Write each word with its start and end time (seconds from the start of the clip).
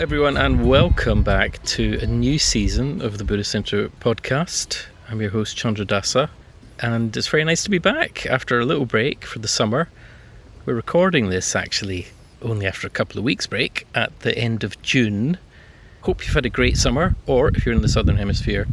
everyone, 0.00 0.38
and 0.38 0.66
welcome 0.66 1.22
back 1.22 1.62
to 1.62 1.98
a 2.00 2.06
new 2.06 2.38
season 2.38 3.02
of 3.02 3.18
the 3.18 3.24
Buddhist 3.24 3.50
Center 3.50 3.90
podcast. 4.00 4.86
I'm 5.10 5.20
your 5.20 5.28
host, 5.28 5.58
Candradasa, 5.58 6.30
and 6.78 7.14
it's 7.14 7.28
very 7.28 7.44
nice 7.44 7.62
to 7.64 7.70
be 7.70 7.76
back 7.76 8.24
after 8.24 8.58
a 8.58 8.64
little 8.64 8.86
break 8.86 9.26
for 9.26 9.40
the 9.40 9.46
summer. 9.46 9.90
We're 10.64 10.72
recording 10.72 11.28
this 11.28 11.54
actually 11.54 12.06
only 12.40 12.66
after 12.66 12.86
a 12.86 12.90
couple 12.90 13.18
of 13.18 13.24
weeks' 13.24 13.46
break 13.46 13.86
at 13.94 14.18
the 14.20 14.36
end 14.38 14.64
of 14.64 14.80
June. 14.80 15.36
Hope 16.00 16.24
you've 16.24 16.34
had 16.34 16.46
a 16.46 16.50
great 16.50 16.78
summer, 16.78 17.14
or 17.26 17.48
if 17.48 17.66
you're 17.66 17.74
in 17.74 17.82
the 17.82 17.88
Southern 17.88 18.16
Hemisphere, 18.16 18.66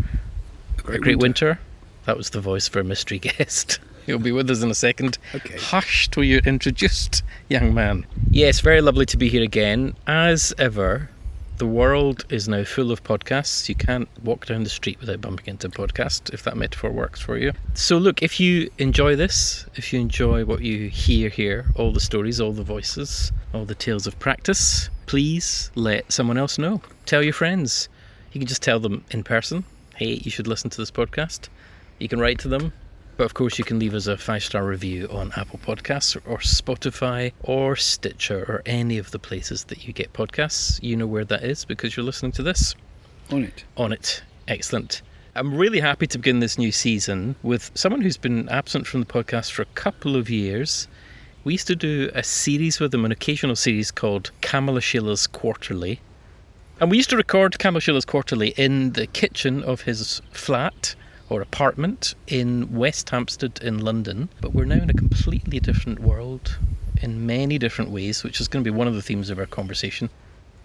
a 0.78 0.82
great, 0.82 1.02
winter. 1.02 1.18
winter. 1.18 1.60
That 2.06 2.16
was 2.16 2.30
the 2.30 2.40
voice 2.40 2.70
for 2.70 2.80
a 2.80 2.86
mystery 2.86 3.20
guest. 3.38 3.80
He'll 4.06 4.18
be 4.18 4.32
with 4.32 4.50
us 4.50 4.64
in 4.64 4.72
a 4.72 4.76
second. 4.76 5.18
Okay. 5.36 5.58
Hush 5.58 6.08
till 6.08 6.24
you're 6.24 6.40
introduced, 6.46 7.22
young 7.50 7.74
man. 7.74 8.06
Yes, 8.32 8.62
very 8.62 8.80
lovely 8.80 9.06
to 9.08 9.18
be 9.18 9.28
here 9.28 9.44
again. 9.44 9.94
As 10.08 10.54
ever, 10.58 11.10
the 11.58 11.66
world 11.68 12.26
is 12.30 12.48
now 12.48 12.64
full 12.64 12.92
of 12.92 13.04
podcasts. 13.04 13.68
You 13.68 13.76
can't 13.76 14.08
walk 14.24 14.46
down 14.46 14.64
the 14.64 14.70
street 14.70 15.00
without 15.00 15.22
bumping 15.22 15.48
into 15.48 15.68
a 15.68 15.72
podcast, 15.72 16.34
if 16.34 16.44
that 16.44 16.56
metaphor 16.56 16.92
works 16.92 17.20
for 17.20 17.38
you. 17.38 17.52
So, 17.74 17.98
look, 17.98 18.22
if 18.22 18.40
you 18.40 18.70
enjoy 18.78 19.16
this, 19.16 19.66
if 19.76 19.92
you 19.92 20.00
enjoy 20.00 20.46
what 20.46 20.62
you 20.62 20.90
hear 20.90 21.30
here, 21.30 21.66
all 21.76 21.92
the 21.92 22.00
stories, 22.00 22.40
all 22.40 22.52
the 22.52 22.64
voices, 22.64 23.32
all 23.54 23.66
the 23.66 23.76
tales 23.76 24.06
of 24.06 24.18
practice, 24.20 24.90
please 25.08 25.72
let 25.76 26.12
someone 26.12 26.38
else 26.38 26.58
know. 26.58 26.82
Tell 27.06 27.24
your 27.24 27.34
friends. 27.34 27.90
You 28.32 28.40
can 28.40 28.48
just 28.48 28.62
tell 28.62 28.80
them 28.80 29.04
in 29.10 29.24
person, 29.24 29.64
hey, 29.96 30.22
you 30.24 30.30
should 30.30 30.48
listen 30.48 30.70
to 30.70 30.78
this 30.78 30.92
podcast. 30.92 31.50
You 31.98 32.08
can 32.08 32.20
write 32.20 32.40
to 32.40 32.48
them. 32.48 32.74
But 33.18 33.24
of 33.26 33.34
course, 33.34 33.58
you 33.58 33.66
can 33.66 33.80
leave 33.80 33.96
us 33.96 34.06
a 34.06 34.16
five 34.16 34.44
star 34.44 34.64
review 34.64 35.08
on 35.12 35.32
Apple 35.36 35.60
Podcasts 35.66 36.16
or 36.28 36.38
Spotify 36.38 37.34
or 37.42 37.76
Stitcher 37.76 38.46
or 38.48 38.62
any 38.68 39.00
of 39.00 39.10
the 39.10 39.18
places 39.18 39.64
that 39.66 39.88
you 39.88 39.92
get 39.92 40.14
podcasts. 40.14 40.80
You 40.84 40.96
know 40.96 41.08
where 41.08 41.26
that 41.26 41.44
is 41.44 41.66
because 41.66 41.98
you're 41.98 42.06
listening 42.06 42.32
to 42.34 42.44
this 42.44 42.76
On 43.32 43.44
it. 43.44 43.64
on 43.76 43.92
it. 43.92 44.22
Excellent. 44.48 45.02
I'm 45.34 45.56
really 45.56 45.80
happy 45.80 46.06
to 46.08 46.20
begin 46.20 46.42
this 46.42 46.60
new 46.60 46.72
season 46.72 47.36
with 47.42 47.72
someone 47.74 48.02
who's 48.02 48.18
been 48.18 48.48
absent 48.50 48.86
from 48.86 49.00
the 49.00 49.08
podcast 49.08 49.52
for 49.52 49.64
a 49.64 49.74
couple 49.74 50.16
of 50.16 50.30
years. 50.30 50.88
We 51.44 51.54
used 51.54 51.68
to 51.68 51.76
do 51.76 52.12
a 52.14 52.24
series 52.24 52.80
with 52.80 52.94
him, 52.94 53.04
an 53.04 53.12
occasional 53.12 53.56
series 53.56 53.90
called 53.90 54.30
Kamalashila's 54.42 55.26
Quarterly. 55.26 56.02
And 56.80 56.92
we 56.92 56.98
used 56.98 57.10
to 57.10 57.18
record 57.18 57.58
Kamalashila's 57.58 58.06
Quarterly 58.06 58.50
in 58.58 58.94
the 58.94 59.08
kitchen 59.08 59.64
of 59.64 59.82
his 59.82 60.22
flat 60.32 60.96
or 61.30 61.42
apartment 61.42 62.16
in 62.28 62.74
West 62.74 63.10
Hampstead 63.10 63.60
in 63.62 63.80
London. 63.80 64.30
But 64.42 64.54
we're 64.54 64.66
now 64.66 64.82
in 64.82 64.90
a 64.90 64.94
completely 64.94 65.60
different 65.60 66.00
world 66.00 66.58
in 67.02 67.26
many 67.26 67.58
different 67.58 67.92
ways, 67.92 68.24
which 68.24 68.42
is 68.42 68.48
going 68.48 68.64
to 68.64 68.72
be 68.72 68.76
one 68.76 68.88
of 68.88 68.96
the 68.96 69.02
themes 69.02 69.30
of 69.30 69.40
our 69.40 69.46
conversation. 69.46 70.10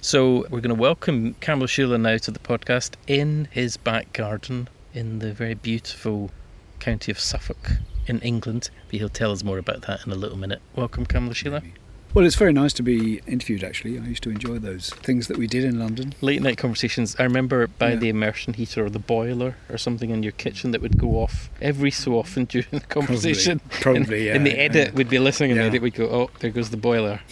So 0.00 0.46
we're 0.50 0.60
going 0.60 0.74
to 0.74 0.74
welcome 0.74 1.34
Kamalashila 1.34 2.00
now 2.00 2.16
to 2.16 2.30
the 2.30 2.38
podcast 2.38 2.94
in 3.06 3.48
his 3.50 3.76
back 3.76 4.12
garden 4.12 4.68
in 4.94 5.20
the 5.20 5.32
very 5.32 5.54
beautiful 5.54 6.30
county 6.80 7.12
of 7.12 7.20
Suffolk 7.20 7.72
in 8.06 8.18
England. 8.20 8.70
But 8.86 8.98
he'll 8.98 9.08
tell 9.08 9.32
us 9.32 9.44
more 9.44 9.58
about 9.58 9.82
that 9.82 10.06
in 10.06 10.12
a 10.12 10.16
little 10.16 10.38
minute. 10.38 10.60
Welcome, 10.74 11.06
Kamalashila. 11.06 11.62
Well, 12.14 12.26
it's 12.26 12.36
very 12.36 12.52
nice 12.52 12.74
to 12.74 12.82
be 12.82 13.22
interviewed, 13.26 13.64
actually. 13.64 13.98
I 13.98 14.02
used 14.02 14.22
to 14.24 14.30
enjoy 14.30 14.58
those 14.58 14.90
things 14.90 15.28
that 15.28 15.38
we 15.38 15.46
did 15.46 15.64
in 15.64 15.78
London. 15.78 16.12
Late 16.20 16.42
night 16.42 16.58
conversations. 16.58 17.16
I 17.18 17.22
remember 17.22 17.66
by 17.68 17.92
Yeah. 17.92 17.96
the 17.96 18.08
immersion 18.10 18.52
heater 18.52 18.84
or 18.84 18.90
the 18.90 18.98
boiler 18.98 19.56
or 19.70 19.78
something 19.78 20.10
in 20.10 20.22
your 20.22 20.32
kitchen 20.32 20.72
that 20.72 20.82
would 20.82 20.98
go 20.98 21.22
off 21.22 21.48
every 21.62 21.90
so 21.90 22.18
often 22.18 22.44
during 22.52 22.66
the 22.70 22.80
conversation. 22.80 23.60
Probably, 23.80 24.28
in, 24.28 24.36
in 24.36 24.46
yeah, 24.46 24.52
the 24.52 24.58
edit, 24.60 24.88
yeah. 24.88 24.94
we'd 24.94 25.08
be 25.08 25.18
listening 25.18 25.52
and 25.52 25.60
the 25.60 25.64
Yeah. 25.64 25.68
edit 25.70 25.82
would 25.82 25.94
go, 25.94 26.04
oh, 26.04 26.30
there 26.40 26.50
goes 26.50 26.68
the 26.70 26.76
boiler. 26.76 27.20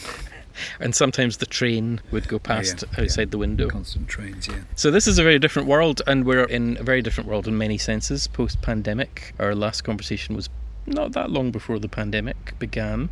And 0.79 0.95
sometimes 0.95 1.39
the 1.39 1.46
train 1.46 2.01
would 2.11 2.29
go 2.29 2.39
past 2.39 2.85
yeah, 2.92 3.02
outside 3.05 3.29
yeah. 3.29 3.30
the 3.30 3.39
window. 3.39 3.69
Constant 3.70 4.08
trains, 4.08 4.46
yeah. 4.46 4.57
So 4.74 4.90
this 4.90 5.07
is 5.07 5.19
a 5.19 5.23
very 5.23 5.39
different 5.39 5.69
world, 5.69 6.02
and 6.07 6.27
we're 6.27 6.45
in 6.45 6.77
a 6.79 6.83
very 6.83 7.01
different 7.01 7.30
world 7.30 7.48
in 7.48 7.57
many 7.57 7.79
senses. 7.79 8.27
Post-pandemic, 8.27 9.33
our 9.39 9.55
last 9.55 9.85
conversation 9.85 10.35
was 10.36 10.51
not 10.86 11.13
that 11.13 11.30
long 11.30 11.51
before 11.51 11.79
the 11.79 11.89
pandemic 11.89 12.58
began, 12.58 13.08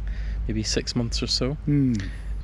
maybe 0.48 0.62
six 0.62 0.97
months 0.97 1.22
or 1.22 1.26
so. 1.26 1.53
Hmm. 1.66 1.94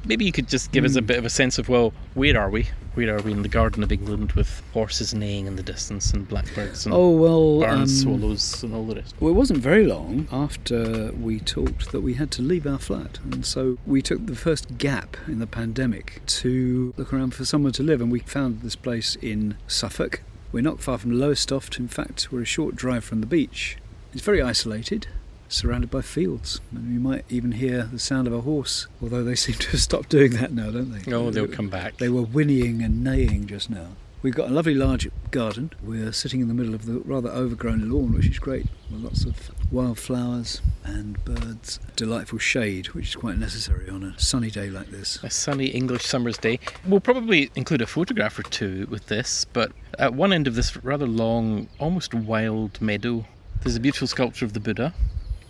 Maybe 0.06 0.26
you 0.26 0.32
could 0.32 0.48
just 0.48 0.70
give 0.70 0.84
us 0.84 0.96
a 0.96 1.00
Hmm. 1.00 1.06
bit 1.06 1.18
of 1.18 1.24
a 1.24 1.30
sense 1.30 1.58
of 1.58 1.70
well, 1.70 1.94
where 2.12 2.38
are 2.38 2.50
we? 2.50 2.68
Where 2.92 3.16
are 3.16 3.22
we 3.22 3.32
in 3.32 3.42
the 3.42 3.48
garden 3.48 3.82
of 3.82 3.90
England 3.90 4.32
with 4.32 4.62
horses 4.74 5.14
neighing 5.14 5.46
in 5.46 5.56
the 5.56 5.62
distance 5.62 6.12
and 6.12 6.28
blackbirds 6.28 6.84
and 6.84 6.94
Oh, 6.94 7.10
well. 7.10 7.60
barn 7.60 7.80
um, 7.80 7.86
swallows 7.88 8.62
and 8.62 8.74
all 8.74 8.86
the 8.86 8.96
rest? 8.96 9.14
Well, 9.18 9.30
it 9.32 9.34
wasn't 9.34 9.60
very 9.60 9.86
long 9.86 10.28
after 10.30 11.10
we 11.12 11.40
talked 11.40 11.90
that 11.92 12.02
we 12.02 12.14
had 12.14 12.30
to 12.32 12.42
leave 12.42 12.66
our 12.66 12.78
flat. 12.78 13.18
And 13.32 13.44
so 13.46 13.78
we 13.86 14.02
took 14.02 14.26
the 14.26 14.36
first 14.36 14.76
gap 14.78 15.16
in 15.26 15.38
the 15.40 15.46
pandemic 15.46 16.20
to 16.42 16.92
look 16.98 17.12
around 17.12 17.34
for 17.34 17.44
somewhere 17.46 17.72
to 17.72 17.82
live. 17.82 18.00
And 18.02 18.12
we 18.12 18.20
found 18.20 18.60
this 18.60 18.76
place 18.76 19.16
in 19.22 19.56
Suffolk. 19.66 20.22
We're 20.52 20.60
not 20.60 20.80
far 20.80 20.98
from 20.98 21.12
Lowestoft. 21.18 21.78
In 21.80 21.88
fact, 21.88 22.28
we're 22.30 22.42
a 22.42 22.44
short 22.44 22.76
drive 22.76 23.02
from 23.04 23.20
the 23.22 23.26
beach. 23.26 23.78
It's 24.12 24.22
very 24.22 24.40
isolated, 24.42 25.08
surrounded 25.48 25.90
by 25.90 26.02
fields. 26.02 26.60
And 26.72 26.92
you 26.92 27.00
might 27.00 27.24
even 27.28 27.52
hear 27.52 27.84
the 27.84 27.98
sound 27.98 28.26
of 28.26 28.32
a 28.32 28.40
horse, 28.42 28.86
although 29.02 29.24
they 29.24 29.34
seem 29.44 29.56
to 29.56 29.70
have 29.70 29.80
stopped 29.80 30.08
doing 30.08 30.32
that 30.32 30.52
now, 30.52 30.70
don't 30.70 30.92
they? 30.92 31.12
Oh, 31.12 31.30
they'll 31.30 31.48
come 31.48 31.68
back. 31.68 31.98
They 31.98 32.08
were 32.08 32.22
whinnying 32.22 32.82
and 32.82 33.02
neighing 33.04 33.46
just 33.46 33.70
now. 33.70 33.88
We've 34.22 34.34
got 34.34 34.48
a 34.48 34.54
lovely 34.54 34.74
large 34.74 35.06
garden. 35.30 35.70
We're 35.82 36.10
sitting 36.10 36.40
in 36.40 36.48
the 36.48 36.54
middle 36.54 36.74
of 36.74 36.86
the 36.86 37.00
rather 37.00 37.28
overgrown 37.28 37.90
lawn, 37.90 38.14
which 38.14 38.26
is 38.26 38.38
great, 38.38 38.64
with 38.90 39.02
lots 39.02 39.26
of 39.26 39.50
wildflowers 39.70 40.62
and 40.82 41.22
birds. 41.26 41.78
Delightful 41.94 42.38
shade, 42.38 42.86
which 42.94 43.08
is 43.08 43.16
quite 43.16 43.36
necessary 43.36 43.90
on 43.90 44.02
a 44.02 44.18
sunny 44.18 44.50
day 44.50 44.70
like 44.70 44.86
this. 44.86 45.22
a 45.22 45.28
sunny 45.28 45.66
English 45.66 46.06
summer's 46.06 46.38
day. 46.38 46.58
We'll 46.86 47.00
probably 47.00 47.50
include 47.54 47.82
a 47.82 47.86
photograph 47.86 48.38
or 48.38 48.44
two 48.44 48.86
with 48.88 49.08
this, 49.08 49.44
but 49.52 49.72
at 49.98 50.14
one 50.14 50.32
end 50.32 50.46
of 50.46 50.54
this 50.54 50.74
rather 50.78 51.06
long, 51.06 51.68
almost 51.78 52.14
wild 52.14 52.80
meadow, 52.80 53.26
there's 53.62 53.76
a 53.76 53.80
beautiful 53.80 54.08
sculpture 54.08 54.46
of 54.46 54.54
the 54.54 54.60
Buddha 54.60 54.94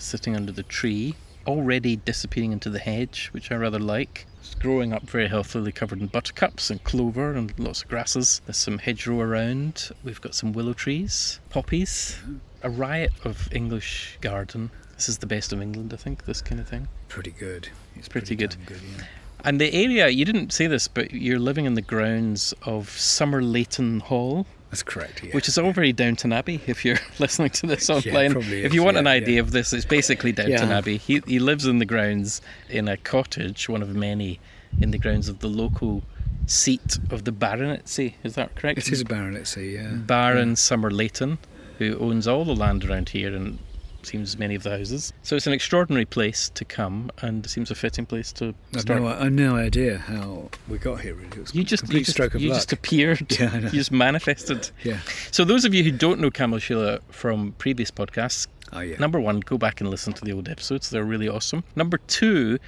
sitting 0.04 0.36
under 0.36 0.52
the 0.52 0.62
tree, 0.62 1.14
already 1.46 1.96
dissipating 1.96 2.52
into 2.52 2.70
the 2.70 2.78
hedge, 2.78 3.28
which 3.32 3.50
I 3.50 3.56
rather 3.56 3.78
like. 3.78 4.26
It's 4.40 4.54
growing 4.54 4.92
up 4.92 5.02
very 5.04 5.28
healthily, 5.28 5.72
covered 5.72 6.00
in 6.00 6.06
buttercups 6.08 6.70
and 6.70 6.82
clover 6.84 7.32
and 7.32 7.52
lots 7.58 7.82
of 7.82 7.88
grasses. 7.88 8.40
There's 8.46 8.56
some 8.56 8.78
hedgerow 8.78 9.20
around. 9.20 9.90
We've 10.02 10.20
got 10.20 10.34
some 10.34 10.52
willow 10.52 10.74
trees, 10.74 11.40
poppies, 11.50 12.18
a 12.62 12.70
riot 12.70 13.12
of 13.24 13.48
English 13.52 14.18
garden. 14.20 14.70
This 14.94 15.08
is 15.08 15.18
the 15.18 15.26
best 15.26 15.52
of 15.52 15.60
England, 15.60 15.92
I 15.92 15.96
think, 15.96 16.24
this 16.24 16.40
kind 16.40 16.60
of 16.60 16.68
thing. 16.68 16.88
Pretty 17.08 17.32
good. 17.32 17.68
It's 17.96 18.08
Pretty 18.08 18.36
good. 18.36 18.56
good 18.66 18.80
yeah. 18.98 19.04
And 19.46 19.60
the 19.60 19.74
area, 19.74 20.08
you 20.08 20.24
didn't 20.24 20.52
say 20.52 20.66
this, 20.66 20.88
but 20.88 21.12
you're 21.12 21.38
living 21.38 21.66
in 21.66 21.74
the 21.74 21.82
grounds 21.82 22.54
of 22.62 22.88
Somerleyton 22.88 24.00
Hall, 24.02 24.46
That's 24.74 24.82
correct, 24.82 25.22
yeah. 25.22 25.30
which 25.30 25.46
is 25.46 25.56
all 25.56 25.70
very 25.70 25.92
Downton 25.92 26.32
Abbey 26.32 26.60
if 26.66 26.84
you're 26.84 26.98
listening 27.20 27.50
to 27.50 27.68
this 27.68 27.88
online. 27.90 28.32
probably 28.32 28.64
if 28.64 28.72
is, 28.72 28.74
you 28.74 28.82
want 28.82 28.96
yeah, 28.96 29.02
an 29.02 29.06
idea 29.06 29.34
yeah. 29.36 29.40
of 29.40 29.52
this, 29.52 29.72
it's 29.72 29.84
basically 29.84 30.32
Downton 30.32 30.70
Yeah. 30.70 30.78
Abbey. 30.78 30.96
He, 30.96 31.22
he 31.28 31.38
lives 31.38 31.64
in 31.64 31.78
the 31.78 31.84
grounds 31.84 32.42
in 32.68 32.88
a 32.88 32.96
cottage, 32.96 33.68
one 33.68 33.82
of 33.82 33.94
many, 33.94 34.40
in 34.80 34.90
the 34.90 34.98
grounds 34.98 35.28
of 35.28 35.38
the 35.38 35.46
local 35.46 36.02
seat 36.46 36.98
of 37.12 37.22
the 37.22 37.30
baronetcy. 37.30 38.14
Is 38.24 38.34
that 38.34 38.56
correct? 38.56 38.78
It 38.78 38.90
is 38.90 39.00
a 39.00 39.04
baronetcy, 39.04 39.74
yeah. 39.74 39.92
Baron 39.92 40.54
Somerleyton, 40.54 41.38
who 41.78 41.96
owns 42.00 42.26
all 42.26 42.44
the 42.44 42.56
land 42.56 42.84
around 42.84 43.10
here 43.10 43.32
and 43.32 43.60
seems 44.04 44.38
many 44.38 44.54
of 44.54 44.62
the 44.62 44.70
houses. 44.70 45.12
So 45.22 45.36
it's 45.36 45.46
an 45.46 45.52
extraordinary 45.52 46.04
place 46.04 46.50
to 46.54 46.64
come, 46.64 47.10
and 47.22 47.44
it 47.44 47.48
seems 47.48 47.70
a 47.70 47.74
fitting 47.74 48.06
place 48.06 48.32
to 48.34 48.54
I've 48.74 48.82
start 48.82 49.00
no, 49.02 49.08
I've 49.08 49.32
no 49.32 49.56
idea 49.56 49.98
how 49.98 50.50
we 50.68 50.78
got 50.78 51.00
here, 51.00 51.14
really. 51.14 51.28
It 51.28 51.38
was 51.38 51.54
You 51.54 51.64
just, 51.64 51.82
complete 51.84 52.00
you 52.00 52.04
just, 52.04 52.16
stroke 52.16 52.34
of 52.34 52.40
you 52.42 52.50
luck. 52.50 52.58
just 52.58 52.72
appeared. 52.72 53.26
Yeah, 53.38 53.50
I 53.52 53.58
know. 53.60 53.66
You 53.66 53.72
just 53.72 53.92
manifested. 53.92 54.70
yeah. 54.82 54.98
So 55.32 55.44
those 55.44 55.64
of 55.64 55.74
you 55.74 55.82
who 55.82 55.90
don't 55.90 56.20
know 56.20 56.30
Kamalashila 56.30 57.00
from 57.10 57.52
previous 57.58 57.90
podcasts, 57.90 58.46
Oh, 58.72 58.80
yeah. 58.80 58.96
number 58.98 59.20
one, 59.20 59.40
go 59.40 59.58
back 59.58 59.80
and 59.80 59.90
listen 59.90 60.12
to 60.14 60.24
the 60.24 60.32
old 60.32 60.48
episodes. 60.48 60.90
They're 60.90 61.04
really 61.04 61.28
awesome. 61.28 61.64
Number 61.76 61.98
two, 61.98 62.58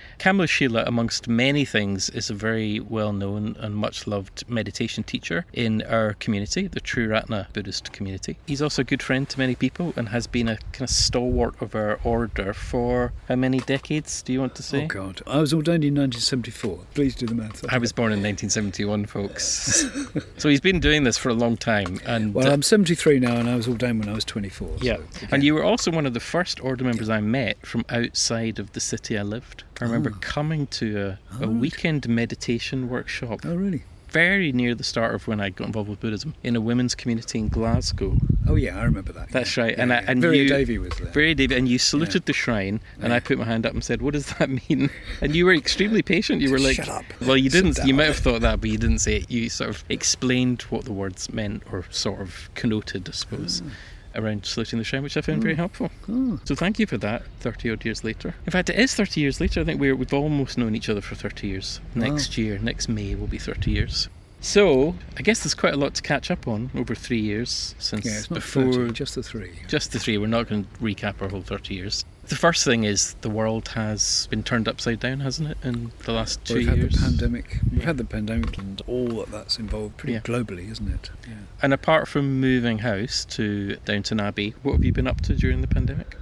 Sheila, 0.46 0.84
amongst 0.86 1.28
many 1.28 1.64
things, 1.64 2.10
is 2.10 2.30
a 2.30 2.34
very 2.34 2.80
well-known 2.80 3.56
and 3.58 3.74
much-loved 3.74 4.48
meditation 4.48 5.02
teacher 5.04 5.46
in 5.52 5.82
our 5.82 6.14
community, 6.14 6.66
the 6.68 6.80
Triratna 6.80 7.52
Buddhist 7.52 7.92
community. 7.92 8.36
He's 8.46 8.62
also 8.62 8.82
a 8.82 8.84
good 8.84 9.02
friend 9.02 9.28
to 9.28 9.38
many 9.38 9.54
people 9.54 9.92
and 9.96 10.08
has 10.10 10.26
been 10.26 10.48
a 10.48 10.56
kind 10.72 10.82
of 10.82 10.90
stalwart 10.90 11.60
of 11.60 11.74
our 11.74 11.98
order 12.04 12.52
for 12.52 13.12
how 13.28 13.36
many 13.36 13.60
decades? 13.60 14.22
Do 14.22 14.32
you 14.32 14.40
want 14.40 14.54
to 14.56 14.62
say? 14.62 14.84
Oh, 14.84 14.86
God. 14.86 15.22
I 15.26 15.38
was 15.38 15.52
ordained 15.52 15.84
in 15.84 15.94
1974. 15.94 16.78
Please 16.94 17.14
do 17.14 17.26
the 17.26 17.34
maths. 17.34 17.64
I 17.68 17.78
was 17.78 17.92
born 17.92 18.12
in 18.12 18.18
1971, 18.22 19.06
folks. 19.06 19.86
so 20.38 20.48
he's 20.48 20.60
been 20.60 20.80
doing 20.80 21.04
this 21.04 21.16
for 21.18 21.28
a 21.30 21.34
long 21.34 21.56
time, 21.56 22.00
and 22.06 22.34
Well, 22.34 22.48
uh, 22.48 22.52
I'm 22.52 22.62
73 22.62 23.20
now, 23.20 23.36
and 23.36 23.48
I 23.48 23.56
was 23.56 23.68
ordained 23.68 24.00
when 24.00 24.08
I 24.08 24.14
was 24.14 24.24
24. 24.24 24.76
yeah. 24.80 24.96
so, 24.96 25.26
And 25.30 25.42
you 25.42 25.54
were 25.54 25.64
also 25.64 25.85
one 25.90 26.06
of 26.06 26.14
the 26.14 26.20
first 26.20 26.60
order 26.60 26.84
members 26.84 27.08
I 27.08 27.20
met 27.20 27.64
from 27.66 27.84
outside 27.88 28.58
of 28.58 28.72
the 28.72 28.80
city 28.80 29.16
I 29.18 29.22
lived. 29.22 29.64
I 29.80 29.84
remember 29.84 30.10
Oh. 30.14 30.18
coming 30.20 30.66
to 30.68 30.96
a, 30.98 31.08
a 31.08 31.18
Oh, 31.32 31.38
right. 31.40 31.48
weekend 31.48 32.08
meditation 32.08 32.88
workshop. 32.88 33.40
Oh, 33.44 33.54
really? 33.54 33.82
very 34.08 34.50
near 34.50 34.74
the 34.74 34.84
start 34.84 35.14
of 35.14 35.28
when 35.28 35.40
I 35.40 35.50
got 35.50 35.66
involved 35.66 35.90
with 35.90 36.00
Buddhism 36.00 36.32
in 36.42 36.56
a 36.56 36.60
women's 36.60 36.94
community 36.94 37.38
in 37.38 37.48
Glasgow. 37.48 38.16
Oh 38.48 38.54
yeah, 38.54 38.78
I 38.78 38.84
remember 38.84 39.12
that. 39.12 39.28
That's 39.30 39.54
yeah. 39.56 39.64
right. 39.64 39.74
Yeah, 39.76 39.82
and 39.82 39.92
I, 39.92 39.96
yeah. 39.96 40.04
and 40.10 40.22
Virya 40.22 40.36
you, 40.44 40.48
Davy 40.48 40.78
was 40.78 40.92
there. 40.96 41.12
Very 41.12 41.34
David, 41.34 41.58
and 41.58 41.68
you 41.68 41.76
saluted 41.78 42.24
the 42.24 42.32
shrine, 42.32 42.80
and. 43.02 43.12
I 43.12 43.20
put 43.20 43.36
my 43.36 43.44
hand 43.44 43.66
up 43.66 43.74
and 43.74 43.84
said, 43.84 44.00
"What 44.00 44.14
does 44.14 44.26
that 44.38 44.48
mean?" 44.70 44.88
And 45.20 45.34
you 45.36 45.44
were 45.44 45.52
extremely 45.52 46.00
patient. 46.00 46.40
You 46.40 46.50
were 46.50 46.58
like, 46.58 46.76
Shut 46.76 46.88
up. 46.88 47.04
"Well, 47.20 47.36
you 47.36 47.50
didn't. 47.50 47.78
You 47.84 47.92
might 47.92 48.04
have 48.06 48.16
thought 48.16 48.40
that, 48.40 48.60
but 48.62 48.70
you 48.70 48.78
didn't 48.78 49.00
say 49.00 49.16
it. 49.16 49.30
You 49.30 49.50
sort 49.50 49.68
of 49.70 49.84
explained 49.90 50.62
what 50.70 50.84
the 50.86 50.92
words 50.94 51.30
meant, 51.30 51.64
or 51.70 51.84
sort 51.90 52.20
of 52.22 52.48
connoted, 52.54 53.06
I 53.08 53.12
suppose." 53.12 53.60
Ah. 53.66 53.70
Around 54.16 54.46
saluting 54.46 54.78
the 54.78 54.84
shrine, 54.84 55.02
which 55.02 55.16
I 55.16 55.20
found 55.20 55.42
very 55.42 55.54
hmm. 55.54 55.58
helpful. 55.58 55.90
Oh, 56.08 56.40
So 56.44 56.54
thank 56.54 56.78
you 56.78 56.86
for 56.86 56.96
that. 56.98 57.22
Thirty 57.40 57.70
odd 57.70 57.84
years 57.84 58.02
later. 58.02 58.34
In 58.46 58.50
fact, 58.50 58.70
it 58.70 58.78
is 58.78 58.94
thirty 58.94 59.20
years 59.20 59.40
later. 59.40 59.60
I 59.60 59.64
think 59.64 59.80
we're 59.80 59.94
we've 59.94 60.12
almost 60.14 60.56
known 60.56 60.74
each 60.74 60.88
other 60.88 61.00
for 61.00 61.14
thirty 61.14 61.48
years. 61.48 61.80
Wow. 61.94 62.02
Next 62.02 62.38
year, 62.38 62.58
next 62.58 62.88
May, 62.88 63.14
will 63.14 63.26
be 63.26 63.38
thirty 63.38 63.72
years. 63.72 64.08
So 64.40 64.94
I 65.16 65.22
guess 65.22 65.42
there's 65.42 65.54
quite 65.54 65.74
a 65.74 65.76
lot 65.76 65.94
to 65.94 66.02
catch 66.02 66.30
up 66.30 66.46
on 66.46 66.70
over 66.74 66.94
three 66.94 67.20
years 67.20 67.74
since 67.78 68.04
yeah, 68.04 68.20
before 68.32 68.72
30, 68.72 68.92
just 68.92 69.14
the 69.14 69.22
three. 69.22 69.52
just 69.66 69.92
the 69.92 69.98
three. 69.98 70.18
We're 70.18 70.26
not 70.26 70.48
going 70.48 70.64
to 70.64 70.70
recap 70.78 71.20
our 71.20 71.28
whole 71.28 71.42
30 71.42 71.74
years. 71.74 72.04
The 72.28 72.34
first 72.36 72.64
thing 72.64 72.82
is 72.82 73.14
the 73.20 73.30
world 73.30 73.68
has 73.68 74.26
been 74.30 74.42
turned 74.42 74.66
upside 74.66 74.98
down, 74.98 75.20
hasn't 75.20 75.50
it, 75.50 75.58
in 75.62 75.92
the 76.04 76.12
last 76.12 76.44
2 76.44 76.54
We've 76.54 76.66
had 76.68 76.80
the 76.80 76.98
pandemic. 76.98 77.60
We've 77.70 77.84
had 77.84 77.98
the 77.98 78.04
pandemic 78.04 78.58
and 78.58 78.82
all 78.88 79.08
that 79.20 79.30
that's 79.30 79.58
involved 79.60 79.96
pretty 79.96 80.14
Yeah. 80.14 80.20
globally, 80.20 80.68
isn't 80.70 80.88
it? 80.88 81.10
Yeah. 81.28 81.34
And 81.62 81.72
apart 81.72 82.08
from 82.08 82.40
moving 82.40 82.78
house 82.78 83.24
to 83.30 83.76
Downton 83.84 84.18
Abbey, 84.18 84.54
what 84.62 84.72
have 84.72 84.84
you 84.84 84.92
been 84.92 85.06
up 85.06 85.20
to 85.22 85.34
during 85.34 85.60
the 85.60 85.68
pandemic? 85.68 86.16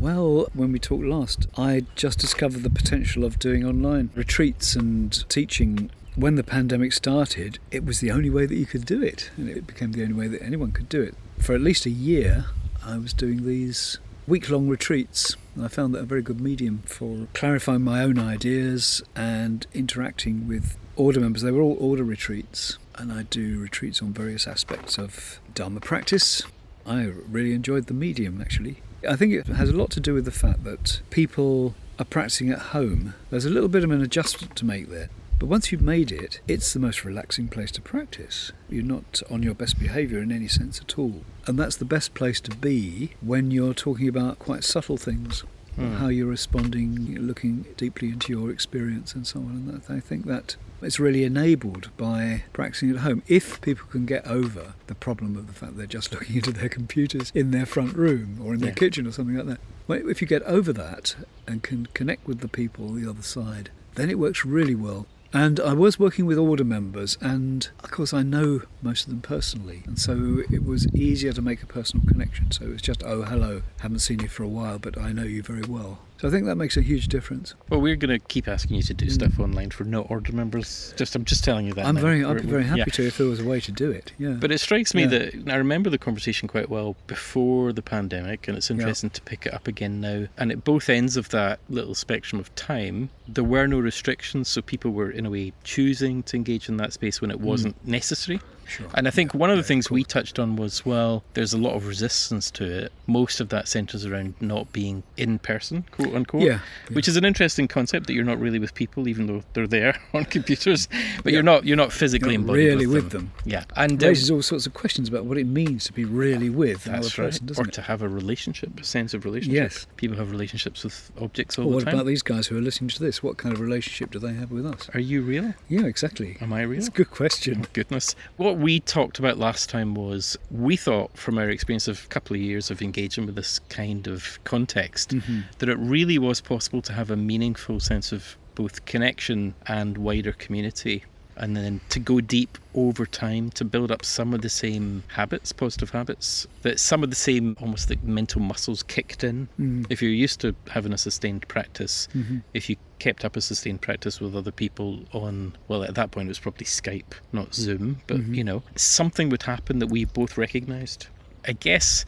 Well, 0.00 0.48
when 0.54 0.72
we 0.72 0.80
talked 0.80 1.04
last, 1.04 1.46
I 1.56 1.84
just 1.94 2.18
discovered 2.18 2.62
the 2.64 2.70
potential 2.70 3.24
of 3.24 3.38
doing 3.38 3.64
online 3.64 4.10
retreats 4.16 4.74
and 4.74 5.28
teaching. 5.28 5.90
When 6.16 6.34
the 6.34 6.42
pandemic 6.44 6.92
started, 6.92 7.60
it 7.70 7.84
was 7.84 8.00
the 8.00 8.10
only 8.10 8.28
way 8.30 8.46
that 8.46 8.56
you 8.56 8.66
could 8.66 8.84
do 8.84 9.02
it, 9.02 9.30
and 9.36 9.48
it 9.48 9.68
became 9.68 9.92
the 9.92 10.02
only 10.02 10.14
way 10.14 10.26
that 10.26 10.42
anyone 10.42 10.72
could 10.72 10.88
do 10.88 11.00
it. 11.00 11.14
For 11.38 11.54
at 11.54 11.60
least 11.60 11.86
a 11.86 11.90
year, 11.90 12.46
I 12.84 12.98
was 12.98 13.12
doing 13.12 13.46
these 13.46 13.98
week 14.28 14.50
long 14.50 14.68
retreats, 14.68 15.36
and 15.54 15.64
I 15.64 15.68
found 15.68 15.94
that 15.94 16.00
a 16.00 16.04
very 16.04 16.20
good 16.20 16.38
medium 16.40 16.82
for 16.84 17.28
clarifying 17.32 17.80
my 17.80 18.02
own 18.02 18.18
ideas 18.18 19.02
and 19.16 19.66
interacting 19.72 20.46
with 20.46 20.76
order 20.96 21.18
members. 21.18 21.40
They 21.40 21.50
were 21.50 21.62
all 21.62 21.78
order 21.80 22.04
retreats, 22.04 22.76
and 22.96 23.10
I 23.10 23.22
do 23.22 23.58
retreats 23.58 24.02
on 24.02 24.12
various 24.12 24.46
aspects 24.46 24.98
of 24.98 25.40
Dharma 25.54 25.80
practice. 25.80 26.42
I 26.84 27.04
really 27.04 27.54
enjoyed 27.54 27.86
the 27.86 27.94
medium 27.94 28.40
actually. 28.40 28.82
I 29.08 29.16
think 29.16 29.32
it 29.32 29.46
has 29.46 29.70
a 29.70 29.76
lot 29.76 29.90
to 29.92 30.00
do 30.00 30.12
with 30.12 30.26
the 30.26 30.30
fact 30.30 30.64
that 30.64 31.00
people 31.08 31.74
are 31.98 32.04
practicing 32.04 32.50
at 32.50 32.58
home. 32.58 33.14
There's 33.30 33.46
a 33.46 33.50
little 33.50 33.68
bit 33.68 33.84
of 33.84 33.90
an 33.90 34.02
adjustment 34.02 34.56
to 34.56 34.66
make 34.66 34.90
there. 34.90 35.08
But 35.38 35.46
once 35.46 35.70
you've 35.70 35.80
made 35.82 36.10
it, 36.10 36.40
it's 36.48 36.72
the 36.72 36.80
most 36.80 37.04
relaxing 37.04 37.46
place 37.48 37.70
to 37.72 37.80
practice. 37.80 38.50
You're 38.68 38.82
not 38.82 39.22
on 39.30 39.42
your 39.44 39.54
best 39.54 39.78
behaviour 39.78 40.18
in 40.20 40.32
any 40.32 40.48
sense 40.48 40.80
at 40.80 40.98
all. 40.98 41.22
And 41.46 41.56
that's 41.58 41.76
the 41.76 41.84
best 41.84 42.12
place 42.14 42.40
to 42.40 42.56
be 42.56 43.12
when 43.20 43.50
you're 43.52 43.74
talking 43.74 44.08
about 44.08 44.38
quite 44.40 44.64
subtle 44.64 44.96
things, 44.96 45.44
Hmm. 45.76 45.94
how 45.98 46.08
you're 46.08 46.26
responding, 46.26 47.14
looking 47.20 47.66
deeply 47.76 48.08
into 48.08 48.32
your 48.32 48.50
experience 48.50 49.14
and 49.14 49.24
so 49.28 49.38
on. 49.38 49.46
And 49.68 49.68
that, 49.82 49.88
I 49.92 50.00
think 50.00 50.26
that 50.26 50.56
it's 50.82 50.98
really 50.98 51.22
enabled 51.22 51.90
by 51.96 52.42
practicing 52.52 52.90
at 52.90 52.96
home. 52.98 53.22
If 53.28 53.60
people 53.60 53.86
can 53.88 54.04
get 54.04 54.26
over 54.26 54.74
the 54.88 54.96
problem 54.96 55.36
of 55.36 55.46
the 55.46 55.52
fact 55.52 55.76
they're 55.76 55.86
just 55.86 56.10
looking 56.12 56.34
into 56.34 56.50
their 56.50 56.68
computers 56.68 57.30
in 57.32 57.52
their 57.52 57.64
front 57.66 57.94
room 57.96 58.40
or 58.42 58.54
in 58.54 58.58
their 58.60 58.70
Yeah. 58.70 58.74
kitchen 58.74 59.06
or 59.06 59.12
something 59.12 59.36
like 59.36 59.46
that, 59.46 59.60
well, 59.86 60.10
if 60.10 60.20
you 60.20 60.26
get 60.26 60.42
over 60.42 60.72
that 60.72 61.14
and 61.46 61.62
can 61.62 61.86
connect 61.94 62.26
with 62.26 62.40
the 62.40 62.48
people 62.48 62.88
on 62.88 63.00
the 63.00 63.08
other 63.08 63.22
side, 63.22 63.70
then 63.94 64.10
it 64.10 64.18
works 64.18 64.44
really 64.44 64.74
well. 64.74 65.06
And 65.32 65.60
I 65.60 65.74
was 65.74 65.98
working 65.98 66.24
with 66.24 66.38
order 66.38 66.64
members, 66.64 67.18
and 67.20 67.68
of 67.84 67.90
course, 67.90 68.14
I 68.14 68.22
know 68.22 68.62
most 68.80 69.04
of 69.04 69.10
them 69.10 69.20
personally, 69.20 69.82
and 69.86 69.98
so 69.98 70.38
it 70.50 70.64
was 70.64 70.86
easier 70.94 71.34
to 71.34 71.42
make 71.42 71.62
a 71.62 71.66
personal 71.66 72.06
connection. 72.06 72.50
So 72.50 72.64
it 72.64 72.70
was 72.70 72.82
just, 72.82 73.02
oh, 73.04 73.22
hello, 73.24 73.62
haven't 73.80 73.98
seen 73.98 74.20
you 74.20 74.28
for 74.28 74.42
a 74.42 74.48
while, 74.48 74.78
but 74.78 74.96
I 74.96 75.12
know 75.12 75.24
you 75.24 75.42
very 75.42 75.62
well. 75.68 75.98
So 76.20 76.26
I 76.26 76.32
think 76.32 76.46
that 76.46 76.56
makes 76.56 76.76
a 76.76 76.82
huge 76.82 77.06
difference. 77.06 77.54
Well, 77.68 77.80
we're 77.80 77.94
going 77.94 78.18
to 78.18 78.26
keep 78.26 78.48
asking 78.48 78.76
you 78.76 78.82
to 78.82 78.94
do 78.94 79.06
Mm. 79.06 79.12
stuff 79.12 79.38
online 79.38 79.70
for 79.70 79.84
no 79.84 80.02
order 80.02 80.32
members. 80.32 80.92
Just, 80.96 81.14
I'm 81.14 81.24
just 81.24 81.44
telling 81.44 81.66
you 81.66 81.74
that. 81.74 81.86
I'm 81.86 81.94
now. 81.94 82.00
very, 82.00 82.24
I'd 82.24 82.30
We're- 82.30 82.40
be 82.42 82.48
very 82.48 82.64
happy 82.64 82.78
yeah. 82.80 82.84
to 82.86 83.06
if 83.06 83.18
there 83.18 83.28
was 83.28 83.38
a 83.38 83.44
way 83.44 83.60
to 83.60 83.70
do 83.70 83.92
it. 83.92 84.10
Yeah. 84.18 84.30
But 84.30 84.50
it 84.50 84.58
strikes 84.58 84.94
me 84.94 85.02
Yeah. 85.02 85.08
that 85.10 85.34
I 85.46 85.54
remember 85.54 85.90
the 85.90 85.98
conversation 85.98 86.48
quite 86.48 86.68
well 86.68 86.96
before 87.06 87.72
the 87.72 87.82
pandemic, 87.82 88.48
and 88.48 88.56
it's 88.56 88.68
interesting 88.68 89.10
to 89.10 89.22
pick 89.22 89.46
it 89.46 89.54
up 89.54 89.68
again 89.68 90.00
now. 90.00 90.26
And 90.36 90.50
at 90.50 90.64
both 90.64 90.88
ends 90.90 91.16
of 91.16 91.28
that 91.28 91.60
little 91.70 91.94
spectrum 91.94 92.40
of 92.40 92.52
time, 92.56 93.10
there 93.28 93.44
were 93.44 93.68
no 93.68 93.78
restrictions, 93.78 94.48
so 94.48 94.60
people 94.60 94.90
were 94.90 95.10
in 95.12 95.24
a 95.24 95.30
way 95.30 95.52
choosing 95.62 96.24
to 96.24 96.36
engage 96.36 96.68
in 96.68 96.78
that 96.78 96.92
space 96.92 97.20
when 97.20 97.30
it 97.30 97.38
wasn't 97.40 97.76
necessary. 97.86 98.40
Sure. 98.68 98.86
And 98.94 99.08
I 99.08 99.10
think 99.10 99.32
Yeah, 99.34 99.38
one 99.38 99.50
of 99.50 99.56
the 99.56 99.62
yeah, 99.62 99.66
things 99.68 99.90
we 99.90 100.04
touched 100.04 100.38
on 100.38 100.56
was 100.56 100.84
well, 100.86 101.24
there's 101.34 101.52
a 101.52 101.58
lot 101.58 101.74
of 101.74 101.86
resistance 101.86 102.50
to 102.52 102.64
it. 102.84 102.92
Most 103.06 103.40
of 103.40 103.48
that 103.48 103.68
centres 103.68 104.04
around 104.06 104.34
not 104.40 104.72
being 104.72 105.02
in 105.16 105.38
person, 105.38 105.84
quote 105.90 106.14
unquote. 106.14 106.42
Yeah, 106.42 106.60
Which 106.92 107.08
is 107.08 107.16
an 107.16 107.24
interesting 107.24 107.66
concept 107.68 108.06
that 108.06 108.12
you're 108.14 108.24
not 108.24 108.38
really 108.38 108.58
with 108.58 108.74
people, 108.74 109.08
even 109.08 109.26
though 109.26 109.42
they're 109.54 109.66
there 109.66 109.98
on 110.14 110.24
computers, 110.26 110.88
but 111.22 111.32
Yeah. 111.32 111.38
you're 111.38 111.42
not 111.42 111.64
you're 111.64 111.76
not 111.76 111.92
physically 111.92 112.34
You're 112.34 112.42
not 112.42 112.52
really 112.54 112.86
with 112.86 113.04
with 113.04 113.12
them. 113.12 113.32
them. 113.36 113.50
Yeah, 113.52 113.64
and 113.76 113.92
It 113.92 114.04
uh, 114.04 114.08
raises 114.08 114.30
all 114.30 114.42
sorts 114.42 114.66
of 114.66 114.74
questions 114.74 115.08
about 115.08 115.24
what 115.24 115.38
it 115.38 115.46
means 115.46 115.84
to 115.84 115.92
be 115.92 116.04
really 116.04 116.50
with 116.50 116.86
another 116.86 117.02
that's 117.02 117.18
right. 117.18 117.26
person, 117.26 117.44
Or 117.44 117.48
doesn't 117.48 117.68
it? 117.68 117.72
to 117.74 117.82
have 117.82 118.02
a 118.02 118.08
relationship, 118.08 118.78
a 118.80 118.84
sense 118.84 119.14
of 119.14 119.24
relationship. 119.24 119.54
Yes. 119.54 119.86
People 119.96 120.16
have 120.18 120.30
relationships 120.30 120.84
with 120.84 121.10
objects 121.20 121.58
all 121.58 121.64
Or 121.66 121.70
the 121.70 121.74
what 121.76 121.84
time. 121.84 121.94
about 121.94 122.06
these 122.06 122.22
guys 122.22 122.46
who 122.48 122.58
are 122.58 122.60
listening 122.60 122.88
to 122.90 123.00
this? 123.00 123.22
What 123.22 123.36
kind 123.38 123.54
of 123.54 123.60
relationship 123.60 124.10
do 124.10 124.18
they 124.18 124.34
have 124.34 124.50
with 124.50 124.66
us? 124.66 124.90
Are 124.94 125.00
you 125.00 125.22
real? 125.22 125.54
Yeah, 125.68 125.84
exactly. 125.86 126.36
Am 126.40 126.52
I 126.52 126.62
real? 126.62 126.78
It's 126.78 126.88
a 126.88 126.90
good 126.90 127.10
question. 127.10 127.66
Goodness. 127.72 128.14
What 128.36 128.57
we 128.58 128.80
talked 128.80 129.18
about 129.18 129.38
last 129.38 129.70
time 129.70 129.94
was 129.94 130.36
we 130.50 130.76
thought, 130.76 131.16
from 131.16 131.38
our 131.38 131.48
experience 131.48 131.88
of 131.88 132.04
a 132.04 132.08
couple 132.08 132.34
of 132.36 132.42
years 132.42 132.70
of 132.70 132.82
engaging 132.82 133.26
with 133.26 133.36
this 133.36 133.58
kind 133.68 134.06
of 134.06 134.38
context, 134.44 135.10
Mm-hmm. 135.10 135.40
that 135.58 135.68
it 135.68 135.78
really 135.78 136.18
was 136.18 136.40
possible 136.40 136.82
to 136.82 136.92
have 136.92 137.10
a 137.10 137.16
meaningful 137.16 137.80
sense 137.80 138.12
of 138.12 138.36
both 138.54 138.84
connection 138.84 139.54
and 139.66 139.96
wider 139.98 140.32
community. 140.32 141.04
And 141.36 141.56
then 141.56 141.80
to 141.90 142.00
go 142.00 142.20
deep 142.20 142.58
over 142.74 143.06
time 143.06 143.50
to 143.50 143.64
build 143.64 143.92
up 143.92 144.04
some 144.04 144.34
of 144.34 144.42
the 144.42 144.48
same 144.48 145.04
habits, 145.06 145.52
positive 145.52 145.90
habits, 145.90 146.48
that 146.62 146.80
some 146.80 147.04
of 147.04 147.10
the 147.10 147.16
same 147.16 147.56
almost 147.60 147.88
like 147.90 148.02
mental 148.02 148.40
muscles 148.40 148.82
kicked 148.82 149.22
in. 149.22 149.46
Mm. 149.60 149.86
If 149.88 150.02
you're 150.02 150.10
used 150.10 150.40
to 150.40 150.56
having 150.68 150.92
a 150.92 150.98
sustained 150.98 151.46
practice, 151.46 152.08
Mhm. 152.12 152.42
if 152.54 152.68
you 152.68 152.74
kept 152.98 153.24
up 153.24 153.36
a 153.36 153.40
sustained 153.40 153.80
practice 153.80 154.20
with 154.20 154.34
other 154.36 154.50
people 154.52 155.00
on, 155.12 155.56
well, 155.68 155.82
at 155.84 155.94
that 155.94 156.10
point 156.10 156.26
it 156.28 156.30
was 156.30 156.38
probably 156.38 156.66
Skype, 156.66 157.12
not 157.32 157.54
Zoom, 157.54 158.00
but 158.06 158.18
Mhm. 158.18 158.34
you 158.36 158.44
know, 158.44 158.62
something 158.76 159.28
would 159.30 159.42
happen 159.44 159.78
that 159.78 159.86
we 159.88 160.04
both 160.04 160.36
recognized. 160.36 161.06
I 161.46 161.52
guess 161.52 162.04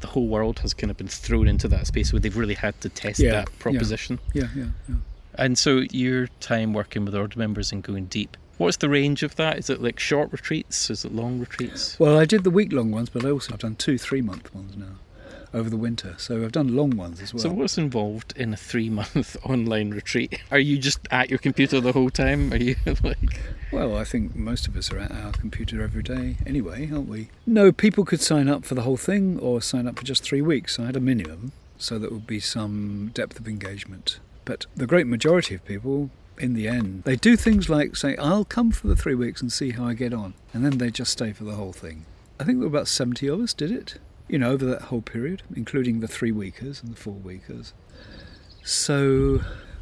the 0.00 0.06
whole 0.08 0.26
world 0.28 0.58
has 0.60 0.74
kind 0.74 0.90
of 0.90 0.96
been 0.96 1.08
thrown 1.08 1.46
into 1.48 1.68
that 1.68 1.86
space 1.86 2.12
where 2.12 2.20
they've 2.20 2.36
really 2.36 2.54
had 2.54 2.80
to 2.80 2.88
test 2.88 3.20
Yeah, 3.20 3.32
that 3.32 3.48
yeah. 3.50 3.56
proposition. 3.58 4.18
Yeah, 4.32 4.48
yeah, 4.54 4.66
yeah. 4.88 4.94
And 5.36 5.56
so 5.56 5.84
your 5.92 6.26
time 6.40 6.72
working 6.72 7.04
with 7.04 7.14
order 7.14 7.38
members 7.38 7.72
and 7.72 7.82
going 7.82 8.06
deep, 8.06 8.36
what's 8.58 8.76
the 8.78 8.88
range 8.88 9.22
of 9.22 9.36
that? 9.36 9.58
Is 9.58 9.70
it 9.70 9.80
like 9.82 9.98
short 9.98 10.30
retreats? 10.32 10.90
Is 10.90 11.04
it 11.04 11.12
long 11.14 11.38
retreats? 11.38 11.98
Well, 11.98 12.18
I 12.18 12.24
did 12.26 12.44
the 12.44 12.50
week 12.50 12.72
long 12.72 12.90
ones, 12.90 13.08
but 13.10 13.24
I 13.24 13.30
also 13.30 13.52
have 13.52 13.60
done 13.60 13.76
two 13.76 13.96
three 13.98 14.22
month 14.22 14.54
ones 14.54 14.76
now 14.76 14.98
over 15.54 15.68
the 15.68 15.76
winter. 15.76 16.14
So 16.18 16.42
I've 16.42 16.52
done 16.52 16.74
long 16.74 16.96
ones 16.96 17.20
as 17.20 17.32
well. 17.32 17.42
So 17.42 17.50
what's 17.50 17.78
involved 17.78 18.32
in 18.36 18.52
a 18.52 18.56
three 18.56 18.88
month 18.90 19.36
online 19.44 19.90
retreat? 19.90 20.40
Are 20.50 20.58
you 20.58 20.78
just 20.78 21.00
at 21.10 21.30
your 21.30 21.38
computer 21.38 21.80
the 21.80 21.92
whole 21.92 22.10
time? 22.10 22.52
Are 22.52 22.56
you 22.56 22.76
like 23.02 23.40
Well, 23.70 23.96
I 23.96 24.04
think 24.04 24.34
most 24.34 24.66
of 24.66 24.76
us 24.76 24.90
are 24.92 24.98
at 24.98 25.12
our 25.12 25.32
computer 25.32 25.82
every 25.82 26.02
day 26.02 26.36
anyway, 26.46 26.90
aren't 26.90 27.08
we? 27.08 27.30
No, 27.46 27.72
people 27.72 28.04
could 28.04 28.20
sign 28.20 28.48
up 28.48 28.64
for 28.64 28.74
the 28.74 28.82
whole 28.82 28.96
thing 28.96 29.38
or 29.38 29.60
sign 29.60 29.86
up 29.86 29.98
for 29.98 30.04
just 30.04 30.22
three 30.22 30.42
weeks. 30.42 30.78
I 30.78 30.86
had 30.86 30.96
a 30.96 31.00
minimum, 31.00 31.52
so 31.78 31.98
that 31.98 32.12
would 32.12 32.26
be 32.26 32.40
some 32.40 33.10
depth 33.14 33.38
of 33.38 33.48
engagement. 33.48 34.18
But 34.44 34.66
the 34.74 34.86
great 34.86 35.06
majority 35.06 35.54
of 35.54 35.64
people, 35.64 36.10
in 36.38 36.54
the 36.54 36.66
end, 36.66 37.04
they 37.04 37.16
do 37.16 37.36
things 37.36 37.68
like 37.68 37.94
say, 37.96 38.16
I'll 38.16 38.44
come 38.44 38.72
for 38.72 38.88
the 38.88 38.96
three 38.96 39.14
weeks 39.14 39.40
and 39.40 39.52
see 39.52 39.70
how 39.70 39.86
I 39.86 39.94
get 39.94 40.12
on. 40.12 40.34
And 40.52 40.64
then 40.64 40.78
they 40.78 40.90
just 40.90 41.12
stay 41.12 41.32
for 41.32 41.44
the 41.44 41.54
whole 41.54 41.72
thing. 41.72 42.04
I 42.40 42.44
think 42.44 42.58
there 42.58 42.68
were 42.68 42.76
about 42.76 42.88
70 42.88 43.28
of 43.28 43.40
us 43.40 43.54
did 43.54 43.70
it, 43.70 43.98
you 44.32 44.38
know, 44.38 44.50
over 44.50 44.64
that 44.64 44.82
whole 44.84 45.02
period, 45.02 45.42
including 45.54 46.00
the 46.00 46.08
three 46.08 46.32
weekers 46.32 46.82
and 46.82 46.90
the 46.90 46.96
four 46.96 47.12
weekers. 47.12 47.74
So 48.64 49.40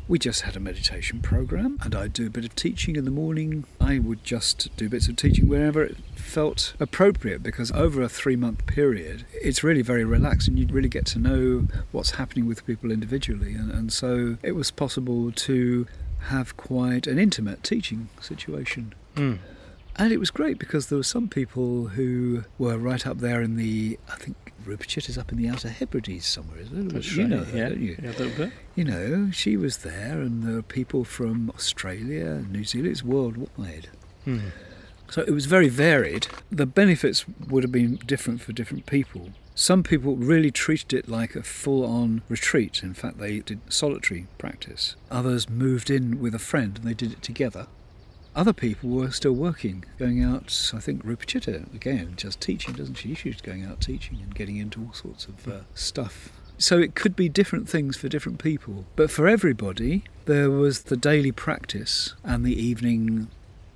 we 0.08 0.18
just 0.18 0.42
had 0.42 0.56
a 0.56 0.60
meditation 0.60 1.20
program, 1.20 1.78
and 1.84 1.94
I'd 1.94 2.12
do 2.12 2.26
a 2.26 2.30
bit 2.30 2.44
of 2.44 2.56
teaching 2.56 2.96
in 2.96 3.04
the 3.04 3.12
morning. 3.12 3.64
I 3.80 4.00
would 4.00 4.24
just 4.24 4.76
do 4.76 4.88
bits 4.88 5.06
of 5.06 5.14
teaching 5.14 5.46
wherever 5.46 5.84
it 5.84 5.96
felt 6.16 6.74
appropriate 6.80 7.44
because 7.44 7.70
over 7.70 8.02
a 8.02 8.08
three 8.08 8.34
month 8.34 8.66
period, 8.66 9.24
it's 9.40 9.62
really 9.62 9.82
very 9.82 10.04
relaxed 10.04 10.48
and 10.48 10.58
you 10.58 10.66
really 10.66 10.88
get 10.88 11.06
to 11.06 11.20
know 11.20 11.68
what's 11.92 12.12
happening 12.12 12.46
with 12.46 12.66
people 12.66 12.90
individually. 12.90 13.54
And, 13.54 13.70
and 13.70 13.92
so 13.92 14.36
it 14.42 14.56
was 14.56 14.72
possible 14.72 15.30
to 15.30 15.86
have 16.22 16.56
quite 16.56 17.06
an 17.06 17.20
intimate 17.20 17.62
teaching 17.62 18.08
situation. 18.20 18.94
mm, 19.14 19.38
And 19.96 20.12
it 20.12 20.18
was 20.18 20.30
great 20.30 20.58
because 20.58 20.86
there 20.86 20.96
were 20.96 21.02
some 21.02 21.28
people 21.28 21.88
who 21.88 22.44
were 22.58 22.78
right 22.78 23.06
up 23.06 23.18
there 23.18 23.42
in 23.42 23.56
the, 23.56 23.98
I 24.08 24.16
think 24.16 24.36
Rinpoche 24.64 25.08
is 25.08 25.18
up 25.18 25.32
in 25.32 25.38
the 25.38 25.48
Outer 25.48 25.68
Hebrides 25.68 26.26
somewhere, 26.26 26.60
isn't 26.60 26.94
it? 26.94 27.12
you 27.12 27.22
right. 27.22 27.30
know 27.30 27.44
her, 27.44 27.56
yeah, 27.56 27.68
don't 27.68 27.80
you? 27.80 27.96
yeah, 28.02 28.10
a 28.10 28.12
little 28.12 28.46
bit. 28.46 28.52
You 28.74 28.84
know, 28.84 29.30
she 29.30 29.56
was 29.56 29.78
there, 29.78 30.20
and 30.20 30.42
there 30.42 30.54
were 30.54 30.62
people 30.62 31.04
from 31.04 31.50
Australia, 31.50 32.44
New 32.48 32.64
Zealand, 32.64 32.92
it's 32.92 33.02
worldwide. 33.02 33.88
Hmm. 34.24 34.48
So 35.10 35.22
it 35.22 35.32
was 35.32 35.46
very 35.46 35.68
varied. 35.68 36.28
The 36.50 36.66
benefits 36.66 37.24
would 37.48 37.64
have 37.64 37.72
been 37.72 37.96
different 38.06 38.40
for 38.40 38.52
different 38.52 38.86
people. 38.86 39.30
Some 39.56 39.82
people 39.82 40.16
really 40.16 40.52
treated 40.52 40.92
it 40.92 41.08
like 41.08 41.34
a 41.34 41.42
full 41.42 41.84
on 41.84 42.22
retreat. 42.28 42.82
In 42.82 42.94
fact, 42.94 43.18
they 43.18 43.40
did 43.40 43.60
solitary 43.70 44.28
practice. 44.38 44.94
Others 45.10 45.50
moved 45.50 45.90
in 45.90 46.20
with 46.20 46.34
a 46.34 46.38
friend 46.38 46.78
and 46.78 46.86
they 46.86 46.94
did 46.94 47.12
it 47.12 47.22
together. 47.22 47.66
Other 48.34 48.52
people 48.52 48.90
were 48.90 49.10
still 49.10 49.32
working, 49.32 49.84
going 49.98 50.22
out. 50.22 50.72
I 50.74 50.78
think 50.78 51.04
Rupachita, 51.04 51.72
again, 51.74 52.14
just 52.16 52.40
teaching, 52.40 52.74
doesn't 52.74 52.94
she? 52.94 53.14
She's 53.14 53.40
going 53.40 53.64
out 53.64 53.80
teaching 53.80 54.18
and 54.22 54.34
getting 54.34 54.56
into 54.56 54.80
all 54.80 54.92
sorts 54.92 55.26
of 55.26 55.48
uh, 55.48 55.60
stuff. 55.74 56.32
So 56.56 56.78
it 56.78 56.94
could 56.94 57.16
be 57.16 57.28
different 57.28 57.68
things 57.68 57.96
for 57.96 58.08
different 58.08 58.38
people. 58.38 58.84
But 58.94 59.10
for 59.10 59.26
everybody, 59.26 60.04
there 60.26 60.50
was 60.50 60.84
the 60.84 60.96
daily 60.96 61.32
practice 61.32 62.14
and 62.22 62.44
the 62.44 62.54
evening 62.54 63.28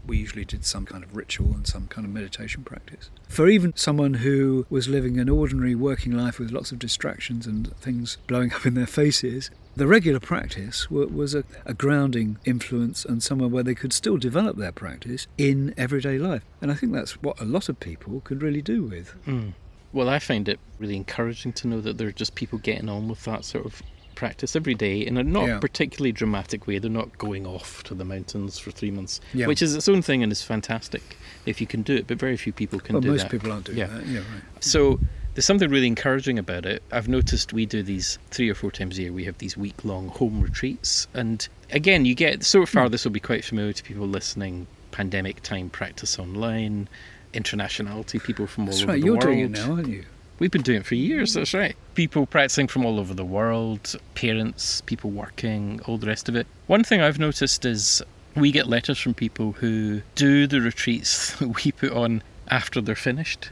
we 0.07 0.19
usually 0.19 0.45
did 0.45 0.65
some 0.65 0.85
kind 0.85 1.03
of 1.03 1.17
ritual 1.17 1.55
and 1.55 1.67
some 1.67 1.89
kind 1.89 2.07
of 2.07 2.13
meditation 2.13 2.63
practice. 2.63 3.11
For 3.29 3.49
even 3.49 3.75
someone 3.75 4.15
who 4.15 4.67
was 4.69 4.87
living 4.87 5.19
an 5.19 5.29
ordinary 5.29 5.75
working 5.75 6.13
life 6.13 6.39
with 6.39 6.51
lots 6.51 6.73
of 6.73 6.79
distractions 6.79 7.47
and 7.47 7.75
things 7.79 8.19
blowing 8.27 8.53
up 8.53 8.67
in 8.67 8.75
their 8.75 8.87
faces, 8.87 9.51
the 9.77 9.87
regular 9.87 10.21
practice 10.21 10.91
was 10.91 11.35
a, 11.35 11.45
a, 11.65 11.75
grounding 11.75 12.39
influence 12.45 13.05
and 13.05 13.23
somewhere 13.23 13.49
where 13.49 13.63
they 13.63 13.75
could 13.75 13.93
still 13.93 14.17
develop 14.17 14.57
their 14.57 14.73
practice 14.73 15.27
in 15.37 15.75
everyday 15.77 16.19
life. 16.19 16.45
And 16.61 16.71
I 16.71 16.75
think 16.75 16.93
that's 16.93 17.23
what 17.23 17.41
a 17.41 17.45
lot 17.45 17.69
of 17.69 17.81
people 17.81 18.21
could 18.21 18.43
really 18.43 18.63
do 18.63 18.85
with. 18.85 19.15
Mm. 19.27 19.55
Well, 19.93 20.09
I 20.09 20.19
find 20.19 20.49
it 20.49 20.59
really 20.79 20.97
encouraging 20.97 21.53
to 21.55 21.69
know 21.69 21.81
that 21.81 21.99
there 21.99 22.09
are 22.09 22.13
just 22.13 22.35
people 22.35 22.59
getting 22.59 22.89
on 22.89 23.09
with 23.09 23.25
that 23.25 23.45
sort 23.45 23.67
of 23.67 23.83
practice 24.15 24.55
every 24.55 24.75
day 24.75 25.01
in 25.01 25.17
a 25.17 25.23
not 25.23 25.47
yeah. 25.47 25.59
particularly 25.59 26.13
dramatic 26.13 26.67
way. 26.67 26.79
They're 26.79 26.91
not 26.91 27.19
going 27.19 27.47
off 27.47 27.83
to 27.85 27.95
the 27.95 28.05
mountains 28.05 28.59
for 28.59 28.71
three 28.71 28.91
months, 28.91 29.21
yeah. 29.33 29.47
which 29.47 29.63
is 29.63 29.75
its 29.75 29.89
own 29.89 30.03
thing 30.03 30.23
and 30.23 30.31
is 30.31 30.43
fantastic 30.43 31.17
if 31.47 31.61
you 31.61 31.67
can 31.67 31.83
do 31.83 31.97
it. 31.97 32.07
But 32.07 32.19
very 32.19 32.37
few 32.37 32.53
people 32.53 32.81
can 32.81 32.95
well, 32.95 33.01
do 33.01 33.11
most 33.11 33.23
that. 33.23 33.25
Most 33.25 33.33
people 33.33 33.53
aren't 33.53 33.67
doing 33.67 33.79
yeah. 33.79 33.87
that. 33.87 34.07
Yeah, 34.07 34.19
right. 34.19 34.65
So 34.65 35.01
there's 35.35 35.45
something 35.45 35.69
really 35.69 35.89
encouraging 35.89 36.39
about 36.39 36.65
it. 36.65 36.83
I've 36.93 37.09
noticed 37.09 37.53
we 37.53 37.67
do 37.67 37.83
these 37.83 38.19
three 38.31 38.49
or 38.49 38.55
four 38.55 38.71
times 38.71 38.99
a 38.99 39.03
year. 39.03 39.13
We 39.13 39.25
have 39.25 39.39
these 39.39 39.57
week 39.57 39.85
long 39.85 40.09
home 40.09 40.41
retreats, 40.41 41.09
and 41.13 41.47
again, 41.71 42.05
you 42.05 42.15
get 42.15 42.45
so 42.45 42.65
far. 42.67 42.87
Hmm. 42.87 42.93
This 42.93 43.05
will 43.05 43.13
be 43.13 43.21
quite 43.21 43.45
familiar 43.45 43.73
to 43.73 43.83
people 43.83 44.07
listening. 44.07 44.67
Pandemic 44.93 45.43
time 45.43 45.71
practice 45.71 46.21
online, 46.21 46.89
internationality, 47.33 48.23
people 48.23 48.47
from 48.47 48.65
all 48.65 48.67
That's 48.67 48.83
over 48.83 48.93
right. 48.93 49.01
the 49.01 49.07
You're 49.07 49.19
doing 49.19 49.41
it 49.41 49.51
now, 49.51 49.73
aren't 49.73 49.89
you? 49.89 50.05
We've 50.39 50.51
been 50.51 50.63
doing 50.63 50.81
it 50.81 50.87
for 50.87 50.95
years, 50.95 51.35
that's 51.35 51.55
right. 51.55 51.77
People 51.95 52.27
practicing 52.27 52.67
from 52.67 52.85
all 52.85 52.99
over 52.99 53.15
the 53.15 53.25
world, 53.25 53.97
parents, 54.15 54.83
people 54.83 55.11
working, 55.11 55.81
all 55.87 55.97
the 55.97 56.09
rest 56.09 56.29
of 56.29 56.35
it. 56.35 56.47
One 56.67 56.83
thing 56.83 57.01
I've 57.01 57.21
noticed 57.21 57.65
is 57.65 58.03
we 58.35 58.51
get 58.51 58.67
letters 58.69 58.99
from 58.99 59.15
people 59.15 59.53
who 59.53 60.03
do 60.15 60.47
the 60.47 60.61
retreats 60.61 61.35
that 61.39 61.65
we 61.65 61.73
put 61.73 61.93
on 61.93 62.23
after 62.49 62.81
they're 62.81 62.95
finished 62.95 63.51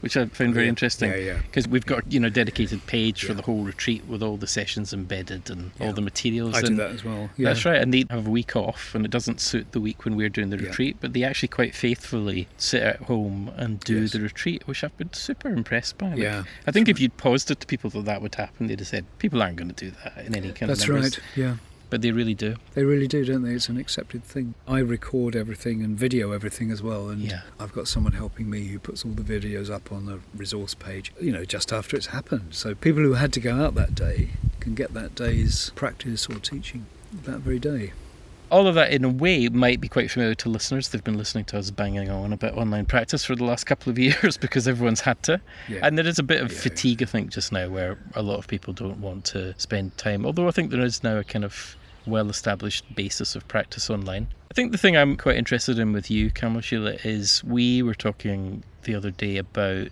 which 0.00 0.16
I 0.16 0.26
found 0.26 0.54
very 0.54 0.66
yeah. 0.66 0.70
interesting. 0.70 1.10
Yeah, 1.10 1.16
yeah. 1.16 1.38
Because 1.42 1.68
we've 1.68 1.86
got 1.86 2.10
you 2.12 2.20
know 2.20 2.28
dedicated 2.28 2.86
page 2.86 3.22
yeah. 3.22 3.28
for 3.28 3.34
the 3.34 3.42
whole 3.42 3.62
retreat 3.64 4.04
with 4.06 4.22
all 4.22 4.36
the 4.36 4.46
sessions 4.46 4.92
embedded 4.92 5.50
and 5.50 5.70
all 5.80 5.92
the 5.92 6.00
materials. 6.00 6.56
I 6.56 6.60
and 6.66 6.78
that 6.78 6.90
as 6.90 7.04
well. 7.04 7.30
That's 7.38 7.64
right, 7.64 7.80
and 7.80 7.92
they 7.92 8.04
have 8.10 8.26
a 8.26 8.30
week 8.30 8.56
off, 8.56 8.94
and 8.94 9.04
it 9.04 9.10
doesn't 9.10 9.40
suit 9.40 9.72
the 9.72 9.80
week 9.80 10.04
when 10.04 10.16
we're 10.16 10.28
doing 10.28 10.50
the 10.50 10.58
retreat, 10.58 10.96
but 11.00 11.12
they 11.12 11.24
actually 11.24 11.48
quite 11.48 11.74
faithfully 11.74 12.48
sit 12.56 12.82
at 12.82 12.96
home 13.02 13.50
and 13.56 13.80
do 13.80 14.00
Yes. 14.02 14.12
the 14.12 14.20
retreat, 14.20 14.66
which 14.66 14.82
I've 14.84 14.96
been 14.96 15.12
super 15.12 15.48
impressed 15.48 15.98
by. 15.98 16.10
Like, 16.10 16.18
Yeah, 16.18 16.44
I 16.66 16.70
think 16.70 16.88
if 16.88 17.00
you'd 17.00 17.16
paused 17.16 17.50
it 17.50 17.60
to 17.60 17.66
people 17.66 17.90
that 17.90 18.04
that 18.06 18.22
would 18.22 18.34
happen, 18.34 18.66
they'd 18.66 18.78
have 18.78 18.88
said 18.88 19.04
people 19.18 19.42
aren't 19.42 19.56
going 19.56 19.72
to 19.72 19.74
do 19.74 19.92
that 20.04 20.24
in 20.24 20.34
any 20.34 20.52
kind 20.52 20.70
That's 20.70 20.84
of 20.84 20.90
numbers. 20.90 21.18
right. 21.18 21.24
Yeah. 21.36 21.56
But 21.90 22.02
they 22.02 22.12
really 22.12 22.34
do. 22.34 22.54
They 22.74 22.84
really 22.84 23.08
do, 23.08 23.24
don't 23.24 23.42
they? 23.42 23.50
It's 23.52 23.68
an 23.68 23.76
accepted 23.76 24.24
thing. 24.24 24.54
I 24.66 24.78
record 24.78 25.34
everything 25.36 25.82
and 25.82 25.98
video 25.98 26.30
everything 26.32 26.70
as 26.70 26.82
well, 26.82 27.08
and 27.10 27.20
Yeah. 27.20 27.40
I've 27.58 27.72
got 27.72 27.88
someone 27.88 28.12
helping 28.12 28.48
me 28.48 28.68
who 28.68 28.78
puts 28.78 29.04
all 29.04 29.10
the 29.12 29.22
videos 29.22 29.70
up 29.70 29.90
on 29.92 30.06
the 30.06 30.20
resource 30.34 30.74
page, 30.74 31.12
you 31.20 31.32
know, 31.32 31.44
just 31.44 31.72
after 31.72 31.96
it's 31.96 32.06
happened. 32.06 32.48
So 32.54 32.74
people 32.74 33.02
who 33.02 33.14
had 33.14 33.32
to 33.34 33.40
go 33.40 33.56
out 33.62 33.74
that 33.74 33.94
day 33.94 34.30
can 34.60 34.74
get 34.74 34.94
that 34.94 35.14
day's 35.14 35.70
practice 35.74 36.28
or 36.28 36.34
teaching 36.36 36.86
that 37.24 37.40
very 37.40 37.58
day. 37.58 37.92
All 38.50 38.66
of 38.66 38.74
that, 38.74 38.92
in 38.92 39.04
a 39.04 39.08
way, 39.08 39.48
might 39.48 39.80
be 39.80 39.86
quite 39.86 40.10
familiar 40.10 40.34
to 40.34 40.48
listeners. 40.48 40.88
They've 40.88 41.04
been 41.04 41.16
listening 41.16 41.44
to 41.46 41.58
us 41.58 41.70
banging 41.70 42.10
on 42.10 42.32
about 42.32 42.54
online 42.58 42.84
practice 42.84 43.24
for 43.24 43.36
the 43.36 43.44
last 43.44 43.62
couple 43.64 43.90
of 43.90 43.98
years 44.06 44.36
because 44.36 44.66
everyone's 44.66 45.00
had 45.02 45.22
to. 45.24 45.40
Yeah. 45.68 45.78
And 45.84 45.96
there 45.96 46.06
is 46.06 46.18
a 46.18 46.24
bit 46.24 46.40
of 46.42 46.50
Yeah, 46.52 46.58
fatigue, 46.58 47.00
I 47.00 47.06
think, 47.06 47.30
just 47.30 47.52
now 47.52 47.68
where 47.68 47.96
a 48.14 48.22
lot 48.22 48.38
of 48.38 48.48
people 48.48 48.72
don't 48.74 49.00
want 49.00 49.24
to 49.26 49.54
spend 49.56 49.96
time. 49.98 50.26
Although 50.26 50.48
I 50.48 50.50
think 50.50 50.72
there 50.72 50.80
is 50.80 51.04
now 51.04 51.18
a 51.18 51.22
kind 51.24 51.44
of 51.44 51.76
well 52.06 52.28
established 52.30 52.94
basis 52.94 53.34
of 53.34 53.46
practice 53.48 53.90
online. 53.90 54.28
I 54.50 54.54
think 54.54 54.72
the 54.72 54.78
thing 54.78 54.96
I'm 54.96 55.16
quite 55.16 55.36
interested 55.36 55.78
in 55.78 55.92
with 55.92 56.10
you, 56.10 56.30
Kamalashila, 56.30 57.04
is 57.04 57.44
we 57.44 57.82
were 57.82 57.94
talking 57.94 58.62
the 58.82 58.94
other 58.94 59.10
day 59.10 59.36
about 59.36 59.88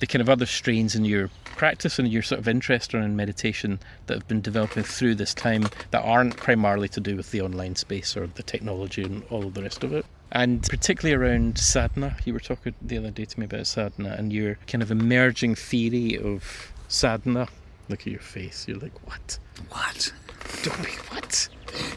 the 0.00 0.06
kind 0.06 0.20
of 0.20 0.28
other 0.28 0.46
strains 0.46 0.94
in 0.94 1.04
your 1.04 1.28
practice 1.44 1.98
and 1.98 2.08
your 2.08 2.22
sort 2.22 2.38
of 2.38 2.48
interest 2.48 2.94
around 2.94 3.16
meditation 3.16 3.80
that 4.06 4.14
have 4.14 4.28
been 4.28 4.40
developing 4.40 4.82
through 4.82 5.14
this 5.14 5.34
time 5.34 5.68
that 5.90 6.02
aren't 6.02 6.36
primarily 6.36 6.88
to 6.88 7.00
do 7.00 7.16
with 7.16 7.30
the 7.30 7.40
online 7.40 7.74
space 7.74 8.16
or 8.16 8.26
the 8.26 8.42
technology 8.42 9.02
and 9.02 9.24
all 9.30 9.46
of 9.46 9.54
the 9.54 9.62
rest 9.62 9.82
of 9.82 9.92
it. 9.92 10.06
And 10.30 10.62
particularly 10.62 11.14
around 11.14 11.58
sadhana, 11.58 12.16
you 12.24 12.32
were 12.32 12.40
talking 12.40 12.74
the 12.82 12.98
other 12.98 13.10
day 13.10 13.24
to 13.24 13.40
me 13.40 13.46
about 13.46 13.66
sadhana 13.66 14.14
and 14.18 14.32
your 14.32 14.58
kind 14.66 14.82
of 14.82 14.90
emerging 14.90 15.54
theory 15.54 16.18
of 16.18 16.72
sadhana. 16.86 17.48
Look 17.88 18.00
at 18.02 18.08
your 18.08 18.20
face, 18.20 18.66
you're 18.68 18.78
like, 18.78 19.06
what? 19.06 19.38
What? 19.70 20.12
Don't 20.68 20.86
what? 21.12 21.48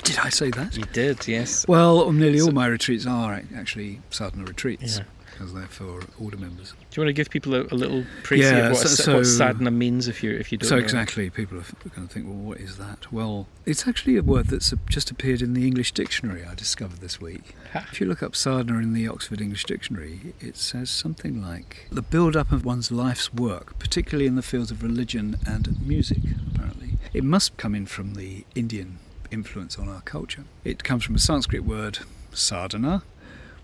Did 0.03 0.17
I 0.19 0.29
say 0.29 0.49
that? 0.51 0.75
You 0.77 0.83
did, 0.93 1.27
yes. 1.27 1.65
Well, 1.67 2.11
nearly 2.11 2.39
So- 2.39 2.45
all 2.47 2.51
my 2.51 2.67
retreats 2.67 3.05
are 3.05 3.41
actually 3.55 4.01
sadhana 4.09 4.45
retreats 4.45 4.97
Yeah. 4.97 5.03
because 5.31 5.53
they're 5.53 5.67
for 5.67 6.01
order 6.19 6.37
members. 6.37 6.73
Do 6.91 6.99
you 6.99 7.05
want 7.05 7.09
to 7.09 7.13
give 7.13 7.29
people 7.29 7.55
a, 7.55 7.61
a 7.61 7.75
little 7.75 8.03
précis 8.21 8.37
Yeah, 8.41 8.67
of 8.67 8.73
what, 8.73 8.87
so- 8.87 9.15
what 9.17 9.25
sadhana 9.25 9.71
means 9.71 10.07
if 10.07 10.21
you 10.23 10.31
if 10.31 10.51
you 10.51 10.57
don't 10.57 10.67
So 10.69 10.75
know? 10.75 10.81
exactly, 10.83 11.29
people 11.29 11.57
are 11.59 11.65
going 11.95 12.07
to 12.07 12.13
think, 12.13 12.27
well, 12.27 12.35
what 12.35 12.59
is 12.59 12.77
that? 12.77 13.11
Well, 13.11 13.47
it's 13.65 13.87
actually 13.87 14.17
a 14.17 14.23
word 14.23 14.47
that's 14.47 14.73
just 14.89 15.09
appeared 15.09 15.41
in 15.41 15.53
the 15.53 15.65
English 15.65 15.93
dictionary. 15.93 16.43
I 16.45 16.53
discovered 16.53 16.99
this 16.99 17.19
week. 17.21 17.55
Ha. 17.73 17.87
If 17.91 18.01
you 18.01 18.07
look 18.07 18.21
up 18.21 18.35
sadhana 18.35 18.79
in 18.79 18.93
the 18.93 19.07
Oxford 19.07 19.41
English 19.41 19.63
Dictionary, 19.63 20.33
it 20.41 20.57
says 20.57 20.89
something 20.91 21.41
like 21.41 21.87
the 21.91 22.01
build-up 22.01 22.51
of 22.51 22.65
one's 22.65 22.91
life's 22.91 23.33
work, 23.33 23.79
particularly 23.79 24.27
in 24.27 24.35
the 24.35 24.41
fields 24.43 24.69
of 24.69 24.83
religion 24.83 25.37
and 25.47 25.79
music. 25.87 26.19
Apparently, 26.53 26.90
it 27.13 27.23
must 27.23 27.57
come 27.57 27.75
in 27.75 27.85
from 27.85 28.15
the 28.15 28.45
Indian 28.55 28.99
influence 29.31 29.77
on 29.79 29.87
our 29.87 30.01
culture. 30.01 30.45
It 30.63 30.83
comes 30.83 31.03
from 31.03 31.15
a 31.15 31.19
Sanskrit 31.19 31.63
word, 31.63 31.99
sadhana, 32.33 33.03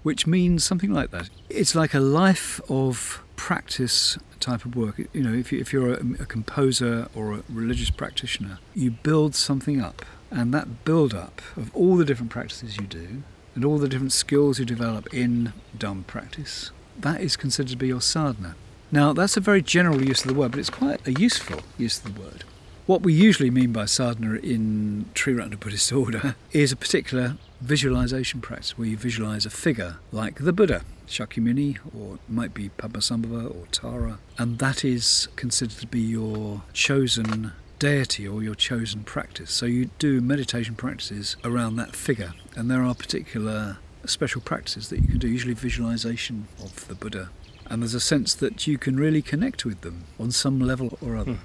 which 0.03 0.25
means 0.25 0.63
something 0.63 0.91
like 0.91 1.11
that. 1.11 1.29
It's 1.49 1.75
like 1.75 1.93
a 1.93 1.99
life 1.99 2.61
of 2.69 3.23
practice 3.35 4.17
type 4.39 4.65
of 4.65 4.75
work. 4.75 5.01
You 5.13 5.23
know, 5.23 5.33
if, 5.33 5.51
you, 5.51 5.59
if 5.59 5.73
you're 5.73 5.93
a, 5.93 5.99
a 6.19 6.25
composer 6.25 7.07
or 7.15 7.33
a 7.33 7.43
religious 7.49 7.89
practitioner, 7.89 8.59
you 8.73 8.91
build 8.91 9.35
something 9.35 9.81
up, 9.81 10.05
and 10.31 10.53
that 10.53 10.83
build 10.85 11.13
up 11.13 11.41
of 11.55 11.73
all 11.75 11.95
the 11.95 12.05
different 12.05 12.31
practices 12.31 12.77
you 12.77 12.85
do 12.85 13.23
and 13.55 13.65
all 13.65 13.77
the 13.77 13.87
different 13.87 14.11
skills 14.11 14.59
you 14.59 14.65
develop 14.65 15.11
in 15.13 15.51
dumb 15.77 16.03
practice, 16.05 16.71
that 16.99 17.21
is 17.21 17.35
considered 17.35 17.71
to 17.71 17.77
be 17.77 17.87
your 17.87 18.01
sadhana. 18.01 18.55
Now, 18.91 19.13
that's 19.13 19.35
a 19.35 19.41
very 19.41 19.61
general 19.61 20.03
use 20.03 20.21
of 20.23 20.27
the 20.27 20.39
word, 20.39 20.51
but 20.51 20.59
it's 20.59 20.69
quite 20.69 21.05
a 21.07 21.11
useful 21.11 21.61
use 21.77 21.97
of 21.97 22.13
the 22.13 22.21
word. 22.21 22.43
What 22.87 23.01
we 23.01 23.11
usually 23.11 23.49
mean 23.51 23.73
by 23.73 23.83
sadhana 23.83 24.35
in 24.35 25.07
Triratna 25.13 25.59
Buddhist 25.59 25.91
order 25.91 26.37
is 26.53 26.71
a 26.71 26.77
particular 26.77 27.35
visualization 27.59 28.39
practice 28.39 28.77
where 28.77 28.87
you 28.87 28.95
visualize 28.95 29.45
a 29.45 29.49
figure 29.49 29.97
like 30.13 30.35
the 30.35 30.53
Buddha, 30.53 30.83
Shakyamuni, 31.05 31.79
or 31.93 32.15
it 32.15 32.21
might 32.29 32.53
be 32.53 32.69
Padmasambhava 32.69 33.53
or 33.53 33.67
Tara, 33.73 34.19
and 34.37 34.59
that 34.59 34.85
is 34.85 35.27
considered 35.35 35.77
to 35.79 35.87
be 35.87 35.99
your 35.99 36.61
chosen 36.71 37.51
deity 37.77 38.25
or 38.25 38.41
your 38.41 38.55
chosen 38.55 39.03
practice. 39.03 39.51
So 39.51 39.65
you 39.65 39.89
do 39.99 40.21
meditation 40.21 40.75
practices 40.75 41.35
around 41.43 41.75
that 41.75 41.93
figure, 41.93 42.35
and 42.55 42.71
there 42.71 42.83
are 42.83 42.95
particular 42.95 43.79
special 44.05 44.39
practices 44.39 44.87
that 44.91 45.01
you 45.01 45.09
can 45.09 45.17
do, 45.17 45.27
usually 45.27 45.53
visualization 45.53 46.47
of 46.63 46.87
the 46.87 46.95
Buddha. 46.95 47.31
And 47.65 47.81
there's 47.81 47.93
a 47.93 47.99
sense 47.99 48.33
that 48.35 48.65
you 48.65 48.77
can 48.77 48.95
really 48.95 49.21
connect 49.21 49.65
with 49.65 49.81
them 49.81 50.05
on 50.17 50.31
some 50.31 50.61
level 50.61 50.97
or 51.01 51.17
other. 51.17 51.33
Hmm. 51.33 51.41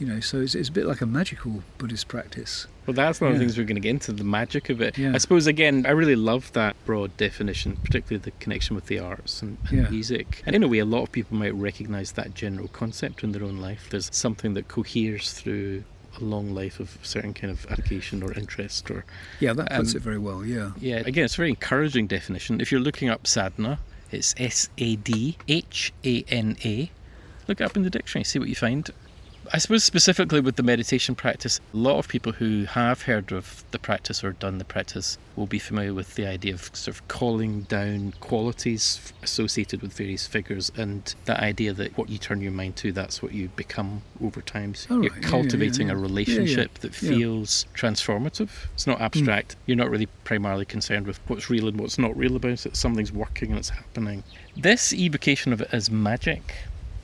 You 0.00 0.06
know, 0.06 0.20
so 0.20 0.40
it's, 0.40 0.54
it's 0.54 0.70
a 0.70 0.72
bit 0.72 0.86
like 0.86 1.02
a 1.02 1.06
magical 1.06 1.62
Buddhist 1.78 2.08
practice. 2.08 2.66
Well, 2.86 2.94
that's 2.94 3.20
one 3.20 3.30
of 3.32 3.36
the 3.38 3.44
things 3.44 3.58
we're 3.58 3.64
going 3.64 3.74
to 3.76 3.80
get 3.82 3.90
into 3.90 4.12
the 4.12 4.24
magic 4.24 4.70
of 4.70 4.80
it. 4.80 4.96
Yeah. 4.96 5.12
I 5.14 5.18
suppose 5.18 5.46
again, 5.46 5.84
I 5.86 5.90
really 5.90 6.16
love 6.16 6.50
that 6.54 6.74
broad 6.86 7.14
definition, 7.18 7.76
particularly 7.84 8.22
the 8.22 8.30
connection 8.40 8.74
with 8.74 8.86
the 8.86 8.98
arts 8.98 9.42
and, 9.42 9.58
and 9.68 9.82
Yeah. 9.84 9.90
music. 9.90 10.42
And 10.46 10.56
in 10.56 10.62
a 10.62 10.68
way, 10.68 10.78
a 10.78 10.86
lot 10.86 11.02
of 11.02 11.12
people 11.12 11.36
might 11.36 11.54
recognise 11.54 12.12
that 12.12 12.34
general 12.34 12.68
concept 12.68 13.22
in 13.22 13.32
their 13.32 13.44
own 13.44 13.58
life. 13.58 13.88
There's 13.90 14.08
something 14.12 14.54
that 14.54 14.68
coheres 14.68 15.32
through 15.34 15.84
a 16.18 16.24
long 16.24 16.54
life 16.54 16.80
of 16.80 16.96
certain 17.02 17.34
kind 17.34 17.50
of 17.52 17.66
application 17.70 18.22
or 18.22 18.32
interest 18.32 18.90
or 18.90 19.04
Yeah, 19.38 19.52
that 19.52 19.70
puts 19.70 19.92
Um, 19.92 19.96
it 19.98 20.02
very 20.02 20.18
well, 20.18 20.44
yeah. 20.46 20.70
Yeah, 20.80 20.96
again, 21.04 21.26
it's 21.26 21.34
a 21.34 21.36
very 21.36 21.50
encouraging 21.50 22.06
definition. 22.06 22.60
If 22.60 22.72
you're 22.72 22.80
looking 22.80 23.10
up 23.10 23.26
sadhana, 23.26 23.78
it's 24.10 24.34
S 24.38 24.70
A 24.78 24.96
D 24.96 25.36
H 25.46 25.92
A 26.04 26.24
N 26.28 26.56
A. 26.64 26.90
Look 27.46 27.60
it 27.60 27.64
up 27.64 27.76
in 27.76 27.82
the 27.82 27.90
dictionary, 27.90 28.24
see 28.24 28.38
what 28.38 28.48
you 28.48 28.54
find. 28.56 28.88
I 29.52 29.58
suppose 29.58 29.82
specifically 29.82 30.40
with 30.40 30.54
the 30.54 30.62
meditation 30.62 31.16
practice, 31.16 31.60
a 31.74 31.76
lot 31.76 31.98
of 31.98 32.06
people 32.06 32.32
who 32.32 32.66
have 32.66 33.02
heard 33.02 33.32
of 33.32 33.64
the 33.72 33.80
practice 33.80 34.22
or 34.22 34.32
done 34.32 34.58
the 34.58 34.64
practice 34.64 35.18
will 35.34 35.46
be 35.46 35.58
familiar 35.58 35.92
with 35.92 36.14
the 36.14 36.26
idea 36.26 36.54
of 36.54 36.70
sort 36.72 36.94
of 36.96 37.08
calling 37.08 37.62
down 37.62 38.14
qualities 38.20 39.12
associated 39.24 39.82
with 39.82 39.92
various 39.92 40.26
figures 40.26 40.70
and 40.76 41.16
that 41.24 41.40
idea 41.40 41.72
that 41.72 41.96
what 41.98 42.08
you 42.08 42.18
turn 42.18 42.40
your 42.40 42.52
mind 42.52 42.76
to, 42.76 42.92
that's 42.92 43.22
what 43.22 43.32
you 43.32 43.48
become 43.56 44.02
over 44.22 44.40
time. 44.40 44.74
So 44.74 44.88
Oh, 44.90 45.02
you're 45.02 45.10
right. 45.10 45.20
Yeah, 45.20 45.26
yeah, 45.26 45.28
cultivating 45.28 45.88
yeah. 45.88 45.94
a 45.94 45.96
relationship 45.96 46.74
that 46.78 46.94
feels 46.94 47.66
transformative. 47.74 48.50
It's 48.74 48.86
not 48.86 48.98
hmm. 48.98 49.04
abstract. 49.04 49.56
You're 49.66 49.76
not 49.76 49.90
really 49.90 50.06
primarily 50.22 50.64
concerned 50.64 51.08
with 51.08 51.18
what's 51.26 51.50
real 51.50 51.66
and 51.66 51.80
what's 51.80 51.98
not 51.98 52.16
real 52.16 52.36
about 52.36 52.66
it. 52.66 52.76
Something's 52.76 53.12
working 53.12 53.50
and 53.50 53.58
it's 53.58 53.70
happening. 53.70 54.22
This 54.56 54.92
evocation 54.92 55.52
of 55.52 55.60
it 55.60 55.68
as 55.72 55.90
magic 55.90 56.54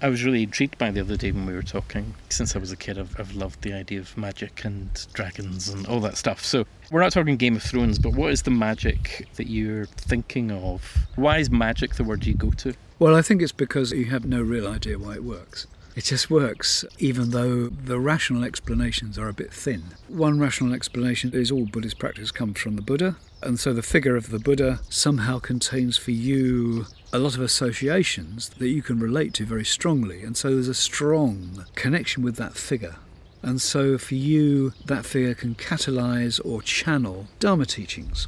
I 0.02 0.08
was 0.08 0.24
really 0.24 0.42
intrigued 0.42 0.76
by 0.76 0.90
the 0.90 1.00
other 1.00 1.16
day 1.16 1.32
when 1.32 1.46
we 1.46 1.54
were 1.54 1.62
talking. 1.62 2.14
Since 2.28 2.54
I 2.54 2.58
was 2.58 2.70
a 2.70 2.76
kid, 2.76 2.98
I've, 2.98 3.18
I've 3.18 3.34
loved 3.34 3.62
the 3.62 3.72
idea 3.72 4.00
of 4.00 4.16
magic 4.16 4.64
and 4.64 5.06
dragons 5.14 5.68
and 5.68 5.86
all 5.86 6.00
that 6.00 6.16
stuff. 6.16 6.44
So 6.44 6.66
we're 6.90 7.00
not 7.00 7.12
talking 7.12 7.36
Game 7.36 7.56
of 7.56 7.62
Thrones, 7.62 7.98
but 7.98 8.12
what 8.12 8.30
is 8.30 8.42
the 8.42 8.50
magic 8.50 9.26
that 9.36 9.48
you're 9.48 9.86
thinking 9.86 10.50
of? 10.50 10.98
Why 11.14 11.38
is 11.38 11.50
magic 11.50 11.94
the 11.94 12.04
word 12.04 12.26
you 12.26 12.34
go 12.34 12.50
to? 12.50 12.74
Well, 12.98 13.14
I 13.14 13.22
think 13.22 13.40
it's 13.40 13.52
because 13.52 13.92
you 13.92 14.06
have 14.06 14.24
no 14.24 14.42
real 14.42 14.68
idea 14.68 14.98
why 14.98 15.14
it 15.14 15.24
works. 15.24 15.66
It 15.96 16.04
just 16.04 16.30
works, 16.30 16.84
even 16.98 17.30
though 17.30 17.68
the 17.68 17.98
rational 17.98 18.44
explanations 18.44 19.18
are 19.18 19.28
a 19.28 19.32
bit 19.32 19.50
thin. 19.50 19.82
One 20.08 20.38
rational 20.38 20.74
explanation 20.74 21.32
is 21.32 21.50
all 21.50 21.64
Buddhist 21.64 21.98
practice 21.98 22.30
comes 22.30 22.60
from 22.60 22.76
the 22.76 22.82
Buddha, 22.82 23.16
and 23.42 23.58
so 23.58 23.72
the 23.72 23.82
figure 23.82 24.14
of 24.14 24.28
the 24.28 24.38
Buddha 24.38 24.80
somehow 24.90 25.38
contains 25.38 25.96
for 25.96 26.10
you 26.10 26.84
a 27.12 27.18
lot 27.18 27.36
of 27.36 27.40
associations 27.40 28.48
that 28.50 28.68
you 28.68 28.82
can 28.82 28.98
relate 28.98 29.32
to 29.34 29.46
very 29.46 29.64
strongly, 29.64 30.22
and 30.22 30.36
so 30.36 30.50
there's 30.50 30.68
a 30.68 30.74
strong 30.74 31.64
connection 31.74 32.22
with 32.22 32.36
that 32.36 32.56
figure. 32.56 32.96
And 33.42 33.62
so 33.62 33.96
for 33.96 34.16
you, 34.16 34.72
that 34.86 35.06
figure 35.06 35.34
can 35.34 35.54
catalyse 35.54 36.40
or 36.44 36.62
channel 36.62 37.28
Dharma 37.38 37.66
teachings. 37.66 38.26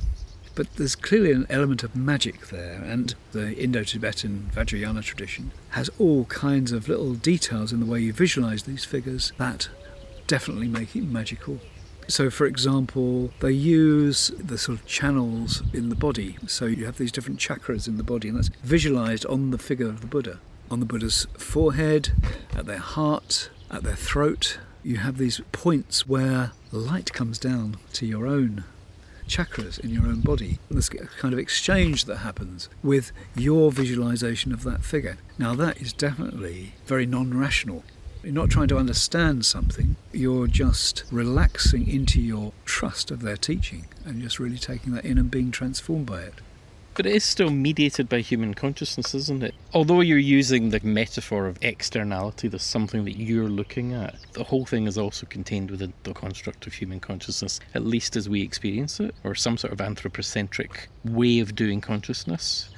But 0.55 0.75
there's 0.77 0.97
clearly 0.97 1.33
an 1.33 1.47
element 1.49 1.83
of 1.83 1.97
magic 1.97 2.49
there, 2.49 2.83
and 2.83 3.15
the 3.33 3.55
Indo 3.57 3.85
Tibetan 3.85 4.51
Vajrayana 4.55 5.03
tradition 5.03 5.53
has 5.71 5.91
all 5.99 6.25
kinds 6.25 6.73
of 6.73 6.89
little 6.89 7.15
details 7.15 7.73
in 7.73 7.81
the 7.81 7.87
way 7.87 8.01
you 8.01 8.13
visualize 8.13 8.65
these 8.65 8.85
figures 8.85 9.33
that 9.39 9.69
definitely 10.27 10.69
make 10.69 10.95
it 10.95 11.05
magical. 11.05 11.61
So, 12.09 12.31
for 12.31 12.47
example, 12.47 13.31
they 13.41 13.53
use 13.53 14.29
the 14.39 14.57
sort 14.57 14.79
of 14.79 14.87
channels 14.87 15.63
in 15.75 15.91
the 15.91 15.95
body. 15.95 16.39
So, 16.47 16.65
you 16.65 16.87
have 16.87 16.97
these 16.97 17.13
different 17.13 17.39
chakras 17.39 17.87
in 17.87 17.99
the 17.99 18.03
body, 18.03 18.29
and 18.29 18.39
that's 18.39 18.49
visualized 18.65 19.27
on 19.27 19.51
the 19.51 19.59
figure 19.59 19.89
of 19.89 20.01
the 20.01 20.07
Buddha. 20.07 20.41
On 20.71 20.81
the 20.81 20.87
Buddha's 20.87 21.27
forehead, 21.37 22.13
at 22.57 22.65
their 22.65 22.79
heart, 22.79 23.51
at 23.71 23.83
their 23.83 23.95
throat, 23.95 24.59
you 24.83 24.97
have 24.97 25.19
these 25.19 25.43
points 25.53 26.07
where 26.07 26.53
light 26.73 27.13
comes 27.13 27.39
down 27.39 27.77
to 27.93 28.07
your 28.07 28.27
own 28.27 28.65
chakras 29.29 29.79
in 29.79 29.91
your 29.91 30.05
own 30.07 30.21
body. 30.21 30.59
There's 30.71 30.89
a 30.89 31.07
kind 31.19 31.35
of 31.35 31.39
exchange 31.39 32.07
that 32.07 32.19
happens 32.19 32.71
with 32.83 33.13
your 33.37 33.71
visualization 33.71 34.53
of 34.53 34.65
that 34.65 34.83
figure. 34.83 35.19
Now, 35.39 35.55
that 35.55 35.81
is 35.83 35.93
definitely 35.93 36.73
very 36.87 37.05
non 37.05 37.39
rational. 37.39 37.85
You're 38.29 38.35
not 38.35 38.51
trying 38.51 38.69
to 38.69 38.77
understand 38.77 39.47
something, 39.47 39.97
you're 40.13 40.49
just 40.49 41.05
relaxing 41.11 41.89
into 41.89 42.21
your 42.21 42.53
trust 42.67 43.11
of 43.11 43.23
their 43.23 43.39
teaching 43.39 43.87
and 44.05 44.21
just 44.21 44.39
really 44.39 44.59
taking 44.59 44.93
that 44.93 45.07
in 45.07 45.17
and 45.17 45.31
being 45.31 45.51
transformed 45.51 46.05
by 46.05 46.25
it. 46.25 46.35
But 46.93 47.07
it 47.07 47.15
is 47.15 47.25
still 47.25 47.49
mediated 47.49 48.07
by 48.07 48.21
human 48.21 48.53
consciousness, 48.53 49.15
isn't 49.15 49.43
it? 49.43 49.55
Although 49.73 50.03
you're 50.03 50.19
using 50.19 50.69
the 50.69 50.81
metaphor 50.81 51.47
of 51.47 51.57
externality, 51.63 52.49
there's 52.49 52.63
something 52.63 53.07
that 53.07 53.17
you're 53.17 53.49
looking 53.49 53.95
at. 53.95 54.17
The 54.35 54.45
whole 54.45 54.67
thing 54.67 54.87
is 54.87 54.99
also 54.99 55.25
contained 55.25 55.71
within 55.71 55.95
the 56.03 56.13
construct 56.13 56.67
of 56.67 56.75
human 56.75 57.01
consciousness, 57.01 57.61
at 57.75 57.87
least 57.87 58.15
as 58.15 58.29
we 58.29 58.43
experience 58.43 59.01
it, 59.01 59.15
or 59.25 59.35
some 59.35 59.57
sort 59.57 59.73
of 59.73 59.81
anthropocentric 59.81 60.91
way 61.03 61.39
of 61.39 61.57
doing 61.57 61.81
consciousness. 61.81 62.69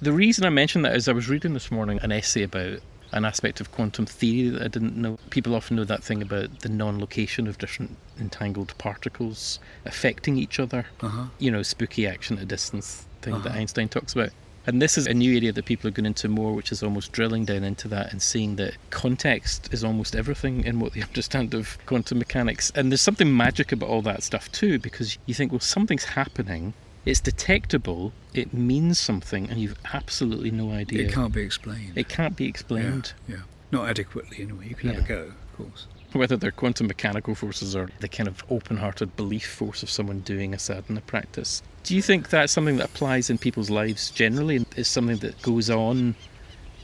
The 0.00 0.12
reason 0.12 0.44
I 0.44 0.50
mention 0.50 0.82
that 0.82 0.94
is 0.94 1.08
I 1.08 1.12
was 1.12 1.28
reading 1.28 1.52
this 1.52 1.72
morning 1.72 1.98
an 2.02 2.12
essay 2.12 2.44
about 2.44 2.78
an 3.14 3.24
aspect 3.24 3.60
of 3.60 3.72
quantum 3.72 4.06
theory 4.06 4.50
that 4.50 4.62
I 4.62 4.68
didn't 4.68 4.96
know. 4.96 5.18
People 5.30 5.54
often 5.54 5.76
know 5.76 5.84
that 5.84 6.04
thing 6.04 6.20
about 6.20 6.60
the 6.60 6.68
non 6.68 6.98
location 7.00 7.46
of 7.46 7.58
different 7.58 7.96
entangled 8.20 8.76
particles 8.78 9.58
affecting 9.84 10.36
each 10.36 10.60
other. 10.60 10.86
Uh-huh. 11.00 11.26
You 11.38 11.50
know, 11.50 11.62
spooky 11.62 12.06
action 12.06 12.36
at 12.36 12.42
a 12.42 12.46
distance 12.46 13.06
thing 13.22 13.34
that 13.42 13.46
Uh-huh. 13.50 13.58
Einstein 13.58 13.88
talks 13.88 14.12
about. 14.12 14.30
And 14.66 14.80
this 14.80 14.96
is 14.96 15.06
a 15.06 15.12
new 15.12 15.36
area 15.36 15.52
that 15.52 15.66
people 15.66 15.88
are 15.88 15.90
going 15.90 16.06
into 16.06 16.26
more, 16.26 16.54
which 16.54 16.72
is 16.72 16.82
almost 16.82 17.12
drilling 17.12 17.44
down 17.44 17.64
into 17.64 17.86
that 17.88 18.10
and 18.12 18.22
seeing 18.22 18.56
that 18.56 18.74
context 18.88 19.68
is 19.72 19.84
almost 19.84 20.16
everything 20.16 20.64
in 20.64 20.80
what 20.80 20.94
they 20.94 21.02
understand 21.10 21.52
of 21.54 21.78
quantum 21.84 22.18
mechanics. 22.18 22.72
And 22.74 22.90
there's 22.90 23.02
something 23.02 23.36
magic 23.36 23.72
about 23.72 23.90
all 23.90 24.00
that 24.02 24.22
stuff 24.22 24.50
too, 24.52 24.78
because 24.78 25.18
you 25.26 25.34
think, 25.34 25.52
well, 25.52 25.60
something's 25.60 26.04
happening, 26.04 26.72
it's 27.04 27.20
detectable, 27.20 28.12
it 28.32 28.54
means 28.54 28.98
something, 28.98 29.48
and 29.50 29.60
you've 29.60 29.78
absolutely 29.92 30.50
no 30.50 30.70
idea. 30.70 31.06
It 31.06 31.12
can't 31.12 31.32
be 31.32 31.42
explained. 31.42 31.92
It 31.96 32.08
can't 32.08 32.36
be 32.36 32.46
explained. 32.46 33.12
Yeah, 33.28 33.36
yeah. 33.36 33.42
Not 33.70 33.88
adequately, 33.88 34.42
anyway. 34.42 34.68
You 34.68 34.74
can 34.74 34.90
have 34.94 35.04
a 35.04 35.08
go, 35.08 35.20
of 35.22 35.56
course. 35.56 35.86
Whether 36.12 36.36
they're 36.36 36.52
quantum 36.52 36.86
mechanical 36.86 37.34
forces 37.34 37.74
or 37.74 37.90
the 37.98 38.08
kind 38.08 38.28
of 38.28 38.44
open 38.48 38.76
hearted 38.76 39.16
belief 39.16 39.52
force 39.52 39.82
of 39.82 39.90
someone 39.90 40.20
doing 40.20 40.54
a 40.54 40.58
sadhana 40.58 41.00
practice. 41.00 41.60
Do 41.82 41.96
you 41.96 42.02
think 42.02 42.30
that's 42.30 42.52
something 42.52 42.76
that 42.76 42.86
applies 42.86 43.30
in 43.30 43.38
people's 43.38 43.68
lives 43.68 44.10
generally? 44.10 44.56
and 44.56 44.66
Is 44.76 44.86
something 44.86 45.16
that 45.18 45.42
goes 45.42 45.70
on 45.70 46.14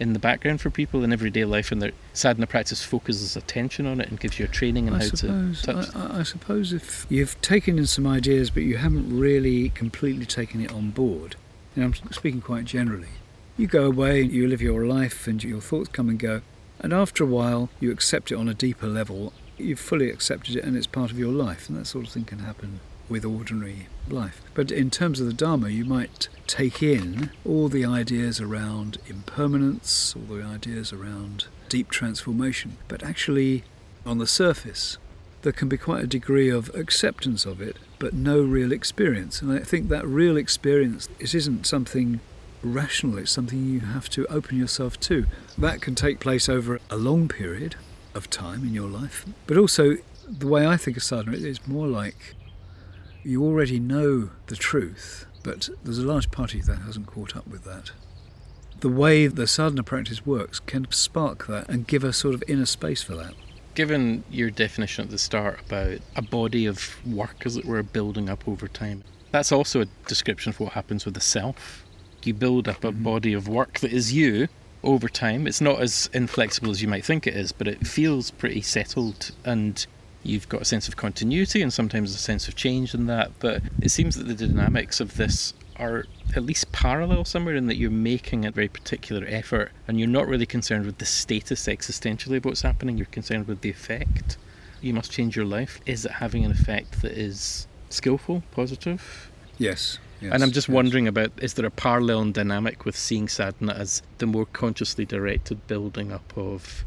in 0.00 0.14
the 0.14 0.18
background 0.18 0.60
for 0.60 0.70
people 0.70 1.04
in 1.04 1.12
everyday 1.12 1.44
life 1.44 1.70
and 1.70 1.80
their 1.82 1.92
sadhana 2.14 2.46
practice 2.46 2.82
focuses 2.82 3.36
attention 3.36 3.86
on 3.86 4.00
it 4.00 4.08
and 4.08 4.18
gives 4.18 4.38
you 4.38 4.46
a 4.46 4.48
training 4.48 4.88
in 4.88 4.94
I 4.94 4.98
how 4.98 5.04
suppose. 5.04 5.60
to 5.62 5.72
touch 5.74 5.94
I, 5.94 6.00
I- 6.06 6.18
I 6.20 6.22
suppose 6.22 6.72
if 6.72 7.06
you've 7.10 7.40
taken 7.42 7.78
in 7.78 7.86
some 7.86 8.06
ideas, 8.06 8.48
but 8.50 8.62
you 8.62 8.78
haven't 8.78 9.16
really 9.16 9.68
completely 9.68 10.24
taken 10.26 10.60
it 10.62 10.72
on 10.72 10.90
board, 10.90 11.36
and 11.76 11.84
I'm 11.84 11.94
speaking 12.12 12.40
quite 12.40 12.64
generally, 12.64 13.08
you 13.58 13.66
go 13.66 13.84
away, 13.84 14.22
and 14.22 14.32
you 14.32 14.48
live 14.48 14.62
your 14.62 14.86
life, 14.86 15.26
and 15.26 15.44
your 15.44 15.60
thoughts 15.60 15.90
come 15.90 16.08
and 16.08 16.18
go, 16.18 16.40
and 16.80 16.92
after 16.94 17.22
a 17.22 17.26
while, 17.26 17.68
you 17.78 17.90
accept 17.92 18.32
it 18.32 18.36
on 18.36 18.48
a 18.48 18.54
deeper 18.54 18.86
level. 18.86 19.34
You've 19.58 19.78
fully 19.80 20.08
accepted 20.10 20.56
it, 20.56 20.64
and 20.64 20.76
it's 20.78 20.86
part 20.86 21.10
of 21.10 21.18
your 21.18 21.30
life, 21.32 21.68
and 21.68 21.76
that 21.76 21.84
sort 21.86 22.06
of 22.06 22.12
thing 22.12 22.24
can 22.24 22.38
happen 22.38 22.80
with 23.11 23.25
ordinary 23.25 23.88
life. 24.09 24.40
But 24.55 24.70
in 24.70 24.90
terms 24.90 25.20
of 25.20 25.27
the 25.27 25.35
Dharma, 25.35 25.68
you 25.68 25.85
might 25.85 26.29
take 26.46 26.83
in 26.83 27.31
all 27.44 27.68
the 27.68 27.85
ideas 27.85 28.40
around 28.40 28.99
impermanence, 29.07 30.14
all 30.16 30.37
the 30.37 30.42
ideas 30.42 30.92
around 30.92 31.46
deep 31.68 31.90
transformation, 31.90 32.79
but 32.88 33.03
actually, 33.03 33.64
on 34.07 34.18
the 34.18 34.27
surface, 34.27 34.96
there 35.42 35.53
can 35.53 35.68
be 35.68 35.77
quite 35.77 36.05
a 36.05 36.07
degree 36.07 36.49
of 36.49 36.75
acceptance 36.75 37.44
of 37.44 37.61
it, 37.61 37.77
but 37.99 38.12
no 38.12 38.42
real 38.42 38.73
experience. 38.73 39.40
And 39.40 39.53
I 39.53 39.61
think 39.61 39.88
that 39.88 40.07
real 40.07 40.37
experience 40.37 41.09
it 41.18 41.35
isn't 41.35 41.66
something 41.66 42.20
rational, 42.62 43.18
it's 43.18 43.31
something 43.31 43.64
you 43.64 43.81
have 43.81 44.09
to 44.11 44.27
open 44.27 44.59
yourself 44.59 45.01
to. 45.01 45.27
That 45.57 45.81
can 45.81 45.94
take 45.94 46.20
place 46.20 46.49
over 46.49 46.79
a 46.90 46.96
long 46.96 47.29
period 47.29 47.77
of 48.14 48.29
time 48.29 48.64
in 48.64 48.75
your 48.75 48.88
life, 48.88 49.25
but 49.46 49.57
also 49.57 49.96
the 50.29 50.46
way 50.46 50.66
I 50.66 50.77
think 50.77 50.96
of 50.96 51.03
sadhana 51.03 51.37
is 51.37 51.66
more 51.66 51.87
like 51.87 52.35
you 53.22 53.44
already 53.44 53.78
know 53.80 54.30
the 54.46 54.56
truth, 54.56 55.26
but 55.42 55.68
there's 55.85 55.98
a 55.98 56.06
large 56.06 56.30
part 56.30 56.50
of 56.52 56.56
you 56.56 56.62
that 56.64 56.80
hasn't 56.80 57.06
caught 57.06 57.37
up 57.37 57.46
with 57.46 57.64
that. 57.64 57.92
The 58.80 58.88
way 58.88 59.26
the 59.26 59.46
sadhana 59.46 59.83
practice 59.83 60.24
works 60.24 60.59
can 60.61 60.87
spark 60.90 61.46
that 61.46 61.68
and 61.68 61.87
give 61.87 62.02
a 62.02 62.12
sort 62.12 62.35
of 62.35 62.42
inner 62.48 62.66
space 62.66 63.02
for 63.02 63.14
that. 63.16 63.35
Given 63.74 64.24
your 64.30 64.50
definition 64.50 65.04
at 65.04 65.11
the 65.11 65.18
start 65.18 65.61
about 65.66 65.98
a 66.16 66.22
body 66.22 66.66
of 66.66 66.96
work, 67.06 67.42
as 67.44 67.56
it 67.56 67.64
were, 67.66 67.83
building 67.83 68.28
up 68.28 68.48
over 68.48 68.68
time, 68.68 69.04
that's 69.33 69.52
also 69.52 69.83
a 69.83 69.87
description 70.06 70.50
of 70.50 70.59
what 70.61 70.72
happens 70.72 71.04
with 71.04 71.14
the 71.14 71.20
self. 71.20 71.85
You 72.24 72.35
build 72.35 72.68
up 72.68 72.85
a 72.85 72.92
Mhm. 72.92 73.02
body 73.02 73.33
of 73.33 73.48
work 73.48 73.78
that 73.80 73.92
is 73.92 74.12
you 74.12 74.48
over 74.83 75.09
time. 75.09 75.46
It's 75.46 75.61
not 75.61 75.80
as 75.80 76.09
inflexible 76.12 76.70
as 76.70 76.83
you 76.83 76.88
might 76.88 77.04
think 77.04 77.26
it 77.26 77.35
is, 77.37 77.52
but 77.52 77.68
it 77.68 77.87
feels 77.87 78.30
pretty 78.30 78.62
settled 78.62 79.30
and 79.44 79.87
you've 80.22 80.48
got 80.48 80.62
a 80.62 80.64
sense 80.64 80.88
of 80.88 80.96
continuity 80.96 81.62
and 81.62 81.72
sometimes 81.72 82.14
a 82.14 82.18
sense 82.18 82.48
of 82.48 82.54
change 82.54 82.94
in 82.94 83.06
that. 83.06 83.30
But 83.38 83.62
it 83.80 83.90
seems 83.90 84.16
that 84.16 84.24
the 84.24 84.35
dynamics 84.35 85.00
of 85.00 85.16
this 85.16 85.54
are 85.76 86.04
at 86.37 86.42
least 86.42 86.70
parallel 86.72 87.24
somewhere 87.24 87.54
in 87.54 87.66
that 87.66 87.76
you're 87.76 87.90
making 87.90 88.44
a 88.44 88.50
very 88.50 88.68
particular 88.68 89.26
effort 89.26 89.72
and 89.88 89.98
you're 89.98 90.09
not 90.09 90.28
really 90.28 90.46
concerned 90.46 90.85
with 90.85 90.98
the 90.98 91.06
status 91.06 91.66
existentially 91.66 92.37
of 92.37 92.44
what's 92.44 92.62
happening, 92.62 92.98
you're 92.98 93.06
concerned 93.06 93.48
with 93.48 93.62
the 93.62 93.70
effect. 93.70 94.37
You 94.83 94.94
must 94.94 95.11
change 95.11 95.37
your 95.37 95.46
life. 95.46 95.80
Is 95.87 96.04
it 96.04 96.12
having 96.12 96.44
an 96.44 96.50
effect 96.50 97.02
that 97.02 97.12
is 97.12 97.66
skillful, 97.88 98.42
positive? 98.50 99.30
Yes. 99.59 99.98
yes 100.20 100.33
and 100.33 100.42
I'm 100.42 100.52
just 100.52 100.68
yes. 100.68 100.74
wondering 100.74 101.09
about 101.09 101.33
is 101.38 101.54
there 101.54 101.66
a 101.66 101.70
parallel 101.70 102.20
and 102.20 102.35
dynamic 102.35 102.85
with 102.85 102.96
seeing 102.96 103.28
sadhana 103.28 103.72
as 103.72 104.02
the 104.18 104.26
more 104.26 104.46
consciously 104.46 105.04
directed 105.04 105.66
building 105.66 106.12
up 106.12 106.33
of 106.37 106.85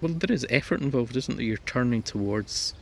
well 0.00 0.12
there 0.12 0.34
is 0.34 0.46
effort 0.50 0.80
involved, 0.80 1.16
isn't 1.16 1.36
there? 1.36 1.44
You're 1.44 1.56
turning 1.58 2.02
towards 2.02 2.74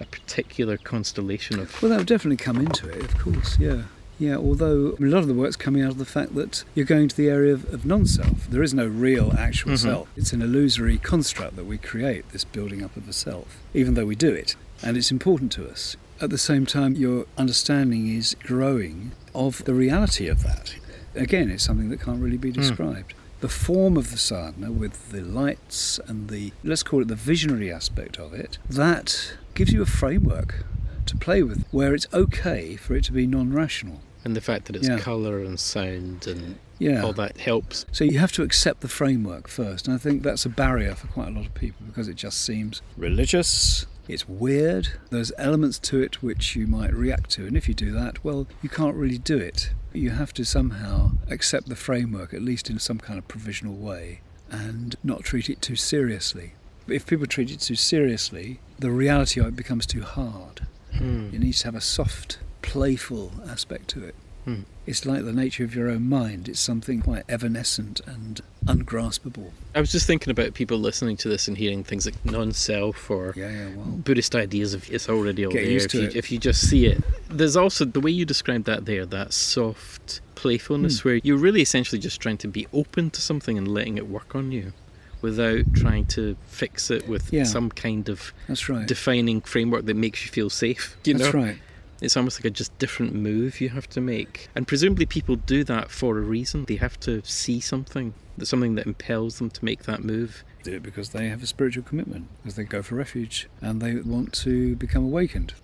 a 0.00 0.04
particular 0.06 0.76
constellation 0.76 1.58
of 1.60 1.80
Well, 1.82 1.90
that 1.90 1.98
would 1.98 2.06
definitely 2.06 2.36
come 2.38 2.58
into 2.58 2.88
it, 2.88 3.02
of 3.04 3.18
course, 3.18 3.58
yeah. 3.58 3.82
Yeah, 4.18 4.36
although 4.36 4.94
a 5.00 5.04
lot 5.04 5.18
of 5.18 5.26
the 5.26 5.34
work's 5.34 5.56
coming 5.56 5.82
out 5.82 5.90
of 5.90 5.98
the 5.98 6.04
fact 6.04 6.34
that 6.36 6.62
you're 6.74 6.86
going 6.86 7.08
to 7.08 7.16
the 7.16 7.28
area 7.28 7.54
of, 7.54 7.72
of 7.72 7.84
non 7.84 8.06
self. 8.06 8.46
There 8.48 8.62
is 8.62 8.72
no 8.72 8.86
real 8.86 9.32
actual 9.36 9.72
Mhm. 9.72 9.78
self. 9.78 10.08
It's 10.16 10.32
an 10.32 10.42
illusory 10.42 10.98
construct 10.98 11.56
that 11.56 11.64
we 11.64 11.76
create, 11.78 12.28
this 12.30 12.44
building 12.44 12.84
up 12.84 12.96
of 12.96 13.08
a 13.08 13.12
self, 13.12 13.56
even 13.74 13.94
though 13.94 14.06
we 14.06 14.14
do 14.14 14.32
it. 14.32 14.54
And 14.82 14.96
it's 14.96 15.10
important 15.10 15.50
to 15.52 15.68
us. 15.68 15.96
At 16.20 16.30
the 16.30 16.38
same 16.38 16.66
time, 16.66 16.94
your 16.94 17.26
understanding 17.36 18.14
is 18.14 18.36
growing 18.44 19.12
of 19.34 19.64
the 19.64 19.74
reality 19.74 20.28
of 20.28 20.42
that. 20.44 20.74
Again, 21.16 21.50
it's 21.50 21.64
something 21.64 21.88
that 21.90 22.00
can't 22.00 22.20
really 22.22 22.36
be 22.38 22.50
Hmm. 22.50 22.60
described. 22.60 23.14
The 23.42 23.48
form 23.48 23.96
of 23.96 24.12
the 24.12 24.18
sadhana, 24.18 24.70
with 24.70 25.10
the 25.10 25.20
lights 25.20 25.98
and 26.06 26.28
the, 26.30 26.52
let's 26.62 26.84
call 26.84 27.02
it 27.02 27.08
the 27.08 27.16
visionary 27.16 27.72
aspect 27.72 28.16
of 28.18 28.32
it, 28.32 28.58
that 28.70 29.34
gives 29.54 29.72
you 29.72 29.82
a 29.82 29.86
framework 29.86 30.64
to 31.06 31.16
play 31.16 31.42
with 31.42 31.66
where 31.72 31.92
it's 31.92 32.06
okay 32.14 32.76
for 32.76 32.94
it 32.94 33.02
to 33.04 33.12
be 33.12 33.26
non 33.26 33.52
rational. 33.52 34.00
And 34.24 34.36
the 34.36 34.40
fact 34.40 34.66
that 34.66 34.76
it's 34.76 34.86
Yeah. 34.86 34.98
colour 35.00 35.40
and 35.42 35.58
sound 35.58 36.28
and 36.28 36.60
Yeah. 36.78 37.02
all 37.02 37.12
that 37.14 37.38
helps. 37.38 37.84
So 37.90 38.04
you 38.04 38.20
have 38.20 38.30
to 38.34 38.44
accept 38.44 38.80
the 38.80 38.86
framework 38.88 39.48
first. 39.48 39.88
And 39.88 39.94
I 39.96 39.98
think 39.98 40.22
that's 40.22 40.46
a 40.46 40.48
barrier 40.48 40.94
for 40.94 41.08
quite 41.08 41.26
a 41.26 41.32
lot 41.32 41.44
of 41.46 41.54
people 41.54 41.84
because 41.84 42.06
it 42.06 42.14
just 42.14 42.40
seems 42.42 42.80
religious, 42.96 43.86
it's 44.06 44.28
weird, 44.28 44.88
there's 45.10 45.32
elements 45.36 45.80
to 45.80 46.00
it 46.00 46.22
which 46.22 46.54
you 46.54 46.68
might 46.68 46.94
react 46.94 47.30
to. 47.30 47.46
And 47.48 47.56
if 47.56 47.66
you 47.66 47.74
do 47.74 47.90
that, 47.90 48.22
well, 48.24 48.46
you 48.62 48.68
can't 48.68 48.94
really 48.94 49.18
do 49.18 49.36
it. 49.36 49.72
You 49.94 50.10
have 50.10 50.32
to 50.34 50.44
somehow 50.44 51.12
accept 51.28 51.68
the 51.68 51.76
framework, 51.76 52.32
at 52.32 52.42
least 52.42 52.70
in 52.70 52.78
some 52.78 52.98
kind 52.98 53.18
of 53.18 53.28
provisional 53.28 53.74
way, 53.74 54.20
and 54.50 54.96
not 55.04 55.22
treat 55.22 55.50
it 55.50 55.60
too 55.60 55.76
seriously. 55.76 56.52
If 56.88 57.06
people 57.06 57.26
treat 57.26 57.50
it 57.50 57.60
too 57.60 57.76
seriously, 57.76 58.58
the 58.78 58.90
reality 58.90 59.40
of 59.40 59.46
it 59.46 59.56
becomes 59.56 59.86
too 59.86 60.02
hard. 60.02 60.66
Hmm. 60.96 61.28
It 61.32 61.40
needs 61.40 61.60
to 61.60 61.68
have 61.68 61.74
a 61.74 61.80
soft, 61.80 62.38
playful 62.60 63.32
aspect 63.48 63.88
to 63.88 64.04
it. 64.04 64.14
Hmm. 64.44 64.60
It's 64.86 65.06
like 65.06 65.24
the 65.24 65.32
nature 65.32 65.62
of 65.62 65.74
your 65.76 65.88
own 65.88 66.08
mind. 66.08 66.48
It's 66.48 66.58
something 66.58 67.02
quite 67.02 67.22
evanescent 67.28 68.00
and 68.06 68.40
ungraspable. 68.66 69.52
I 69.74 69.80
was 69.80 69.92
just 69.92 70.06
thinking 70.06 70.30
about 70.32 70.54
people 70.54 70.78
listening 70.78 71.16
to 71.18 71.28
this 71.28 71.46
and 71.46 71.56
hearing 71.56 71.84
things 71.84 72.06
like 72.06 72.24
non-self 72.24 73.08
or 73.10 73.32
Yeah, 73.36 73.50
yeah, 73.50 73.68
well. 73.76 73.84
Buddhist 73.86 74.34
ideas 74.34 74.74
of 74.74 74.90
it's 74.90 75.08
already 75.08 75.46
all 75.46 75.52
Get 75.52 75.62
there. 75.62 75.70
used 75.72 75.86
if, 75.86 75.90
to 75.92 75.98
you, 76.02 76.08
it. 76.08 76.16
if 76.16 76.32
you 76.32 76.38
just 76.38 76.68
see 76.68 76.86
it, 76.86 77.02
there's 77.30 77.56
also 77.56 77.84
the 77.84 78.00
way 78.00 78.10
you 78.10 78.24
described 78.24 78.64
that 78.66 78.84
there, 78.86 79.06
that 79.06 79.32
soft 79.32 80.20
playfulness, 80.34 81.00
Hmm. 81.00 81.08
where 81.08 81.20
you're 81.22 81.38
really 81.38 81.62
essentially 81.62 82.00
just 82.00 82.20
trying 82.20 82.38
to 82.38 82.48
be 82.48 82.66
open 82.72 83.10
to 83.10 83.20
something 83.20 83.56
and 83.56 83.68
letting 83.68 83.96
it 83.98 84.08
work 84.08 84.34
on 84.34 84.50
you, 84.50 84.72
without 85.20 85.72
trying 85.74 86.06
to 86.06 86.36
fix 86.48 86.90
it 86.90 87.06
with 87.08 87.32
Yeah. 87.32 87.44
some 87.44 87.70
kind 87.70 88.08
of 88.08 88.32
That's 88.48 88.68
right. 88.68 88.88
defining 88.88 89.40
framework 89.42 89.84
that 89.86 89.94
makes 89.94 90.24
you 90.24 90.32
feel 90.32 90.50
safe. 90.50 90.96
You 91.04 91.14
That's 91.14 91.32
know, 91.32 91.40
right. 91.40 91.58
It's 92.02 92.16
almost 92.16 92.40
like 92.40 92.44
a 92.44 92.50
just 92.50 92.76
different 92.78 93.14
move 93.14 93.60
you 93.60 93.68
have 93.70 93.88
to 93.90 94.00
make, 94.00 94.48
and 94.54 94.66
presumably 94.66 95.06
people 95.06 95.36
do 95.36 95.62
that 95.64 95.90
for 95.90 96.18
a 96.18 96.20
reason. 96.20 96.64
They 96.64 96.76
have 96.76 96.98
to 97.00 97.22
see 97.24 97.60
something, 97.60 98.12
something 98.42 98.74
that 98.74 98.86
impels 98.86 99.38
them 99.38 99.50
to 99.50 99.64
make 99.64 99.84
that 99.84 100.02
move. 100.02 100.44
Do 100.64 100.74
it 100.74 100.82
because 100.82 101.10
they 101.10 101.28
have 101.28 101.42
a 101.42 101.46
spiritual 101.46 101.84
commitment, 101.84 102.26
because 102.42 102.56
they 102.56 102.64
go 102.64 102.82
for 102.82 102.96
refuge 102.96 103.48
and 103.60 103.80
they 103.80 103.94
want 103.94 104.32
to 104.34 104.74
become 104.76 105.04
awakened. 105.04 105.54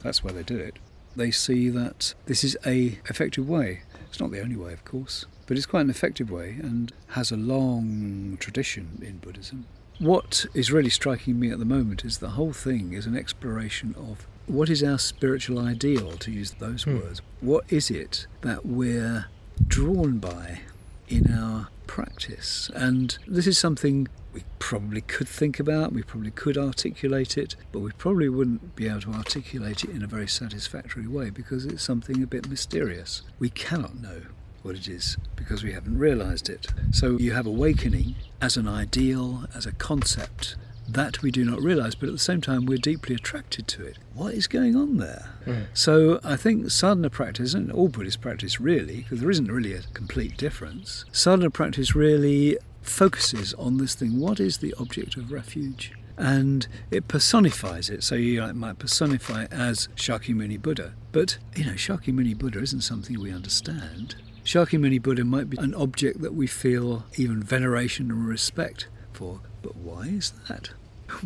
That's 0.00 0.24
why 0.24 0.32
they 0.32 0.42
do 0.42 0.58
it. 0.58 0.78
They 1.16 1.30
see 1.30 1.68
that 1.70 2.14
this 2.26 2.42
is 2.42 2.56
a 2.66 2.98
effective 3.08 3.48
way. 3.48 3.82
It's 4.08 4.18
not 4.18 4.32
the 4.32 4.42
only 4.42 4.56
way, 4.56 4.72
of 4.72 4.84
course, 4.84 5.26
but 5.46 5.56
it's 5.56 5.66
quite 5.66 5.82
an 5.82 5.90
effective 5.90 6.30
way 6.30 6.58
and 6.60 6.92
has 7.10 7.30
a 7.30 7.36
long 7.36 8.36
tradition 8.40 9.00
in 9.00 9.18
Buddhism. 9.18 9.66
What 10.00 10.46
is 10.54 10.72
really 10.72 10.90
striking 10.90 11.38
me 11.38 11.52
at 11.52 11.60
the 11.60 11.64
moment 11.64 12.04
is 12.04 12.18
the 12.18 12.30
whole 12.30 12.52
thing 12.52 12.94
is 12.94 13.06
an 13.06 13.16
exploration 13.16 13.94
of 13.96 14.26
what 14.46 14.68
is 14.68 14.82
our 14.82 14.98
spiritual 14.98 15.58
ideal, 15.58 16.12
to 16.18 16.30
use 16.30 16.52
those 16.58 16.84
Hmm. 16.84 16.98
words. 16.98 17.22
What 17.40 17.64
is 17.68 17.90
it 17.90 18.26
that 18.42 18.64
we're 18.66 19.26
drawn 19.68 20.18
by 20.18 20.60
in 21.08 21.32
our 21.32 21.68
practice? 21.86 22.70
And 22.74 23.16
this 23.26 23.46
is 23.46 23.58
something 23.58 24.08
we 24.32 24.42
probably 24.58 25.00
could 25.00 25.28
think 25.28 25.60
about, 25.60 25.92
we 25.92 26.02
probably 26.02 26.32
could 26.32 26.58
articulate 26.58 27.38
it, 27.38 27.54
but 27.70 27.78
we 27.80 27.92
probably 27.92 28.28
wouldn't 28.28 28.74
be 28.74 28.88
able 28.88 29.00
to 29.02 29.12
articulate 29.12 29.84
it 29.84 29.90
in 29.90 30.02
a 30.02 30.08
very 30.08 30.26
satisfactory 30.26 31.06
way 31.06 31.30
because 31.30 31.64
it's 31.64 31.82
something 31.84 32.22
a 32.22 32.26
bit 32.26 32.48
mysterious. 32.48 33.22
We 33.38 33.50
cannot 33.50 34.00
know 34.02 34.22
what 34.62 34.74
it 34.74 34.88
is 34.88 35.16
because 35.36 35.62
we 35.62 35.72
haven't 35.72 35.98
realized 35.98 36.48
it. 36.48 36.66
So 36.90 37.16
you 37.18 37.32
have 37.32 37.46
awakening 37.46 38.16
as 38.40 38.56
an 38.56 38.66
ideal, 38.66 39.44
as 39.54 39.66
a 39.66 39.72
concept. 39.72 40.56
That 40.94 41.22
we 41.22 41.30
do 41.30 41.44
not 41.44 41.60
realize, 41.60 41.94
but 41.94 42.08
at 42.08 42.12
the 42.12 42.18
same 42.18 42.40
time, 42.40 42.66
we're 42.66 42.78
deeply 42.78 43.16
attracted 43.16 43.66
to 43.68 43.84
it. 43.84 43.98
What 44.14 44.34
is 44.34 44.46
going 44.46 44.76
on 44.76 44.98
there? 44.98 45.30
Hmm. 45.44 45.62
So 45.74 46.20
I 46.22 46.36
think 46.36 46.70
sadhana 46.70 47.10
practice, 47.10 47.52
and 47.52 47.70
all 47.72 47.88
Buddhist 47.88 48.20
practice 48.20 48.60
really, 48.60 49.02
because 49.02 49.20
there 49.20 49.30
isn't 49.30 49.50
really 49.50 49.72
a 49.74 49.82
complete 49.92 50.36
difference, 50.36 51.04
sadhana 51.12 51.50
practice 51.50 51.94
really 51.94 52.58
focuses 52.82 53.54
on 53.54 53.78
this 53.78 53.94
thing 53.94 54.20
what 54.20 54.38
is 54.38 54.58
the 54.58 54.74
object 54.78 55.16
of 55.16 55.32
refuge? 55.32 55.92
And 56.16 56.68
it 56.92 57.08
personifies 57.08 57.90
it. 57.90 58.04
So 58.04 58.14
you 58.14 58.40
might 58.52 58.78
personify 58.78 59.44
it 59.44 59.52
as 59.52 59.88
Shakyamuni 59.96 60.62
Buddha. 60.62 60.94
But, 61.10 61.38
you 61.56 61.64
know, 61.64 61.72
Shakyamuni 61.72 62.38
Buddha 62.38 62.60
isn't 62.60 62.82
something 62.82 63.18
we 63.18 63.32
understand. 63.32 64.14
Shakyamuni 64.44 65.02
Buddha 65.02 65.24
might 65.24 65.50
be 65.50 65.56
an 65.58 65.74
object 65.74 66.20
that 66.20 66.34
we 66.34 66.46
feel 66.46 67.04
even 67.16 67.42
veneration 67.42 68.12
and 68.12 68.28
respect 68.28 68.86
for. 69.12 69.40
But 69.62 69.74
why 69.74 70.02
is 70.02 70.32
that? 70.48 70.70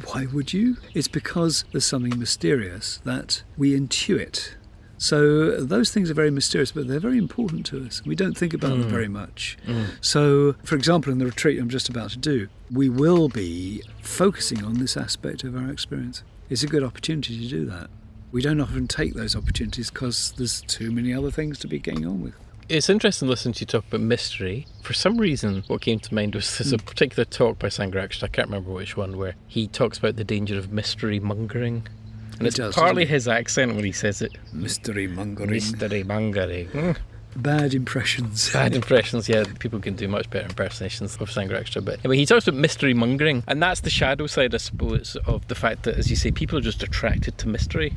Why 0.05 0.27
would 0.33 0.53
you? 0.53 0.77
It's 0.95 1.09
because 1.09 1.65
there's 1.73 1.87
something 1.87 2.19
mysterious 2.19 3.01
that 3.05 3.43
we 3.57 3.79
intuit. 3.79 4.55
So 5.01 5.61
those 5.65 5.93
things 5.93 6.11
are 6.11 6.15
very 6.15 6.31
mysterious, 6.31 6.73
but 6.73 6.89
they're 6.89 6.99
very 6.99 7.19
important 7.19 7.65
to 7.67 7.85
us. 7.87 8.03
We 8.05 8.17
don't 8.17 8.37
think 8.37 8.53
about 8.53 8.71
them 8.71 8.85
Mm. 8.85 8.91
very 8.91 9.09
much. 9.09 9.57
So, 10.01 10.57
for 10.65 10.75
example, 10.75 11.13
in 11.13 11.19
the 11.19 11.27
retreat 11.27 11.61
I'm 11.61 11.69
just 11.69 11.89
about 11.89 12.11
to 12.11 12.19
do, 12.19 12.49
we 12.71 12.89
will 12.89 13.29
be 13.29 13.83
focusing 14.03 14.65
on 14.65 14.75
this 14.79 14.97
aspect 14.97 15.45
of 15.45 15.55
our 15.55 15.71
experience. 15.71 16.25
It's 16.51 16.65
a 16.65 16.67
good 16.67 16.83
opportunity 16.83 17.39
to 17.41 17.49
do 17.49 17.65
that. 17.67 17.89
We 18.33 18.43
don't 18.43 18.61
often 18.61 18.89
take 18.89 19.15
those 19.15 19.37
opportunities 19.37 19.91
because 19.91 20.33
there's 20.37 20.63
too 20.63 20.91
many 20.91 21.15
other 21.15 21.31
things 21.31 21.59
to 21.61 21.69
be 21.69 21.79
getting 21.79 22.05
on 22.05 22.21
with. 22.21 22.35
It's 22.69 22.91
interesting 22.91 23.29
listening 23.29 23.55
to 23.55 23.61
you 23.61 23.67
talk 23.67 23.87
about 23.89 24.03
mystery. 24.03 24.67
For 24.83 24.93
some 24.93 25.17
reason, 25.17 25.65
what 25.69 25.81
came 25.81 26.01
to 26.01 26.15
mind 26.15 26.35
was 26.35 26.59
there's 26.59 26.73
a 26.73 26.79
particular 26.79 27.25
talk 27.25 27.59
by 27.59 27.69
Sangharakshita, 27.69 28.25
I 28.25 28.29
can't 28.29 28.49
remember 28.49 28.71
which 28.73 28.95
one, 28.95 29.17
where 29.17 29.37
he 29.47 29.67
talks 29.69 29.97
about 29.97 30.17
the 30.17 30.25
danger 30.25 30.59
of 30.59 30.71
mystery 30.71 31.19
mongering. 31.19 31.89
And 32.39 32.47
it's 32.47 32.57
does, 32.57 32.75
partly 32.75 33.05
doesn't 33.05 33.15
his 33.15 33.27
accent 33.29 33.75
when 33.75 33.85
he 33.85 33.93
says 33.93 34.21
it. 34.21 34.37
Mystery 34.53 35.07
mongering, 35.07 35.51
Mystery 35.51 36.03
mongering. 36.05 36.69
Mm. 36.69 36.97
bad 37.37 37.73
impressions. 37.73 38.53
Bad 38.53 38.75
impressions, 38.77 39.31
yeah. 39.31 39.45
People 39.61 39.81
can 39.81 39.95
do 39.95 40.07
much 40.07 40.29
better 40.29 40.47
impersonations 40.47 41.17
of 41.17 41.31
Sangharakshita. 41.31 41.83
But 41.83 42.01
anyway, 42.01 42.19
he 42.19 42.27
talks 42.27 42.47
about 42.47 42.61
mystery 42.61 42.93
mongering. 42.93 43.45
And 43.49 43.63
that's 43.63 43.81
the 43.81 43.91
shadow 43.91 44.27
side, 44.27 44.55
I 44.55 44.59
suppose, 44.59 45.17
of 45.27 45.49
the 45.49 45.55
fact 45.55 45.85
that, 45.85 45.97
as 45.97 46.11
you 46.11 46.17
say, 46.17 46.33
people 46.33 46.59
are 46.59 46.63
just 46.63 46.83
attracted 46.83 47.39
to 47.39 47.49
mystery. 47.49 47.97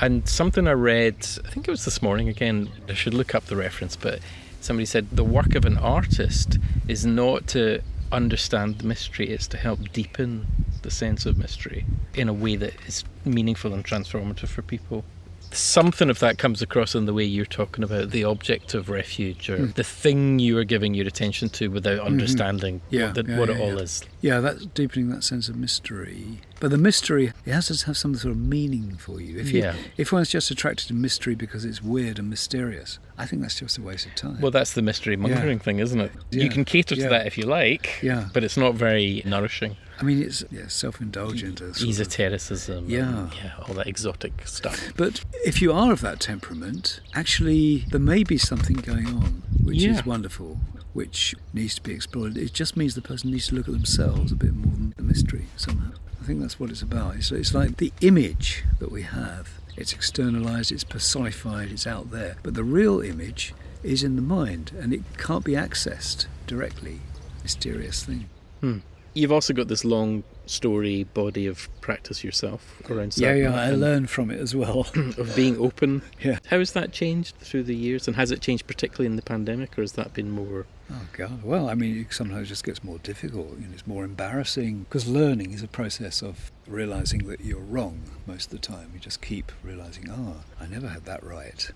And 0.00 0.28
something 0.28 0.66
I 0.66 0.72
read, 0.72 1.14
I 1.44 1.50
think 1.50 1.68
it 1.68 1.70
was 1.70 1.84
this 1.84 2.02
morning 2.02 2.28
again, 2.28 2.68
I 2.88 2.94
should 2.94 3.14
look 3.14 3.34
up 3.34 3.46
the 3.46 3.56
reference, 3.56 3.96
but 3.96 4.18
somebody 4.60 4.86
said 4.86 5.08
the 5.12 5.24
work 5.24 5.54
of 5.54 5.64
an 5.64 5.78
artist 5.78 6.58
is 6.88 7.06
not 7.06 7.46
to 7.48 7.80
understand 8.10 8.78
the 8.78 8.86
mystery, 8.86 9.28
it's 9.30 9.46
to 9.48 9.56
help 9.56 9.92
deepen 9.92 10.46
the 10.82 10.90
sense 10.90 11.26
of 11.26 11.38
mystery 11.38 11.84
in 12.14 12.28
a 12.28 12.32
way 12.32 12.56
that 12.56 12.74
is 12.86 13.04
meaningful 13.24 13.72
and 13.72 13.84
transformative 13.84 14.48
for 14.48 14.62
people. 14.62 15.04
Something 15.52 16.10
of 16.10 16.18
that 16.18 16.36
comes 16.36 16.62
across 16.62 16.96
in 16.96 17.06
the 17.06 17.14
way 17.14 17.22
you're 17.24 17.44
talking 17.46 17.84
about 17.84 18.10
the 18.10 18.24
object 18.24 18.74
of 18.74 18.88
refuge 18.88 19.48
or 19.48 19.56
Hmm. 19.58 19.70
the 19.76 19.84
thing 19.84 20.40
you 20.40 20.58
are 20.58 20.64
giving 20.64 20.94
your 20.94 21.06
attention 21.06 21.48
to 21.50 21.68
without 21.68 22.00
understanding 22.00 22.80
Mm-hmm. 22.90 22.94
Yeah, 22.94 23.06
what, 23.06 23.14
the, 23.14 23.24
yeah, 23.32 23.38
what 23.38 23.48
yeah, 23.48 23.54
it 23.54 23.60
all 23.60 23.78
is. 23.78 24.02
Yeah, 24.20 24.40
that's 24.40 24.66
deepening 24.66 25.10
that 25.10 25.22
sense 25.22 25.48
of 25.48 25.54
mystery. 25.56 26.40
But 26.64 26.70
the 26.70 26.78
mystery, 26.78 27.34
it 27.44 27.52
has 27.52 27.66
to 27.68 27.84
have 27.84 27.94
some 27.98 28.14
sort 28.14 28.32
of 28.32 28.38
meaning 28.38 28.96
for 28.96 29.20
you. 29.20 29.38
If 29.38 29.52
you, 29.52 29.60
Yeah. 29.60 29.74
if 29.98 30.12
one's 30.12 30.30
just 30.30 30.50
attracted 30.50 30.88
to 30.88 30.94
mystery 30.94 31.34
because 31.34 31.62
it's 31.66 31.82
weird 31.82 32.18
and 32.18 32.30
mysterious, 32.30 32.98
I 33.18 33.26
think 33.26 33.42
that's 33.42 33.60
just 33.60 33.76
a 33.76 33.82
waste 33.82 34.06
of 34.06 34.14
time. 34.14 34.40
Well, 34.40 34.50
that's 34.50 34.72
the 34.72 34.80
mystery 34.80 35.14
mongering 35.14 35.58
thing, 35.58 35.78
isn't 35.78 36.00
it? 36.00 36.10
Yeah. 36.30 36.44
You 36.44 36.48
can 36.48 36.64
cater 36.64 36.94
to 36.94 37.02
yeah. 37.02 37.08
that 37.10 37.26
if 37.26 37.36
you 37.36 37.44
like, 37.44 37.98
Yeah. 38.02 38.30
but 38.32 38.44
it's 38.44 38.56
not 38.56 38.76
very 38.76 39.20
nourishing. 39.26 39.76
I 40.00 40.04
mean, 40.04 40.22
it's 40.22 40.42
yeah, 40.50 40.68
self-indulgent. 40.68 41.60
a 41.60 41.74
sort 41.74 41.82
of- 41.82 41.88
Esotericism, 42.00 42.88
Yeah. 42.88 43.28
yeah, 43.44 43.52
all 43.68 43.74
that 43.74 43.86
exotic 43.86 44.32
stuff. 44.48 44.90
But 44.96 45.20
if 45.44 45.60
you 45.60 45.70
are 45.70 45.92
of 45.92 46.00
that 46.00 46.18
temperament, 46.18 47.00
actually, 47.12 47.84
there 47.90 48.00
may 48.00 48.22
be 48.24 48.38
something 48.38 48.76
going 48.76 49.08
on, 49.08 49.42
which 49.62 49.82
Yeah. 49.82 49.98
is 49.98 50.06
wonderful, 50.06 50.62
which 50.94 51.34
needs 51.52 51.74
to 51.74 51.82
be 51.82 51.92
explored. 51.92 52.38
It 52.38 52.54
just 52.54 52.74
means 52.74 52.94
the 52.94 53.02
person 53.02 53.32
needs 53.32 53.48
to 53.48 53.54
look 53.54 53.68
at 53.68 53.74
themselves 53.74 54.32
a 54.32 54.34
bit 54.34 54.54
more 54.54 54.72
than 54.72 54.94
the 54.96 55.02
mystery 55.02 55.44
somehow. 55.58 55.90
I 56.24 56.26
think 56.26 56.40
that's 56.40 56.58
what 56.58 56.70
it's 56.70 56.80
about. 56.80 57.16
It's, 57.16 57.30
it's 57.30 57.52
like 57.52 57.76
the 57.76 57.92
image 58.00 58.64
that 58.78 58.90
we 58.90 59.02
have. 59.02 59.60
It's 59.76 59.92
externalized, 59.92 60.72
it's 60.72 60.82
personified, 60.82 61.70
it's 61.70 61.86
out 61.86 62.12
there. 62.12 62.36
But 62.42 62.54
the 62.54 62.64
real 62.64 63.02
image 63.02 63.52
is 63.82 64.02
in 64.02 64.16
the 64.16 64.22
mind, 64.22 64.72
and 64.80 64.94
it 64.94 65.02
can't 65.18 65.44
be 65.44 65.52
accessed 65.52 66.24
directly. 66.46 67.00
Mysterious 67.42 68.04
thing. 68.04 68.30
Hmm. 68.62 68.78
You've 69.12 69.32
also 69.32 69.52
got 69.52 69.68
this 69.68 69.84
long 69.84 70.24
story 70.46 71.04
body 71.04 71.46
of 71.46 71.68
practice 71.82 72.24
yourself 72.24 72.80
around 72.90 73.18
Yeah, 73.18 73.34
yeah, 73.34 73.54
I 73.54 73.72
learned 73.72 74.08
from 74.08 74.30
it 74.30 74.40
as 74.40 74.56
well. 74.56 74.86
of 74.94 75.36
being 75.36 75.58
open. 75.58 76.00
Yeah. 76.22 76.38
How 76.46 76.58
has 76.58 76.72
that 76.72 76.90
changed 76.90 77.36
through 77.36 77.64
the 77.64 77.76
years, 77.76 78.06
and 78.08 78.16
has 78.16 78.30
it 78.30 78.40
changed 78.40 78.66
particularly 78.66 79.06
in 79.08 79.16
the 79.16 79.22
pandemic, 79.22 79.78
or 79.78 79.82
has 79.82 79.92
that 79.92 80.14
been 80.14 80.30
more? 80.30 80.64
Oh 80.90 81.06
God! 81.12 81.42
Well, 81.42 81.68
I 81.68 81.74
mean, 81.74 81.98
it 81.98 82.12
sometimes 82.12 82.48
just 82.48 82.64
gets 82.64 82.84
more 82.84 82.98
difficult. 82.98 83.58
You 83.58 83.68
know, 83.68 83.72
it's 83.72 83.86
more 83.86 84.04
embarrassing 84.04 84.84
because 84.84 85.08
learning 85.08 85.52
is 85.52 85.62
a 85.62 85.68
process 85.68 86.22
of 86.22 86.52
realizing 86.66 87.26
that 87.26 87.40
you're 87.40 87.60
wrong 87.60 88.02
most 88.26 88.46
of 88.46 88.50
the 88.50 88.58
time. 88.58 88.90
You 88.92 89.00
just 89.00 89.22
keep 89.22 89.50
realizing, 89.62 90.10
oh, 90.10 90.42
I 90.60 90.66
never 90.66 90.88
had 90.88 91.06
that 91.06 91.24
right. 91.24 91.70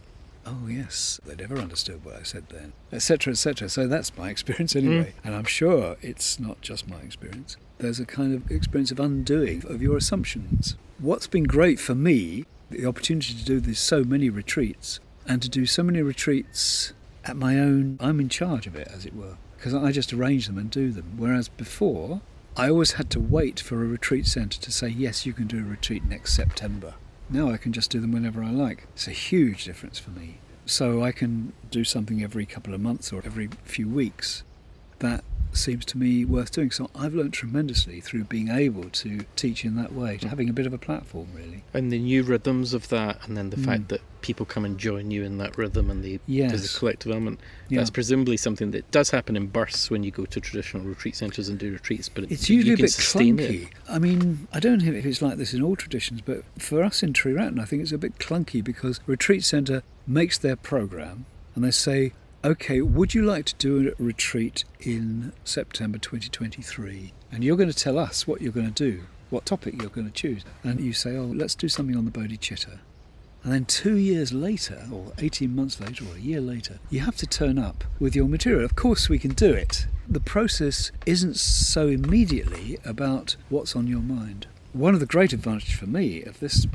Oh 0.45 0.67
yes, 0.67 1.21
they 1.27 1.35
never 1.35 1.59
understood 1.59 2.05
what 2.05 2.17
I 2.17 2.23
said 2.23 2.49
then, 2.49 2.73
etc., 2.93 3.33
etc. 3.33 3.69
So 3.69 3.87
that's 3.87 4.17
my 4.17 4.31
experience 4.35 4.75
mm. 4.75 4.85
anyway, 4.85 5.15
and 5.25 5.35
I'm 5.35 5.45
sure 5.45 5.97
it's 6.03 6.39
not 6.39 6.61
just 6.61 6.89
my 6.89 7.01
experience. 7.01 7.57
There's 7.79 8.01
a 8.01 8.07
kind 8.07 8.35
of 8.35 8.51
experience 8.51 8.91
of 8.91 9.01
undoing 9.01 9.65
of 9.67 9.81
your 9.81 9.97
assumptions. 9.97 10.77
What's 10.99 11.27
been 11.27 11.45
great 11.45 11.79
for 11.79 11.95
me, 11.95 12.45
the 12.71 12.87
opportunity 12.87 13.35
to 13.35 13.45
do 13.45 13.61
this 13.61 13.79
so 13.79 14.05
many 14.05 14.31
retreats 14.31 15.01
and 15.27 15.41
to 15.43 15.49
do 15.49 15.67
so 15.67 15.83
many 15.83 16.03
retreats 16.03 16.93
at 17.29 17.37
my 17.37 17.59
own, 17.59 17.97
I'm 18.01 18.21
in 18.21 18.29
charge 18.29 18.67
of 18.67 18.75
it, 18.75 18.89
as 18.93 19.05
it 19.05 19.15
were, 19.15 19.37
because 19.57 19.75
I 19.75 19.93
just 19.93 20.13
arrange 20.13 20.47
them 20.47 20.59
and 20.59 20.71
do 20.71 20.91
them. 20.91 21.15
Whereas 21.17 21.49
before, 21.49 22.21
I 22.57 22.69
always 22.71 22.93
had 22.93 23.11
to 23.11 23.21
wait 23.21 23.61
for 23.61 23.83
a 23.83 23.87
retreat 23.87 24.27
centre 24.27 24.61
to 24.61 24.73
say, 24.73 24.89
yes, 24.89 25.25
you 25.25 25.33
can 25.33 25.47
do 25.47 25.61
a 25.61 25.69
retreat 25.69 26.05
next 26.05 26.35
September. 26.35 26.95
Now 27.31 27.51
I 27.51 27.57
can 27.57 27.73
just 27.73 27.91
do 27.91 28.01
them 28.01 28.13
whenever 28.13 28.43
I 28.43 28.51
like. 28.51 28.87
It's 28.95 29.07
a 29.07 29.13
huge 29.13 29.65
difference 29.65 29.99
for 29.99 30.11
me. 30.11 30.39
So 30.67 31.03
I 31.03 31.13
can 31.13 31.53
do 31.71 31.85
something 31.85 32.23
every 32.23 32.47
couple 32.47 32.75
of 32.75 32.81
months 32.81 33.13
or 33.13 33.23
every 33.25 33.49
few 33.65 33.89
weeks. 33.89 34.43
That 34.99 35.23
seems 35.53 35.85
to 35.87 35.99
me 35.99 36.25
worth 36.25 36.53
doing. 36.53 36.71
So 36.71 36.91
I've 36.95 37.15
learned 37.15 37.33
tremendously 37.33 38.01
through 38.01 38.25
being 38.25 38.49
able 38.49 38.91
to 38.91 39.21
teach 39.37 39.65
in 39.65 39.77
that 39.77 39.93
way, 39.93 40.17
to 40.19 40.29
having 40.29 40.49
a 40.49 40.53
bit 40.53 40.67
of 40.67 40.73
a 40.73 40.79
platform, 40.79 41.29
really. 41.35 41.65
And 41.75 41.91
the 41.93 41.99
new 41.99 42.23
rhythms 42.23 42.75
of 42.75 42.89
that, 42.89 43.27
and 43.27 43.37
then 43.37 43.51
the 43.51 43.57
Mm. 43.57 43.65
fact 43.65 43.89
that 43.89 44.01
people 44.21 44.45
come 44.45 44.65
and 44.65 44.79
join 44.79 45.11
you 45.11 45.23
in 45.25 45.39
that 45.39 45.57
rhythm, 45.57 45.91
and 45.91 46.03
the 46.05 46.19
Yes. 46.27 46.51
there's 46.51 46.75
a 46.75 46.79
collective 46.79 47.13
element. 47.13 47.41
Yeah. 47.69 47.79
That's 47.79 47.91
presumably 47.91 48.37
something 48.37 48.73
that 48.73 48.91
does 48.91 49.11
happen 49.11 49.37
in 49.37 49.47
bursts 49.47 49.91
when 49.91 50.03
you 50.03 50.11
go 50.11 50.25
to 50.27 50.41
traditional 50.41 50.85
retreat 50.85 51.15
centres 51.17 51.49
and 51.49 51.59
do 51.59 51.73
retreats, 51.73 52.09
but 52.09 52.31
It's 52.31 52.51
usually 52.51 52.75
a 52.75 52.77
bit 52.77 52.87
clunky. 52.91 53.63
it. 53.63 53.69
I 53.89 53.99
mean, 53.99 54.49
I 54.53 54.61
don't 54.61 54.83
know 54.85 54.93
if 54.93 55.07
it's 55.07 55.23
like 55.23 55.39
this 55.39 55.55
in 55.55 55.63
all 55.63 55.77
traditions, 55.77 56.21
but 56.21 56.43
for 56.59 56.83
us 56.83 57.03
in 57.03 57.13
Triratna, 57.13 57.61
I 57.61 57.65
think 57.65 57.83
it's 57.83 57.93
a 57.93 57.99
bit 57.99 58.19
clunky 58.19 58.63
because 58.63 59.01
Retreat 59.07 59.45
Centre 59.45 59.83
makes 60.07 60.37
their 60.39 60.57
program 60.57 61.25
and 61.55 61.65
they 61.65 61.71
say, 61.71 62.13
okay, 62.45 62.81
would 62.81 63.15
you 63.15 63.23
like 63.23 63.45
to 63.47 63.55
do 63.57 63.89
a 63.99 64.03
retreat 64.03 64.65
in 64.81 65.33
September 65.45 65.99
2023? 65.99 67.13
And 67.33 67.45
you're 67.45 67.57
going 67.57 67.71
to 67.71 67.77
tell 67.77 67.99
us 67.99 68.27
what 68.27 68.41
you're 68.41 68.53
going 68.53 68.73
to 68.73 68.91
do, 68.91 69.05
what 69.31 69.45
topic 69.45 69.81
you're 69.81 69.91
going 69.91 70.07
to 70.07 70.13
choose. 70.13 70.45
And 70.63 70.81
you 70.81 70.93
say, 70.93 71.17
oh, 71.17 71.27
let's 71.27 71.55
do 71.55 71.69
something 71.69 71.97
on 71.97 72.05
the 72.05 72.11
Bodhicitta. 72.11 72.79
And 73.45 73.53
then 73.53 73.65
two 73.67 73.97
years 73.97 74.33
later, 74.33 74.87
or 74.93 75.13
18 75.19 75.55
months 75.55 75.81
later, 75.81 76.05
or 76.05 76.17
a 76.17 76.21
year 76.21 76.41
later, 76.41 76.79
you 76.91 77.01
have 77.01 77.17
to 77.17 77.27
turn 77.27 77.59
up 77.59 77.85
with 78.01 78.15
your 78.17 78.27
material. 78.27 78.65
Of 78.65 78.75
course, 78.75 79.09
we 79.09 79.19
can 79.19 79.33
do 79.33 79.53
it. 79.53 79.87
The 80.09 80.21
process 80.21 80.91
isn't 81.07 81.37
so 81.37 81.87
immediately 81.89 82.79
about 82.85 83.37
what's 83.49 83.77
on 83.77 83.87
your 83.87 84.01
mind. 84.01 84.47
One 84.79 84.95
of 84.95 85.01
the 85.01 85.07
great 85.07 85.33
advantages 85.33 85.75
for 85.75 85.87
me 85.87 86.23
of 86.23 86.39
this 86.39 86.69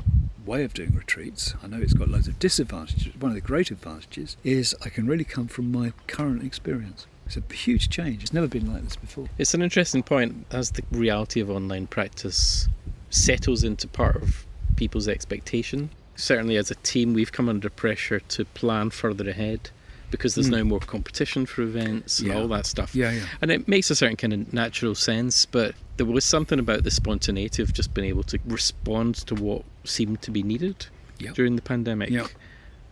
way 0.44 0.62
of 0.62 0.74
doing 0.74 0.94
retreats, 0.94 1.54
I 1.62 1.68
know 1.68 1.78
it's 1.78 1.94
got 1.94 2.10
loads 2.10 2.28
of 2.28 2.38
disadvantages, 2.38 3.06
but 3.14 3.22
one 3.22 3.30
of 3.30 3.34
the 3.34 3.40
great 3.40 3.70
advantages 3.70 4.36
is 4.44 4.76
I 4.84 4.90
can 4.90 5.06
really 5.06 5.24
come 5.24 5.48
from 5.48 5.72
my 5.72 5.94
current 6.06 6.44
experience. 6.44 7.06
It's 7.24 7.38
a 7.38 7.54
huge 7.54 7.88
change. 7.88 8.22
It's 8.22 8.34
never 8.34 8.46
been 8.46 8.70
like 8.70 8.84
this 8.84 8.96
before. 8.96 9.30
It's 9.38 9.54
an 9.54 9.62
interesting 9.62 10.02
point 10.02 10.44
as 10.50 10.72
the 10.72 10.82
reality 10.90 11.40
of 11.40 11.48
online 11.48 11.86
practice 11.86 12.68
settles 13.08 13.64
into 13.64 13.88
part 13.88 14.16
of 14.16 14.44
people's 14.76 15.08
expectation. 15.08 15.88
Certainly, 16.14 16.58
as 16.58 16.70
a 16.70 16.74
team, 16.74 17.14
we've 17.14 17.32
come 17.32 17.48
under 17.48 17.70
pressure 17.70 18.20
to 18.20 18.44
plan 18.44 18.90
further 18.90 19.30
ahead 19.30 19.70
because 20.10 20.34
there's 20.34 20.48
Mm. 20.48 20.58
now 20.58 20.64
more 20.64 20.80
competition 20.80 21.46
for 21.46 21.62
events 21.62 22.18
and 22.18 22.28
Yeah. 22.28 22.34
all 22.34 22.48
that 22.48 22.66
stuff. 22.66 22.94
Yeah, 22.94 23.12
yeah. 23.12 23.24
And 23.40 23.50
it 23.50 23.66
makes 23.66 23.90
a 23.90 23.96
certain 23.96 24.16
kind 24.16 24.34
of 24.34 24.52
natural 24.52 24.94
sense, 24.94 25.46
but 25.46 25.74
there 25.96 26.06
was 26.06 26.24
something 26.24 26.58
about 26.58 26.82
the 26.84 26.90
spontaneity 26.90 27.62
of 27.62 27.72
just 27.72 27.94
being 27.94 28.08
able 28.08 28.22
to 28.24 28.38
respond 28.46 29.14
to 29.14 29.34
what 29.34 29.62
seemed 29.84 30.20
to 30.22 30.30
be 30.30 30.42
needed 30.42 30.86
Yep. 31.20 31.34
during 31.34 31.56
the 31.56 31.62
pandemic 31.62 32.10
Yep. 32.10 32.26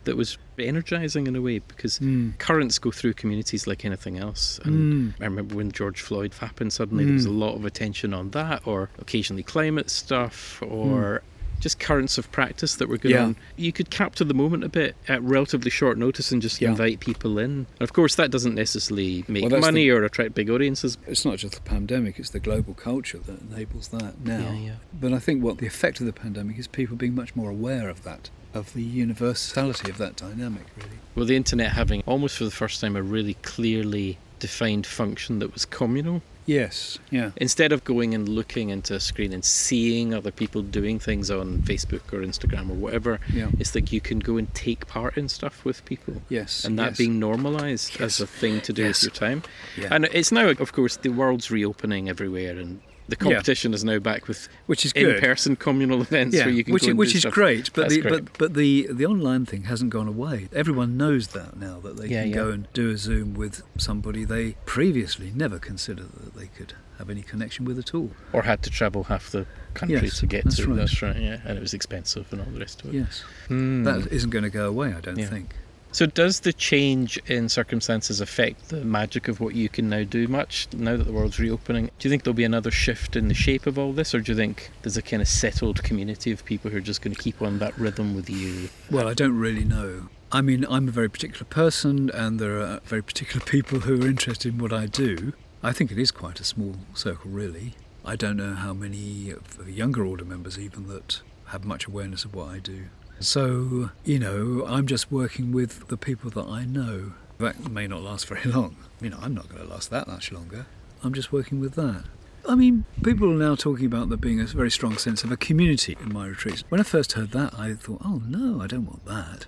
that 0.05 0.15
was 0.15 0.37
energizing 0.57 1.27
in 1.27 1.35
a 1.35 1.41
way 1.41 1.59
because 1.59 1.99
Mm. 1.99 2.37
currents 2.37 2.79
go 2.79 2.91
through 2.91 3.13
communities 3.13 3.67
like 3.67 3.83
anything 3.83 4.17
else. 4.17 4.59
And 4.63 5.13
Mm. 5.17 5.21
I 5.21 5.25
remember 5.25 5.55
when 5.55 5.71
George 5.71 5.99
Floyd 6.01 6.33
happened, 6.35 6.71
suddenly 6.71 7.03
there 7.05 7.13
was 7.13 7.25
a 7.25 7.29
Mm. 7.29 7.39
lot 7.39 7.55
of 7.55 7.65
attention 7.65 8.13
on 8.13 8.29
that, 8.31 8.65
or 8.65 8.89
occasionally 8.99 9.43
climate 9.43 9.89
stuff, 9.89 10.61
or 10.61 11.23
just 11.59 11.79
currents 11.79 12.17
of 12.17 12.31
practice 12.31 12.75
that 12.75 12.89
were 12.89 12.97
going. 12.97 13.15
Yeah. 13.15 13.23
on. 13.23 13.35
You 13.55 13.71
could 13.71 13.89
capture 13.89 14.23
the 14.25 14.33
moment 14.33 14.63
a 14.63 14.69
bit 14.69 14.95
at 15.07 15.21
relatively 15.23 15.71
short 15.71 15.97
notice 15.97 16.31
and 16.31 16.41
just 16.41 16.61
Yeah. 16.61 16.71
invite 16.71 16.99
people 16.99 17.37
in. 17.39 17.51
And 17.51 17.81
of 17.81 17.93
course, 17.93 18.15
that 18.15 18.31
doesn't 18.31 18.55
necessarily 18.55 19.23
make 19.27 19.49
Well, 19.49 19.61
money 19.61 19.83
the- 19.85 19.91
or 19.91 20.03
attract 20.03 20.35
big 20.35 20.49
audiences. 20.49 20.97
It's 21.07 21.23
not 21.25 21.37
just 21.37 21.55
the 21.55 21.61
pandemic, 21.61 22.19
it's 22.19 22.31
the 22.31 22.39
global 22.39 22.73
culture 22.73 23.19
that 23.25 23.39
enables 23.49 23.89
that 23.89 24.19
now. 24.25 24.39
Yeah, 24.39 24.53
yeah. 24.53 24.71
But 24.99 25.13
I 25.13 25.19
think 25.19 25.41
what 25.43 25.59
the 25.59 25.67
effect 25.67 25.99
of 25.99 26.05
the 26.05 26.13
pandemic 26.13 26.57
is 26.59 26.67
people 26.67 26.95
being 26.97 27.15
much 27.15 27.35
more 27.35 27.49
aware 27.49 27.89
of 27.89 28.03
that, 28.03 28.29
of 28.53 28.73
the 28.73 28.83
universality 28.83 29.89
of 29.89 29.97
that 29.99 30.15
dynamic, 30.15 30.65
really. 30.75 30.97
Well, 31.15 31.25
the 31.25 31.35
internet 31.35 31.71
having 31.73 32.01
almost 32.05 32.37
for 32.37 32.43
the 32.45 32.51
first 32.51 32.81
time 32.81 32.95
a 32.95 33.01
really 33.01 33.35
clearly 33.35 34.17
defined 34.39 34.85
function 34.85 35.39
that 35.39 35.53
was 35.53 35.63
communal. 35.65 36.21
Yes, 36.45 36.99
yeah. 37.09 37.31
Instead 37.37 37.71
of 37.71 37.83
going 37.83 38.13
and 38.13 38.27
looking 38.27 38.69
into 38.69 38.95
a 38.95 38.99
screen 38.99 39.31
and 39.33 39.45
seeing 39.45 40.13
other 40.13 40.31
people 40.31 40.61
doing 40.61 40.99
things 40.99 41.31
on 41.31 41.59
Facebook 41.63 42.11
or 42.11 42.19
Instagram 42.19 42.69
or 42.69 42.73
whatever, 42.73 43.19
Yeah. 43.33 43.49
it's 43.59 43.73
like 43.73 43.91
you 43.93 44.01
can 44.01 44.19
go 44.19 44.37
and 44.37 44.53
take 44.53 44.87
part 44.87 45.17
in 45.17 45.29
stuff 45.29 45.63
with 45.63 45.85
people. 45.85 46.21
Yes. 46.29 46.65
And 46.65 46.77
that 46.79 46.91
yes. 46.91 46.97
being 46.97 47.19
normalised 47.19 47.91
Yes. 47.93 48.01
as 48.01 48.21
a 48.21 48.27
thing 48.27 48.61
to 48.61 48.73
do 48.73 48.83
Yes. 48.83 49.03
with 49.03 49.13
your 49.13 49.19
time. 49.29 49.43
Yeah. 49.77 49.87
And 49.91 50.05
it's 50.11 50.31
now, 50.31 50.49
of 50.49 50.73
course, 50.73 50.97
the 50.97 51.09
world's 51.09 51.49
reopening 51.49 52.09
everywhere 52.09 52.57
and 52.57 52.81
the 53.19 53.25
Yeah. 53.25 53.31
competition 53.35 53.73
is 53.73 53.83
now 53.83 53.99
back 53.99 54.27
with 54.27 54.47
which 54.65 54.85
is 54.85 54.93
good. 54.93 55.15
in-person 55.15 55.55
communal 55.55 56.01
events 56.01 56.35
yeah, 56.35 56.45
where 56.45 56.53
you 56.53 56.63
can 56.63 56.73
which, 56.73 56.83
go 56.83 56.89
and 56.89 56.97
which 56.99 57.11
do 57.11 57.15
is 57.17 57.21
stuff. 57.21 57.33
great, 57.33 57.71
but 57.73 57.83
That's 57.83 57.95
the 57.95 58.01
great. 58.01 58.11
but 58.25 58.37
but 58.37 58.53
the 58.53 58.87
the 58.91 59.05
online 59.05 59.45
thing 59.45 59.63
hasn't 59.63 59.91
gone 59.91 60.07
away. 60.07 60.47
Everyone 60.53 60.97
knows 60.97 61.29
that 61.29 61.57
now 61.57 61.79
that 61.81 61.97
they 61.97 62.07
Yeah, 62.07 62.21
can 62.23 62.29
yeah. 62.29 62.35
go 62.35 62.49
and 62.51 62.67
do 62.73 62.89
a 62.89 62.97
Zoom 62.97 63.33
with 63.33 63.63
somebody 63.77 64.25
they 64.25 64.55
previously 64.65 65.31
never 65.35 65.59
considered 65.59 66.11
that 66.23 66.35
they 66.35 66.47
could 66.47 66.73
have 66.99 67.09
any 67.09 67.23
connection 67.23 67.65
with 67.65 67.79
at 67.79 67.93
all. 67.95 68.11
Or 68.33 68.43
had 68.43 68.61
to 68.63 68.69
travel 68.69 69.05
half 69.05 69.31
the 69.31 69.47
country 69.73 69.99
Yes, 70.01 70.19
to 70.19 70.27
get 70.27 70.43
that's 70.43 70.57
to. 70.57 70.67
right. 70.67 70.75
That's 70.75 71.01
right, 71.01 71.15
yeah. 71.17 71.39
And 71.43 71.57
it 71.57 71.61
was 71.61 71.73
expensive 71.73 72.27
and 72.31 72.39
all 72.41 72.47
the 72.53 72.59
rest 72.59 72.83
of 72.83 72.93
it. 72.93 72.97
Yes, 72.99 73.23
Hmm. 73.47 73.83
that 73.83 74.07
isn't 74.11 74.29
going 74.29 74.43
to 74.43 74.51
go 74.51 74.67
away. 74.67 74.93
I 74.93 75.01
don't 75.01 75.17
Yeah. 75.17 75.25
think. 75.27 75.55
So, 75.93 76.07
does 76.07 76.39
the 76.39 76.53
change 76.53 77.17
in 77.27 77.49
circumstances 77.49 78.19
affect 78.19 78.69
the 78.69 78.83
magic 78.83 79.27
of 79.27 79.39
what 79.39 79.53
you 79.53 79.69
can 79.69 79.89
now 79.89 80.03
do 80.03 80.27
much 80.27 80.67
now 80.73 80.97
that 80.97 81.03
the 81.03 81.13
world's 81.13 81.39
reopening? 81.39 81.91
Do 81.99 82.07
you 82.07 82.09
think 82.09 82.23
there'll 82.23 82.33
be 82.33 82.43
another 82.43 82.71
shift 82.71 83.15
in 83.15 83.27
the 83.27 83.35
shape 83.35 83.67
of 83.67 83.77
all 83.77 83.93
this, 83.93 84.15
or 84.15 84.19
do 84.19 84.31
you 84.31 84.35
think 84.35 84.71
there's 84.81 84.97
a 84.97 85.03
kind 85.03 85.21
of 85.21 85.27
settled 85.27 85.83
community 85.83 86.31
of 86.31 86.43
people 86.45 86.71
who 86.71 86.77
are 86.77 86.81
just 86.81 87.03
going 87.03 87.13
to 87.15 87.21
keep 87.21 87.43
on 87.43 87.59
that 87.59 87.77
rhythm 87.77 88.15
with 88.15 88.27
you? 88.27 88.69
Well, 88.89 89.07
I 89.07 89.13
don't 89.13 89.37
really 89.37 89.63
know. 89.63 90.09
I 90.31 90.41
mean, 90.41 90.65
I'm 90.67 90.87
a 90.87 90.91
very 90.91 91.11
particular 91.11 91.45
person, 91.45 92.09
and 92.09 92.39
there 92.39 92.59
are 92.59 92.79
very 92.85 93.03
particular 93.03 93.45
people 93.45 93.81
who 93.81 94.01
are 94.01 94.07
interested 94.07 94.55
in 94.55 94.59
what 94.59 94.73
I 94.73 94.87
do. 94.87 95.33
I 95.61 95.73
think 95.73 95.91
it 95.91 95.99
is 95.99 96.09
quite 96.09 96.39
a 96.39 96.43
small 96.43 96.75
circle, 96.95 97.29
really. 97.29 97.75
I 98.03 98.15
don't 98.15 98.37
know 98.37 98.55
how 98.55 98.73
many 98.73 99.29
of 99.29 99.63
the 99.63 99.71
younger 99.71 100.03
order 100.03 100.25
members, 100.25 100.57
even, 100.57 100.87
that 100.87 101.21
have 101.49 101.63
much 101.63 101.85
awareness 101.85 102.25
of 102.25 102.33
what 102.33 102.47
I 102.47 102.57
do. 102.57 102.85
So, 103.23 103.89
you 104.03 104.19
know, 104.19 104.65
I'm 104.67 104.85
just 104.85 105.09
working 105.09 105.53
with 105.53 105.87
the 105.87 105.95
people 105.95 106.29
that 106.31 106.45
I 106.45 106.65
know. 106.65 107.13
That 107.37 107.71
may 107.71 107.87
not 107.87 108.01
last 108.01 108.27
very 108.27 108.43
long. 108.51 108.75
You 108.99 109.11
know, 109.11 109.19
I'm 109.21 109.33
not 109.33 109.47
going 109.47 109.61
to 109.65 109.67
last 109.67 109.89
that 109.91 110.07
much 110.07 110.33
longer. 110.33 110.65
I'm 111.01 111.13
just 111.13 111.31
working 111.31 111.61
with 111.61 111.75
that. 111.75 112.03
I 112.47 112.55
mean, 112.55 112.85
people 113.03 113.31
are 113.31 113.35
now 113.35 113.55
talking 113.55 113.85
about 113.85 114.09
there 114.09 114.17
being 114.17 114.39
a 114.39 114.45
very 114.45 114.71
strong 114.71 114.97
sense 114.97 115.23
of 115.23 115.31
a 115.31 115.37
community 115.37 115.97
in 116.01 116.11
my 116.11 116.27
retreats. 116.27 116.63
When 116.69 116.81
I 116.81 116.83
first 116.83 117.13
heard 117.13 117.31
that, 117.31 117.53
I 117.57 117.73
thought, 117.73 118.01
oh 118.03 118.21
no, 118.27 118.61
I 118.61 118.67
don't 118.67 118.85
want 118.85 119.05
that. 119.05 119.45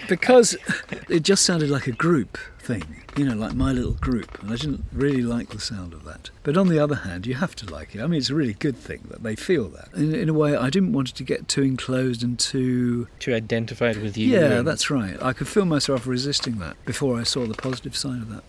because 0.08 0.56
it 1.08 1.22
just 1.22 1.44
sounded 1.44 1.70
like 1.70 1.86
a 1.86 1.92
group 1.92 2.38
thing, 2.58 3.02
you 3.16 3.24
know, 3.24 3.34
like 3.34 3.54
my 3.54 3.72
little 3.72 3.92
group. 3.92 4.42
And 4.42 4.50
I 4.50 4.56
didn't 4.56 4.84
really 4.92 5.22
like 5.22 5.50
the 5.50 5.60
sound 5.60 5.92
of 5.92 6.04
that. 6.04 6.30
But 6.42 6.56
on 6.56 6.68
the 6.68 6.78
other 6.78 6.96
hand, 6.96 7.26
you 7.26 7.34
have 7.34 7.54
to 7.56 7.70
like 7.70 7.94
it. 7.94 8.00
I 8.00 8.06
mean, 8.06 8.18
it's 8.18 8.30
a 8.30 8.34
really 8.34 8.54
good 8.54 8.76
thing 8.76 9.06
that 9.10 9.22
they 9.22 9.36
feel 9.36 9.68
that. 9.68 9.88
In, 9.94 10.14
in 10.14 10.28
a 10.28 10.32
way, 10.32 10.56
I 10.56 10.70
didn't 10.70 10.92
want 10.92 11.10
it 11.10 11.16
to 11.16 11.24
get 11.24 11.48
too 11.48 11.62
enclosed 11.62 12.22
and 12.22 12.38
too. 12.38 13.08
To 13.20 13.34
identified 13.34 13.98
with 13.98 14.16
you? 14.16 14.28
Yeah, 14.28 14.62
that's 14.62 14.90
right. 14.90 15.20
I 15.22 15.32
could 15.32 15.48
feel 15.48 15.64
myself 15.64 16.06
resisting 16.06 16.58
that 16.58 16.82
before 16.84 17.18
I 17.18 17.24
saw 17.24 17.46
the 17.46 17.54
positive 17.54 17.96
side 17.96 18.22
of 18.22 18.30
that. 18.30 18.44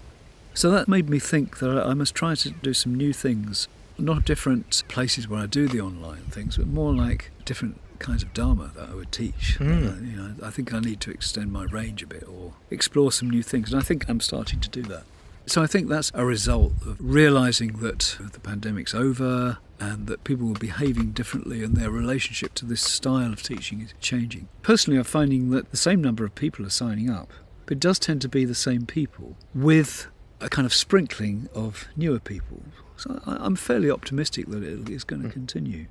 So 0.53 0.69
that 0.71 0.87
made 0.87 1.09
me 1.09 1.19
think 1.19 1.59
that 1.59 1.69
I 1.85 1.93
must 1.93 2.13
try 2.13 2.35
to 2.35 2.49
do 2.51 2.73
some 2.73 2.95
new 2.95 3.13
things, 3.13 3.67
not 3.97 4.25
different 4.25 4.83
places 4.87 5.27
where 5.27 5.41
I 5.41 5.45
do 5.47 5.67
the 5.67 5.81
online 5.81 6.23
things, 6.29 6.57
but 6.57 6.67
more 6.67 6.93
like 6.93 7.31
different 7.45 7.79
kinds 7.99 8.21
of 8.21 8.33
dharma 8.33 8.71
that 8.75 8.89
I 8.89 8.95
would 8.95 9.11
teach. 9.11 9.57
Mm. 9.59 10.11
You 10.11 10.17
know, 10.17 10.35
I 10.43 10.49
think 10.49 10.73
I 10.73 10.79
need 10.79 10.99
to 11.01 11.11
extend 11.11 11.51
my 11.51 11.63
range 11.63 12.03
a 12.03 12.07
bit 12.07 12.27
or 12.27 12.53
explore 12.69 13.11
some 13.11 13.29
new 13.29 13.41
things, 13.41 13.71
and 13.71 13.81
I 13.81 13.83
think 13.83 14.07
I'm 14.07 14.19
starting 14.19 14.59
to 14.59 14.69
do 14.69 14.83
that. 14.83 15.03
So 15.45 15.61
I 15.61 15.67
think 15.67 15.89
that's 15.89 16.11
a 16.13 16.25
result 16.25 16.73
of 16.85 16.97
realizing 16.99 17.79
that 17.79 18.17
the 18.19 18.39
pandemic's 18.39 18.93
over 18.93 19.57
and 19.79 20.07
that 20.07 20.23
people 20.23 20.47
were 20.47 20.53
behaving 20.53 21.11
differently 21.11 21.63
and 21.63 21.75
their 21.75 21.91
relationship 21.91 22.53
to 22.55 22.65
this 22.65 22.81
style 22.81 23.33
of 23.33 23.43
teaching 23.43 23.81
is 23.81 23.93
changing. 23.99 24.47
Personally, 24.61 24.97
I'm 24.97 25.03
finding 25.03 25.49
that 25.49 25.71
the 25.71 25.77
same 25.77 26.01
number 26.01 26.23
of 26.23 26.33
people 26.35 26.65
are 26.65 26.69
signing 26.69 27.09
up, 27.09 27.29
but 27.65 27.73
it 27.73 27.79
does 27.81 27.99
tend 27.99 28.21
to 28.21 28.29
be 28.29 28.45
the 28.45 28.55
same 28.55 28.85
people 28.85 29.35
with 29.53 30.07
a 30.43 30.49
kind 30.49 30.65
of 30.65 30.73
sprinkling 30.73 31.49
of 31.55 31.87
newer 31.95 32.19
people. 32.19 32.61
So 32.97 33.21
I- 33.25 33.37
I'm 33.39 33.55
fairly 33.55 33.89
optimistic 33.89 34.47
that 34.47 34.63
it 34.63 34.89
is 34.89 35.03
going 35.03 35.21
to 35.23 35.27
hmm. 35.29 35.33
continue. 35.33 35.85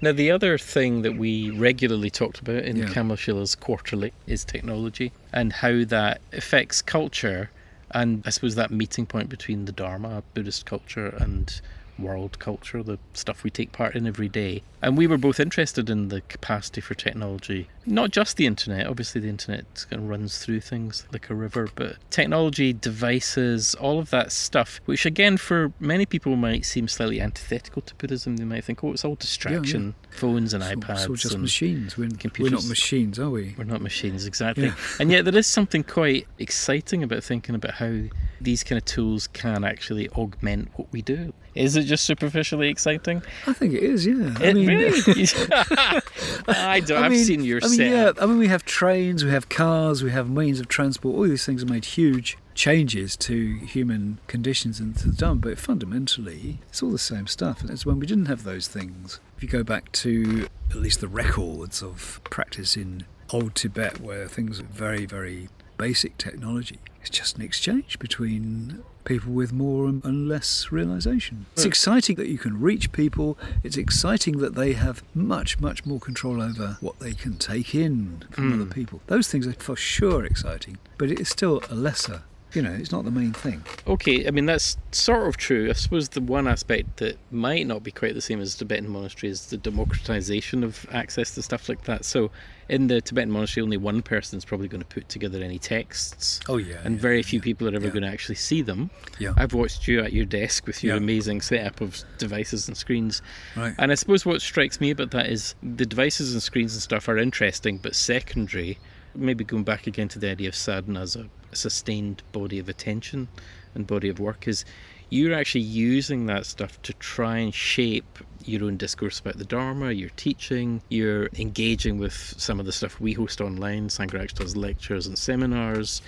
Now, 0.00 0.12
the 0.12 0.30
other 0.30 0.58
thing 0.58 1.02
that 1.02 1.16
we 1.16 1.50
regularly 1.50 2.10
talked 2.10 2.40
about 2.40 2.62
in 2.64 2.76
Yeah. 2.76 2.86
Kamalashila's 2.86 3.54
quarterly 3.54 4.12
is 4.26 4.44
technology 4.44 5.12
and 5.32 5.52
how 5.52 5.84
that 5.84 6.20
affects 6.32 6.82
culture, 6.82 7.50
and 7.90 8.22
I 8.26 8.30
suppose 8.30 8.54
that 8.56 8.70
meeting 8.70 9.06
point 9.06 9.30
between 9.30 9.64
the 9.64 9.72
Dharma, 9.72 10.22
Buddhist 10.34 10.66
culture, 10.66 11.06
and 11.06 11.60
world 11.98 12.38
culture, 12.38 12.82
the 12.82 12.98
stuff 13.12 13.44
we 13.44 13.50
take 13.50 13.72
part 13.72 13.94
in 13.94 14.06
every 14.06 14.28
day. 14.28 14.62
And 14.82 14.98
we 14.98 15.06
were 15.06 15.16
both 15.16 15.40
interested 15.40 15.88
in 15.88 16.08
the 16.08 16.20
capacity 16.22 16.80
for 16.82 16.94
technology, 16.94 17.68
not 17.86 18.10
just 18.10 18.36
the 18.36 18.46
internet. 18.46 18.86
Obviously, 18.86 19.20
the 19.20 19.28
internet 19.30 19.86
kind 19.88 20.02
of 20.02 20.08
runs 20.08 20.38
through 20.44 20.60
things 20.60 21.06
like 21.12 21.30
a 21.30 21.34
river, 21.34 21.68
but 21.74 21.96
technology, 22.10 22.72
devices, 22.74 23.74
all 23.76 23.98
of 23.98 24.10
that 24.10 24.32
stuff, 24.32 24.80
which 24.84 25.06
again, 25.06 25.36
for 25.36 25.72
many 25.80 26.04
people 26.04 26.36
might 26.36 26.66
seem 26.66 26.88
slightly 26.88 27.20
antithetical 27.20 27.80
to 27.82 27.94
Buddhism. 27.94 28.36
They 28.36 28.44
might 28.44 28.64
think, 28.64 28.82
oh, 28.84 28.92
it's 28.92 29.04
all 29.04 29.14
distraction, 29.14 29.94
phones 30.10 30.52
and 30.52 30.62
So- 30.62 30.74
iPads. 30.74 30.98
So 31.06 31.14
just 31.16 31.34
and 31.34 31.42
machines. 31.42 31.96
We're, 31.96 32.08
computers. 32.10 32.52
we're 32.52 32.56
not 32.58 32.68
machines, 32.68 33.18
are 33.18 33.30
we? 33.30 33.54
we're 33.56 33.64
not 33.64 33.80
machines, 33.80 34.26
exactly. 34.26 34.66
Yeah. 34.66 34.74
And 35.00 35.10
yet, 35.10 35.24
there 35.24 35.36
is 35.36 35.46
something 35.58 35.82
quite 35.84 36.26
exciting 36.38 37.02
about 37.02 37.24
thinking 37.24 37.54
about 37.54 37.74
how 37.74 38.00
these 38.40 38.62
kind 38.64 38.76
of 38.78 38.84
tools 38.84 39.28
can 39.28 39.64
actually 39.64 40.08
augment 40.10 40.70
what 40.76 40.92
we 40.92 41.00
do. 41.00 41.32
Is 41.54 41.76
it 41.76 41.84
just 41.84 42.04
superficially 42.04 42.68
exciting? 42.68 43.22
I 43.46 43.52
think 43.52 43.74
it 43.74 43.82
is, 43.82 44.06
yeah. 44.06 44.34
I 44.40 44.52
mean, 44.52 44.66
really? 44.66 44.98
I 46.48 46.80
don't. 46.84 47.02
I 47.02 47.06
I've 47.06 47.12
mean- 47.12 47.24
seen 47.24 47.44
your 47.44 47.60
I 47.62 47.68
mean, 47.68 47.76
set. 47.76 47.90
yeah. 47.90 48.12
I 48.20 48.26
mean, 48.26 48.38
we 48.38 48.48
have 48.48 48.64
trains, 48.64 49.24
we 49.24 49.30
have 49.30 49.48
cars, 49.48 50.02
we 50.02 50.10
have 50.10 50.28
means 50.28 50.60
of 50.60 50.68
transport. 50.68 51.14
All 51.14 51.22
these 51.22 51.46
things 51.46 51.62
have 51.62 51.70
made 51.70 51.84
huge 51.84 52.36
changes 52.54 53.16
to 53.16 53.56
human 53.58 54.18
conditions 54.26 54.78
and 54.80 54.96
to 54.98 55.08
the 55.08 55.16
done, 55.16 55.38
but 55.38 55.58
fundamentally, 55.58 56.58
it's 56.68 56.82
all 56.82 56.90
the 56.90 56.98
same 56.98 57.26
stuff. 57.26 57.60
And 57.60 57.70
it's 57.70 57.84
when 57.86 57.98
we 57.98 58.06
didn't 58.06 58.26
have 58.26 58.44
those 58.44 58.68
things. 58.68 59.20
If 59.36 59.42
you 59.42 59.48
go 59.48 59.62
back 59.64 59.90
to 59.92 60.46
at 60.70 60.76
least 60.76 61.00
the 61.00 61.08
records 61.08 61.82
of 61.82 62.20
practice 62.24 62.76
in 62.76 63.04
old 63.32 63.54
Tibet, 63.54 64.00
where 64.00 64.28
things 64.28 64.60
are 64.60 64.64
very, 64.64 65.06
very 65.06 65.48
basic 65.76 66.16
technology, 66.18 66.78
it's 67.00 67.10
just 67.10 67.36
an 67.36 67.42
exchange 67.42 67.98
between 67.98 68.82
people 69.04 69.32
with 69.34 69.52
more 69.52 69.86
and 69.86 70.28
less 70.28 70.72
realization. 70.72 71.44
It's 71.52 71.66
exciting 71.66 72.16
that 72.16 72.28
you 72.28 72.38
can 72.38 72.58
reach 72.58 72.90
people. 72.92 73.36
It's 73.62 73.76
exciting 73.76 74.38
that 74.38 74.54
they 74.54 74.72
have 74.72 75.02
much, 75.14 75.60
much 75.60 75.84
more 75.84 76.00
control 76.00 76.40
over 76.40 76.78
what 76.80 76.98
they 77.00 77.12
can 77.12 77.36
take 77.36 77.74
in 77.74 78.22
from 78.30 78.50
Mm. 78.50 78.54
other 78.62 78.70
people. 78.72 79.02
Those 79.08 79.28
things 79.28 79.46
are 79.46 79.52
for 79.52 79.76
sure 79.76 80.24
exciting, 80.24 80.78
but 80.96 81.10
it 81.10 81.20
is 81.20 81.28
still 81.28 81.60
a 81.68 81.74
lesser. 81.74 82.22
You 82.54 82.62
know, 82.62 82.72
it's 82.72 82.92
not 82.92 83.04
the 83.04 83.10
main 83.10 83.32
thing. 83.32 83.64
Okay, 83.86 84.26
I 84.26 84.30
mean 84.30 84.46
that's 84.46 84.76
sort 84.92 85.26
of 85.28 85.36
true. 85.36 85.68
I 85.70 85.72
suppose 85.72 86.08
the 86.10 86.20
one 86.20 86.46
aspect 86.46 86.98
that 86.98 87.16
might 87.30 87.66
not 87.66 87.82
be 87.82 87.90
quite 87.90 88.14
the 88.14 88.20
same 88.20 88.40
as 88.40 88.54
Tibetan 88.54 88.88
monastery 88.88 89.30
is 89.30 89.46
the 89.46 89.56
democratization 89.56 90.62
of 90.64 90.86
access 90.92 91.34
to 91.34 91.42
stuff 91.42 91.68
like 91.68 91.84
that. 91.84 92.04
So, 92.04 92.30
in 92.68 92.86
the 92.86 93.00
Tibetan 93.00 93.30
monastery, 93.30 93.62
only 93.62 93.76
one 93.76 94.02
person 94.02 94.36
is 94.38 94.44
probably 94.44 94.68
going 94.68 94.80
to 94.82 94.86
put 94.86 95.08
together 95.08 95.42
any 95.42 95.58
texts, 95.58 96.40
Oh 96.48 96.56
yeah, 96.58 96.76
and 96.84 96.94
yeah, 96.96 97.00
very 97.02 97.22
few 97.22 97.38
yeah. 97.40 97.44
people 97.44 97.68
are 97.68 97.74
ever 97.74 97.86
Yeah. 97.86 97.92
going 97.92 98.02
to 98.04 98.08
actually 98.08 98.36
see 98.36 98.62
them. 98.62 98.90
Yeah, 99.18 99.34
I've 99.36 99.52
watched 99.52 99.88
you 99.88 100.00
at 100.00 100.12
your 100.12 100.24
desk 100.24 100.66
with 100.66 100.82
your 100.84 100.94
Yeah. 100.94 100.98
amazing 101.02 101.40
setup 101.40 101.80
of 101.80 102.02
devices 102.18 102.68
and 102.68 102.76
screens. 102.76 103.20
right. 103.56 103.74
And 103.78 103.90
I 103.90 103.96
suppose 103.96 104.24
what 104.24 104.40
strikes 104.42 104.80
me 104.80 104.90
about 104.90 105.10
that 105.10 105.26
is 105.28 105.54
the 105.62 105.84
devices 105.86 106.32
and 106.32 106.42
screens 106.42 106.72
and 106.74 106.82
stuff 106.82 107.08
are 107.08 107.18
interesting, 107.18 107.78
but 107.78 107.94
secondary. 107.96 108.78
Maybe 109.16 109.44
going 109.44 109.62
back 109.62 109.86
again 109.86 110.08
to 110.08 110.18
the 110.18 110.28
idea 110.30 110.48
of 110.48 110.56
sadhana 110.56 111.00
as 111.02 111.14
a, 111.14 111.20
a 111.20 111.26
sustained 111.56 112.22
body 112.32 112.58
of 112.58 112.68
attention 112.68 113.28
and 113.74 113.86
body 113.86 114.08
of 114.08 114.18
work 114.18 114.46
is 114.46 114.64
you're 115.10 115.34
actually 115.34 115.60
using 115.60 116.26
that 116.26 116.46
stuff 116.46 116.80
to 116.82 116.92
try 116.94 117.38
and 117.38 117.54
shape 117.54 118.18
your 118.44 118.64
own 118.64 118.76
discourse 118.76 119.20
about 119.20 119.38
the 119.38 119.44
Dharma, 119.44 119.92
your 119.92 120.10
teaching, 120.16 120.82
you're 120.88 121.28
engaging 121.38 121.98
with 121.98 122.12
some 122.12 122.60
of 122.60 122.66
the 122.66 122.72
stuff 122.72 123.00
we 123.00 123.12
host 123.12 123.40
online, 123.40 123.88
Sangha 123.88 124.32
does 124.34 124.56
lectures 124.56 125.06
and 125.06 125.18
seminars. 125.18 126.02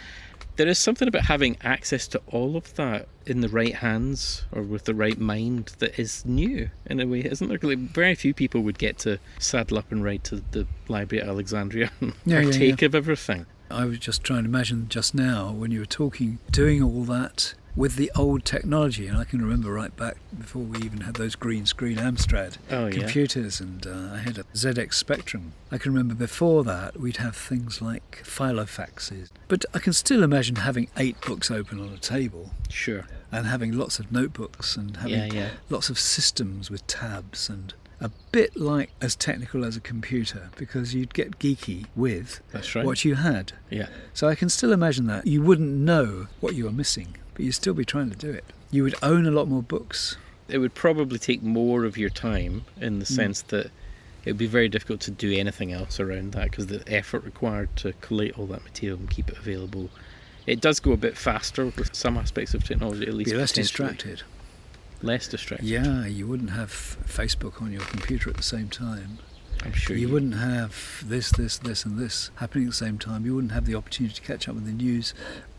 There 0.57 0.69
is 0.69 0.79
something 0.79 1.07
about 1.07 1.25
having 1.27 1.57
access 1.63 2.09
to 2.09 2.21
all 2.29 2.57
of 2.57 2.75
that 2.77 3.09
in 3.27 3.41
the 3.41 3.49
right 3.49 3.75
hands 3.75 4.45
or 4.53 4.63
with 4.63 4.85
the 4.85 4.95
right 4.95 5.19
mind 5.19 5.73
that 5.79 5.99
is 5.99 6.25
new 6.25 6.71
in 6.87 7.01
a 7.01 7.07
way, 7.07 7.21
isn't 7.21 7.49
there? 7.49 7.59
Like, 7.63 7.79
very 7.79 8.15
few 8.15 8.33
people 8.33 8.63
would 8.63 8.79
get 8.79 8.99
to 8.99 9.19
saddle 9.39 9.79
up 9.79 9.93
and 9.93 10.03
ride 10.03 10.25
to 10.25 10.43
the 10.51 10.67
library 10.89 11.23
at 11.23 11.29
Alexandria 11.29 11.91
and 12.01 12.15
Yeah, 12.25 12.41
yeah, 12.41 12.51
partake 12.51 12.83
of 12.83 12.95
everything. 12.95 13.47
I 13.71 13.85
was 13.85 13.99
just 13.99 14.23
trying 14.25 14.45
to 14.45 14.49
imagine 14.49 14.89
just 14.89 15.15
now 15.15 15.51
when 15.53 15.71
you 15.71 15.81
were 15.81 15.87
talking, 15.87 16.39
doing 16.51 16.83
all 16.83 17.03
that 17.05 17.55
with 17.75 17.97
the 17.97 18.11
old 18.17 18.43
technology, 18.45 19.07
and 19.07 19.19
I 19.19 19.25
can 19.25 19.43
remember 19.43 19.71
right 19.71 19.95
back 19.95 20.17
before 20.39 20.63
we 20.63 20.79
even 20.79 21.03
had 21.03 21.17
those 21.17 21.35
green 21.35 21.67
screen 21.67 21.99
Amstrad 21.99 22.57
Oh, 22.71 22.87
yeah. 22.87 23.01
computers, 23.01 23.61
and 23.61 23.87
uh, 23.87 24.15
I 24.15 24.19
had 24.19 24.39
a 24.39 24.45
ZX 24.55 24.95
Spectrum. 24.95 25.53
I 25.71 25.77
can 25.77 25.93
remember 25.93 26.15
before 26.15 26.65
that 26.65 26.99
we'd 26.99 27.19
have 27.19 27.37
things 27.37 27.83
like 27.83 28.23
filofaxes, 28.25 29.29
but 29.49 29.67
I 29.75 29.79
can 29.79 29.93
still 29.93 30.23
imagine 30.23 30.57
having 30.57 30.89
eight 30.97 31.21
books 31.21 31.51
open 31.51 31.79
on 31.81 31.89
a 31.93 31.99
table 31.99 32.51
Sure. 32.71 33.05
and 33.31 33.47
having 33.47 33.73
lots 33.73 33.99
of 33.99 34.11
notebooks 34.11 34.77
and 34.77 34.97
having 34.97 35.13
Yeah, 35.13 35.27
yeah. 35.35 35.49
lots 35.69 35.91
of 35.91 35.99
systems 35.99 36.71
with 36.71 36.87
tabs 36.87 37.51
and 37.51 37.75
a 38.01 38.11
bit 38.31 38.57
like 38.57 38.91
as 39.01 39.17
technical 39.17 39.65
as 39.65 39.77
a 39.77 39.81
computer 39.81 40.51
because 40.57 40.95
you'd 40.95 41.15
get 41.15 41.39
geeky 41.39 41.87
with 41.97 42.41
That's 42.53 42.75
right. 42.75 42.85
what 42.85 43.05
you 43.05 43.15
had. 43.15 43.53
Yeah. 43.71 43.87
So 44.13 44.29
I 44.29 44.35
can 44.35 44.49
still 44.51 44.73
imagine 44.73 45.07
that. 45.07 45.27
You 45.27 45.43
wouldn't 45.43 45.71
know 45.73 46.27
what 46.41 46.55
you 46.55 46.65
were 46.65 46.73
missing, 46.73 47.17
but 47.35 47.45
you'd 47.45 47.53
still 47.53 47.73
be 47.75 47.85
trying 47.87 48.11
to 48.11 48.17
do 48.17 48.31
it. 48.31 48.45
You 48.71 48.83
would 48.83 48.97
own 49.03 49.27
a 49.27 49.31
lot 49.31 49.49
more 49.49 49.63
books. 49.63 50.17
It 50.49 50.59
would 50.59 50.75
probably 50.75 51.19
take 51.19 51.43
more 51.43 51.85
of 51.85 51.97
your 51.97 52.11
time 52.11 52.65
in 52.81 52.99
the 52.99 53.05
Mm. 53.07 53.17
sense 53.17 53.43
that 53.43 53.67
it 54.25 54.31
would 54.33 54.39
be 54.39 54.47
very 54.47 54.69
difficult 54.69 55.01
to 55.03 55.11
do 55.11 55.33
anything 55.33 55.73
else 55.73 55.99
around 55.99 56.33
that 56.33 56.51
because 56.51 56.67
the 56.67 56.83
effort 56.93 57.25
required 57.25 57.75
to 57.77 57.93
collate 57.95 58.39
all 58.39 58.47
that 58.49 58.63
material 58.65 58.99
and 58.99 59.09
keep 59.09 59.29
it 59.31 59.39
available. 59.39 59.89
It 60.47 60.61
does 60.61 60.79
go 60.81 60.93
a 60.93 60.97
bit 60.97 61.17
faster 61.17 61.65
with 61.67 61.95
some 61.95 62.17
aspects 62.17 62.53
of 62.55 62.63
technology, 62.63 63.07
at 63.07 63.15
least. 63.15 63.31
Be 63.31 63.37
less 63.37 63.53
distracted. 63.53 64.23
Less 65.03 65.29
distracted. 65.29 65.67
Yeah, 65.69 66.07
you 66.07 66.27
wouldn't 66.27 66.51
have 66.51 66.71
Facebook 66.71 67.61
on 67.63 67.73
your 67.73 67.83
computer 67.83 68.31
at 68.31 68.37
the 68.37 68.43
same 68.43 68.69
time. 68.69 69.19
I'm 69.65 69.73
sure 69.73 69.97
You 69.97 70.09
wouldn't 70.11 70.35
have 70.35 71.03
this, 71.05 71.31
this, 71.31 71.57
this, 71.59 71.85
and 71.85 71.99
this 71.99 72.31
happening 72.37 72.65
at 72.67 72.71
the 72.71 72.77
same 72.77 72.99
time. 72.99 73.25
You 73.25 73.35
wouldn't 73.35 73.53
have 73.53 73.65
the 73.67 73.75
opportunity 73.75 74.15
to 74.15 74.21
catch 74.23 74.49
up 74.49 74.55
with 74.55 74.67
the 74.67 74.73
news 74.73 75.15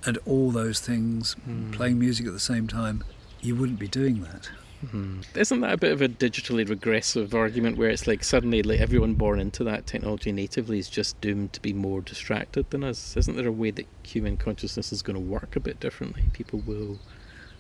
and 0.06 0.18
all 0.26 0.52
those 0.52 0.80
things, 0.80 1.34
Hmm. 1.46 1.72
playing 1.72 2.00
music 2.00 2.28
at 2.28 2.34
the 2.34 2.40
same 2.40 2.68
time. 2.68 3.04
You 3.42 3.56
wouldn't 3.56 3.80
be 3.80 3.88
doing 3.88 4.22
that. 4.22 4.50
Mhm. 4.86 5.24
Isn't 5.36 5.62
that 5.62 5.74
a 5.74 5.78
bit 5.78 5.92
of 5.92 6.04
a 6.04 6.08
digitally 6.08 6.68
regressive 6.70 7.34
argument 7.34 7.78
where 7.78 7.90
it's 7.90 8.06
like 8.06 8.24
suddenly 8.24 8.62
like 8.62 8.80
everyone 8.80 9.16
born 9.16 9.40
into 9.40 9.64
that 9.64 9.88
technology 9.88 10.32
natively 10.32 10.78
is 10.78 10.88
just 10.90 11.20
doomed 11.20 11.54
to 11.54 11.62
be 11.62 11.74
more 11.74 12.02
distracted 12.02 12.70
than 12.70 12.84
us? 12.84 13.18
Isn't 13.18 13.36
there 13.36 13.48
a 13.48 13.52
way 13.52 13.72
that 13.72 13.88
human 14.04 14.38
consciousness 14.38 14.94
is 14.94 15.02
going 15.02 15.16
to 15.16 15.20
work 15.20 15.56
a 15.56 15.60
bit 15.60 15.80
differently? 15.80 16.26
People 16.34 16.60
will 16.60 17.00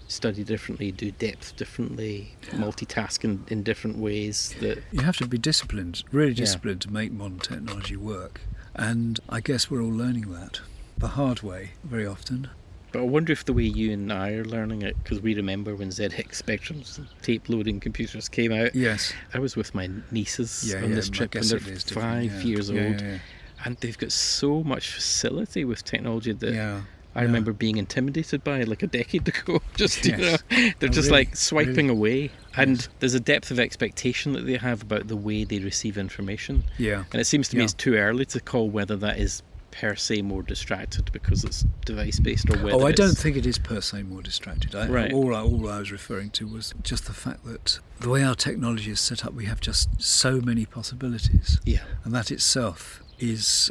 study 0.07 0.43
differently, 0.43 0.91
do 0.91 1.11
depth 1.11 1.55
differently, 1.57 2.31
multitask 2.51 3.23
in, 3.23 3.43
in 3.49 3.63
different 3.63 3.97
ways 3.97 4.55
that 4.59 4.81
You 4.91 5.01
have 5.01 5.17
to 5.17 5.27
be 5.27 5.37
disciplined, 5.37 6.03
really 6.11 6.29
Yeah. 6.31 6.35
disciplined 6.45 6.81
to 6.81 6.91
make 6.91 7.11
modern 7.11 7.39
technology 7.39 7.95
work. 7.97 8.41
And 8.75 9.19
I 9.29 9.41
guess 9.41 9.69
we're 9.69 9.81
all 9.81 9.91
learning 9.91 10.31
that 10.33 10.61
the 10.97 11.09
hard 11.09 11.41
way 11.43 11.71
very 11.83 12.05
often. 12.05 12.49
But 12.91 12.99
I 12.99 13.05
wonder 13.05 13.33
if 13.33 13.43
the 13.43 13.51
way 13.53 13.63
you 13.63 13.91
and 13.91 14.11
I 14.13 14.31
are 14.31 14.45
learning 14.45 14.81
it, 14.81 14.95
because 15.03 15.19
we 15.21 15.35
remember 15.35 15.75
when 15.75 15.89
ZX 15.89 16.41
Spectrums 16.41 16.99
tape 17.21 17.49
loading 17.49 17.79
computers 17.81 18.29
came 18.29 18.53
out. 18.53 18.73
Yes. 18.73 19.13
I 19.33 19.39
was 19.39 19.55
with 19.57 19.75
my 19.75 19.89
nieces 20.09 20.63
Yeah, 20.71 20.83
on 20.83 20.89
yeah, 20.89 20.95
this 20.95 21.09
trip, 21.09 21.35
and 21.35 21.43
they're 21.43 21.57
it 21.57 21.67
is 21.67 21.83
different, 21.83 22.07
five 22.31 22.33
yeah. 22.33 22.41
years 22.49 22.69
Yeah, 22.69 22.83
old, 22.85 23.01
yeah, 23.01 23.17
and 23.65 23.75
they've 23.81 23.97
got 23.97 24.11
so 24.13 24.63
much 24.63 24.89
facility 24.91 25.65
with 25.65 25.83
technology 25.83 26.31
that 26.31 26.53
yeah. 26.53 26.81
I 27.17 27.21
yeah. 27.21 27.25
remember 27.25 27.51
being 27.51 27.77
intimidated 27.77 28.43
by 28.43 28.63
like 28.63 28.83
a 28.83 28.87
decade 28.87 29.27
ago. 29.33 29.59
Just 29.75 30.05
you 30.05 30.15
know, 30.15 30.35
they're 30.79 30.87
just 30.89 31.09
really? 31.09 31.25
like 31.25 31.35
swiping 31.35 31.89
away, 31.89 32.29
and 32.55 32.87
there's 32.99 33.15
a 33.15 33.19
depth 33.19 33.49
of 33.51 33.59
expectation 33.59 34.33
that 34.33 34.45
they 34.45 34.55
have 34.57 34.83
about 34.83 35.07
the 35.07 35.17
way 35.17 35.43
they 35.43 35.59
receive 35.59 35.97
information. 35.97 36.63
Yeah. 36.77 37.03
And 37.11 37.19
it 37.19 37.25
seems 37.25 37.49
to 37.49 37.55
me 37.57 37.61
Yeah. 37.61 37.65
it's 37.65 37.73
too 37.73 37.95
early 37.95 38.25
to 38.25 38.39
call 38.39 38.69
whether 38.69 38.95
that 38.97 39.17
is 39.17 39.41
per 39.71 39.95
se 39.95 40.21
more 40.21 40.41
distracted 40.41 41.11
because 41.11 41.43
it's 41.43 41.63
device 41.85 42.19
based 42.19 42.49
or 42.49 42.57
whether 42.57 42.75
Oh, 42.83 42.87
I 42.87 42.91
don't 42.91 43.17
think 43.17 43.35
it 43.37 43.45
is 43.45 43.59
per 43.59 43.81
se 43.81 44.03
more 44.03 44.21
distracted. 44.23 44.73
I, 44.73 44.87
Right. 44.87 45.11
all, 45.13 45.35
I, 45.35 45.41
all 45.41 45.69
I 45.69 45.79
was 45.79 45.91
referring 45.91 46.29
to 46.31 46.47
was 46.47 46.73
just 46.83 47.05
the 47.05 47.13
fact 47.13 47.45
that 47.45 47.79
the 47.99 48.09
way 48.09 48.23
our 48.23 48.33
technology 48.33 48.89
is 48.91 48.99
set 48.99 49.25
up, 49.25 49.33
we 49.33 49.45
have 49.45 49.59
just 49.59 49.89
so 50.01 50.39
many 50.41 50.65
possibilities, 50.65 51.59
Yeah. 51.65 51.83
and 52.03 52.13
that 52.13 52.31
itself 52.31 53.03
is 53.19 53.69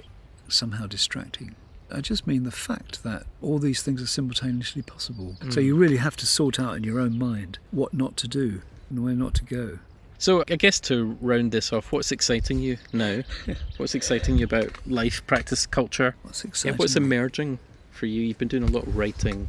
somehow 0.49 0.87
distracting. 0.87 1.55
I 1.91 2.01
just 2.01 2.27
mean 2.27 2.43
the 2.45 2.51
fact 2.51 3.03
that 3.05 3.25
all 3.41 3.59
these 3.59 3.83
things 3.83 4.03
are 4.03 4.07
simultaneously 4.07 4.83
possible. 4.83 5.37
So 5.51 5.61
Mm. 5.61 5.65
you 5.65 5.77
really 5.77 5.99
have 5.99 6.17
to 6.17 6.27
sort 6.27 6.59
out 6.59 6.77
in 6.77 6.83
your 6.85 6.99
own 6.99 7.19
mind 7.19 7.59
what 7.71 7.95
not 7.95 8.17
to 8.19 8.29
do 8.29 8.63
and 8.91 9.05
where 9.05 9.15
not 9.15 9.35
to 9.35 9.45
go. 9.45 9.79
So 10.19 10.43
I 10.49 10.57
guess 10.57 10.81
to 10.81 11.17
round 11.21 11.53
this 11.53 11.73
off, 11.73 11.93
what's 11.93 12.11
exciting 12.11 12.59
you 12.59 12.79
now? 12.93 13.23
what's 13.77 13.95
exciting 13.95 14.39
you 14.39 14.45
about 14.45 14.71
life, 14.87 15.25
practice, 15.27 15.67
culture? 15.67 16.17
What's 16.23 16.45
Yeah, 16.65 16.73
what's 16.73 16.97
emerging 16.97 17.59
for 17.93 18.07
you? 18.07 18.23
You've 18.23 18.39
been 18.39 18.49
doing 18.49 18.63
a 18.65 18.67
lot 18.67 18.87
of 18.87 18.97
writing, 18.97 19.49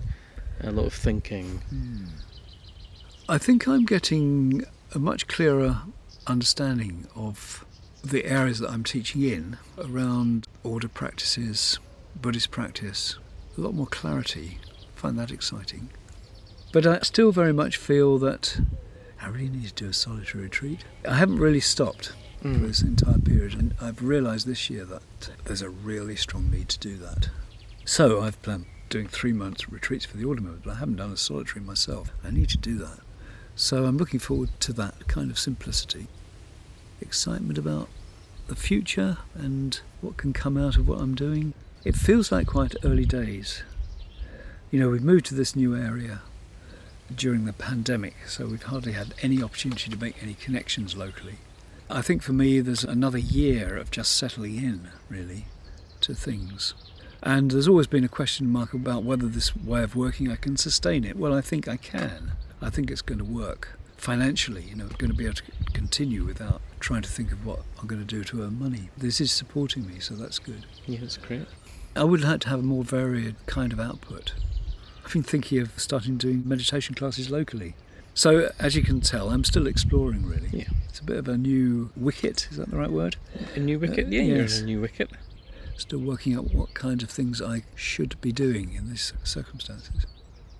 a 0.61 0.71
lot 0.71 0.85
of 0.85 0.93
thinking. 0.93 1.61
I 3.29 3.38
think 3.38 3.67
I'm 3.67 3.85
getting 3.85 4.63
a 4.93 4.99
much 4.99 5.27
clearer 5.27 5.81
understanding 6.27 7.07
of 7.15 7.65
the 8.03 8.25
areas 8.25 8.59
that 8.59 8.69
I'm 8.69 8.83
teaching 8.83 9.21
in 9.23 9.57
around 9.77 10.47
order 10.63 10.88
practices, 10.88 11.79
Buddhist 12.22 12.51
practice, 12.51 13.18
a 13.57 13.61
lot 13.61 13.74
more 13.74 13.88
clarity. 13.88 14.59
I 14.95 14.99
find 14.99 15.18
that 15.20 15.32
exciting. 15.32 15.89
But 16.74 16.86
I 16.86 16.99
still 16.99 17.32
very 17.32 17.53
much 17.53 17.78
feel 17.78 18.18
that 18.20 18.59
I 19.22 19.28
really 19.30 19.49
need 19.49 19.68
to 19.68 19.74
do 19.74 19.89
a 19.89 19.93
solitary 19.93 20.43
retreat. 20.43 20.84
I 21.07 21.15
haven't 21.15 21.39
really 21.39 21.59
stopped 21.59 22.13
for 22.41 22.49
Mm. 22.49 22.68
this 22.68 22.82
entire 22.82 23.18
period, 23.18 23.53
and 23.53 23.74
I've 23.82 24.03
realised 24.03 24.45
this 24.45 24.70
year 24.70 24.86
that 24.86 25.01
there's 25.45 25.61
a 25.63 25.70
really 25.70 26.15
strong 26.15 26.51
need 26.51 26.70
to 26.70 26.80
do 26.80 26.95
that. 26.97 27.30
So 27.86 28.22
I've 28.22 28.39
planned 28.43 28.65
doing 28.89 29.07
three 29.07 29.34
months 29.34 29.70
retreats 29.70 30.05
for 30.05 30.18
the 30.18 30.24
order 30.26 30.41
members, 30.41 30.61
but 30.63 30.72
I 30.72 30.76
haven't 30.76 30.97
done 30.97 31.11
a 31.11 31.18
solitary 31.18 31.61
myself. 31.65 32.11
I 32.24 32.30
need 32.32 32.49
to 32.49 32.57
do 32.57 32.78
that. 32.78 32.99
So 33.55 33.86
I'm 33.86 33.97
looking 33.97 34.20
forward 34.20 34.49
to 34.61 34.74
that 34.74 35.07
kind 35.07 35.32
of 35.32 35.39
simplicity. 35.39 36.07
Excitement 37.01 37.57
about 37.57 37.89
the 38.47 38.55
future 38.55 39.18
and 39.36 39.80
what 40.01 40.18
can 40.18 40.32
come 40.32 40.57
out 40.57 40.78
of 40.78 40.88
what 40.88 40.99
I'm 41.01 41.15
doing. 41.15 41.53
It 41.84 41.95
feels 41.95 42.32
like 42.32 42.47
quite 42.47 42.75
early 42.84 43.05
days. 43.05 43.63
You 44.71 44.80
know, 44.80 44.89
we've 44.89 45.03
moved 45.03 45.25
to 45.28 45.36
this 45.36 45.55
new 45.55 45.75
area 45.75 46.21
during 47.15 47.45
the 47.45 47.53
pandemic, 47.53 48.15
so 48.28 48.45
we've 48.47 48.63
hardly 48.63 48.91
had 48.91 49.13
any 49.21 49.41
opportunity 49.41 49.89
to 49.89 49.97
make 49.97 50.21
any 50.21 50.34
connections 50.34 50.97
locally. 50.97 51.36
I 51.89 52.01
think 52.01 52.21
for 52.21 52.34
me, 52.34 52.59
there's 52.59 52.84
another 52.84 53.17
year 53.17 53.78
of 53.78 53.91
just 53.91 54.11
settling 54.11 54.57
in, 54.57 54.89
really, 55.07 55.45
to 56.01 56.13
things. 56.13 56.73
And 57.23 57.51
there's 57.51 57.67
always 57.67 57.88
been 57.88 58.03
a 58.03 58.09
question 58.09 58.49
mark 58.49 58.73
about 58.73 59.03
whether 59.03 59.28
this 59.28 59.55
way 59.55 59.84
of 59.84 59.95
working 59.95 60.30
I 60.30 60.36
can 60.36 60.57
sustain 60.57 61.05
it. 61.05 61.15
Well, 61.15 61.34
I 61.34 61.41
think 61.41 61.67
I 61.67 61.78
can. 61.78 62.34
I 62.61 62.69
think 62.69 62.91
it's 62.91 63.01
going 63.01 63.19
to 63.19 63.23
work 63.23 63.76
financially. 63.98 64.64
You 64.64 64.76
know, 64.76 64.88
going 64.98 65.12
to 65.12 65.18
be 65.18 65.26
able 65.26 65.36
to 65.36 65.43
continue 65.74 66.24
without 66.24 66.62
trying 66.80 67.02
to 67.02 67.10
think 67.10 67.32
of 67.32 67.45
what 67.45 67.60
I'm 67.80 67.88
going 67.88 68.02
to 68.02 68.06
do 68.06 68.24
to 68.24 68.43
earn 68.43 68.60
money. 68.60 68.89
This 68.98 69.20
is 69.20 69.32
supporting 69.32 69.88
me, 69.88 70.00
so 70.00 70.16
that's 70.16 70.39
good. 70.39 70.66
Yeah, 70.86 71.00
that's 71.02 71.18
great. 71.18 71.48
I 71.95 72.04
would 72.04 72.22
like 72.22 72.41
to 72.41 72.50
have 72.50 72.60
a 72.60 72.64
more 72.64 72.84
varied 72.84 73.36
kind 73.48 73.74
of 73.74 73.80
output. 73.80 74.34
I've 75.04 75.14
been 75.14 75.24
thinking 75.24 75.60
of 75.60 75.72
starting 75.80 76.18
doing 76.18 76.43
meditation 76.48 76.93
classes 76.93 77.30
locally. 77.30 77.76
So, 78.14 78.52
as 78.60 78.76
you 78.76 78.82
can 78.82 79.02
tell, 79.02 79.30
I'm 79.30 79.43
still 79.43 79.68
exploring 79.68 80.26
really. 80.26 80.50
Yeah. 80.52 80.70
It's 80.89 81.00
a 81.00 81.04
bit 81.04 81.18
of 81.18 81.28
a 81.28 81.38
new 81.38 81.91
wicket, 81.95 82.48
is 82.52 82.58
that 82.58 82.72
the 82.72 82.78
right 82.78 82.91
word? 82.91 83.16
A 83.56 83.60
new 83.60 83.80
wicket? 83.80 84.08
Uh, 84.08 84.10
yeah, 84.10 84.22
yes. 84.22 84.60
a 84.60 84.66
new 84.66 84.82
wicket. 84.82 85.12
Still 85.78 86.00
working 86.00 86.36
out 86.36 86.54
what 86.54 86.74
kind 86.74 87.04
of 87.04 87.10
things 87.10 87.41
I 87.41 87.64
should 87.76 88.20
be 88.20 88.32
doing 88.32 88.74
in 88.74 88.89
these 88.89 89.14
circumstances. 89.24 90.08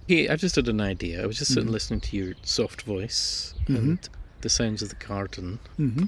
Hey, 0.08 0.30
I 0.30 0.36
just 0.38 0.56
had 0.56 0.68
an 0.70 0.80
idea. 0.80 1.22
I 1.22 1.26
was 1.26 1.38
just 1.38 1.54
sitting 1.54 1.70
Mhm. 1.70 1.74
listening 1.74 2.02
to 2.02 2.16
your 2.18 2.34
soft 2.44 2.84
voice 2.84 3.54
Mhm. 3.68 3.76
and 3.76 4.10
the 4.42 4.50
sounds 4.50 4.82
of 4.82 4.90
the 4.90 4.96
garden, 4.96 5.60
Mm-hmm. 5.78 6.06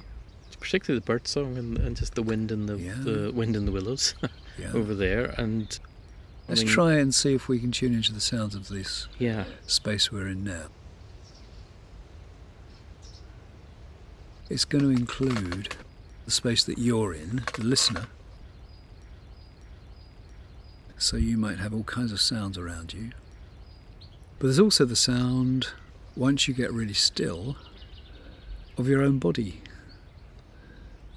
particularly 0.59 0.99
the 0.99 1.05
bird 1.05 1.27
song 1.27 1.57
and, 1.57 1.77
and 1.77 1.97
just 1.97 2.15
the 2.15 2.23
wind 2.23 2.51
in 2.51 2.65
the, 2.65 2.77
Yeah. 2.77 2.95
the 2.95 3.31
wind 3.33 3.55
in 3.57 3.65
the 3.65 3.71
willows 3.71 4.13
Yeah. 4.57 4.71
over 4.71 4.95
there. 4.95 5.25
And 5.37 5.77
I 6.47 6.51
Let's 6.51 6.63
mean, 6.63 6.69
try 6.73 6.93
and 6.97 7.13
see 7.13 7.33
if 7.33 7.47
we 7.49 7.59
can 7.59 7.71
tune 7.71 7.93
into 7.93 8.13
the 8.13 8.21
sounds 8.21 8.55
of 8.55 8.69
this 8.69 9.07
Yeah, 9.19 9.45
space 9.67 10.11
we're 10.11 10.27
in 10.27 10.43
now. 10.43 10.67
It's 14.49 14.65
going 14.65 14.83
to 14.83 14.89
include 14.89 15.75
the 16.25 16.31
space 16.31 16.63
that 16.63 16.77
you're 16.79 17.13
in, 17.13 17.43
the 17.55 17.63
listener. 17.63 18.07
So 20.97 21.17
you 21.17 21.37
might 21.37 21.59
have 21.59 21.73
all 21.73 21.83
kinds 21.83 22.11
of 22.11 22.19
sounds 22.19 22.57
around 22.57 22.93
you. 22.93 23.11
But 24.39 24.47
there's 24.47 24.59
also 24.59 24.85
the 24.85 24.95
sound, 24.95 25.67
once 26.15 26.47
you 26.47 26.53
get 26.53 26.71
really 26.71 26.93
still, 26.93 27.57
of 28.77 28.87
your 28.87 29.01
own 29.01 29.19
body 29.19 29.61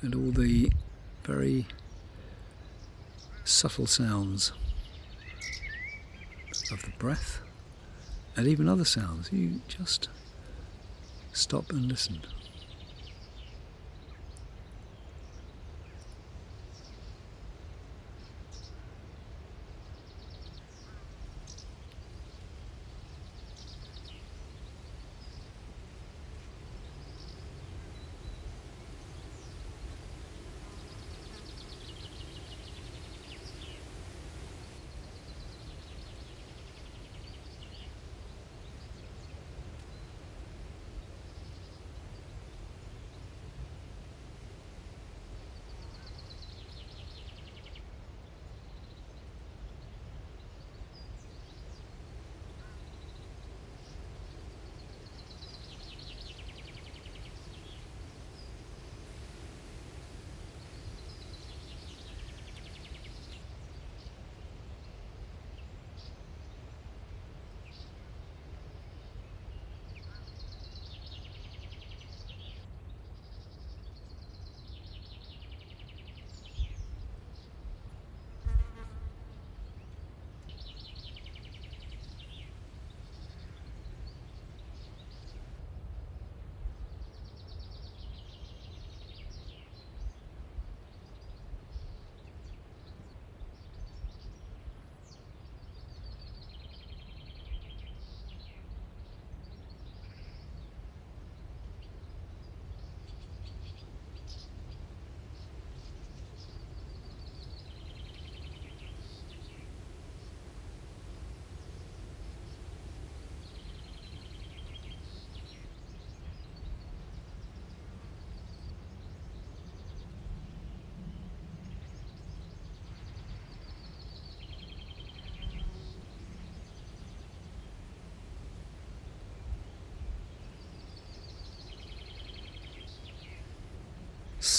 and 0.01 0.13
all 0.13 0.33
the 0.33 0.73
very 1.23 1.69
subtle 3.45 3.87
sounds 3.87 4.51
of 6.73 6.83
the 6.83 6.91
breath 6.99 7.41
and 8.35 8.49
even 8.49 8.69
other 8.69 8.85
sounds. 8.85 9.33
You 9.33 9.61
just 9.69 10.09
stop 11.33 11.71
and 11.71 11.87
listen. 11.87 12.23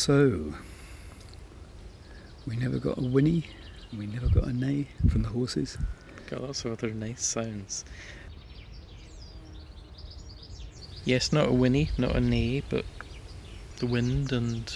So, 0.06 0.54
we 2.46 2.58
never 2.58 2.78
got 2.78 2.98
a 2.98 3.02
whinny, 3.02 3.46
we 3.98 4.06
never 4.06 4.28
got 4.28 4.44
a 4.44 4.52
neigh 4.52 4.90
from 5.10 5.22
the 5.22 5.30
horses. 5.30 5.78
got 6.30 6.44
lots 6.44 6.66
of 6.66 6.74
other 6.74 6.94
nice 6.94 7.24
sounds. 7.24 7.86
Yes, 11.06 11.32
not 11.32 11.48
a 11.48 11.54
whinny, 11.54 11.90
not 11.98 12.18
a 12.18 12.20
neigh, 12.20 12.64
but 12.70 12.84
the 13.78 13.86
wind 13.86 14.34
and 14.34 14.76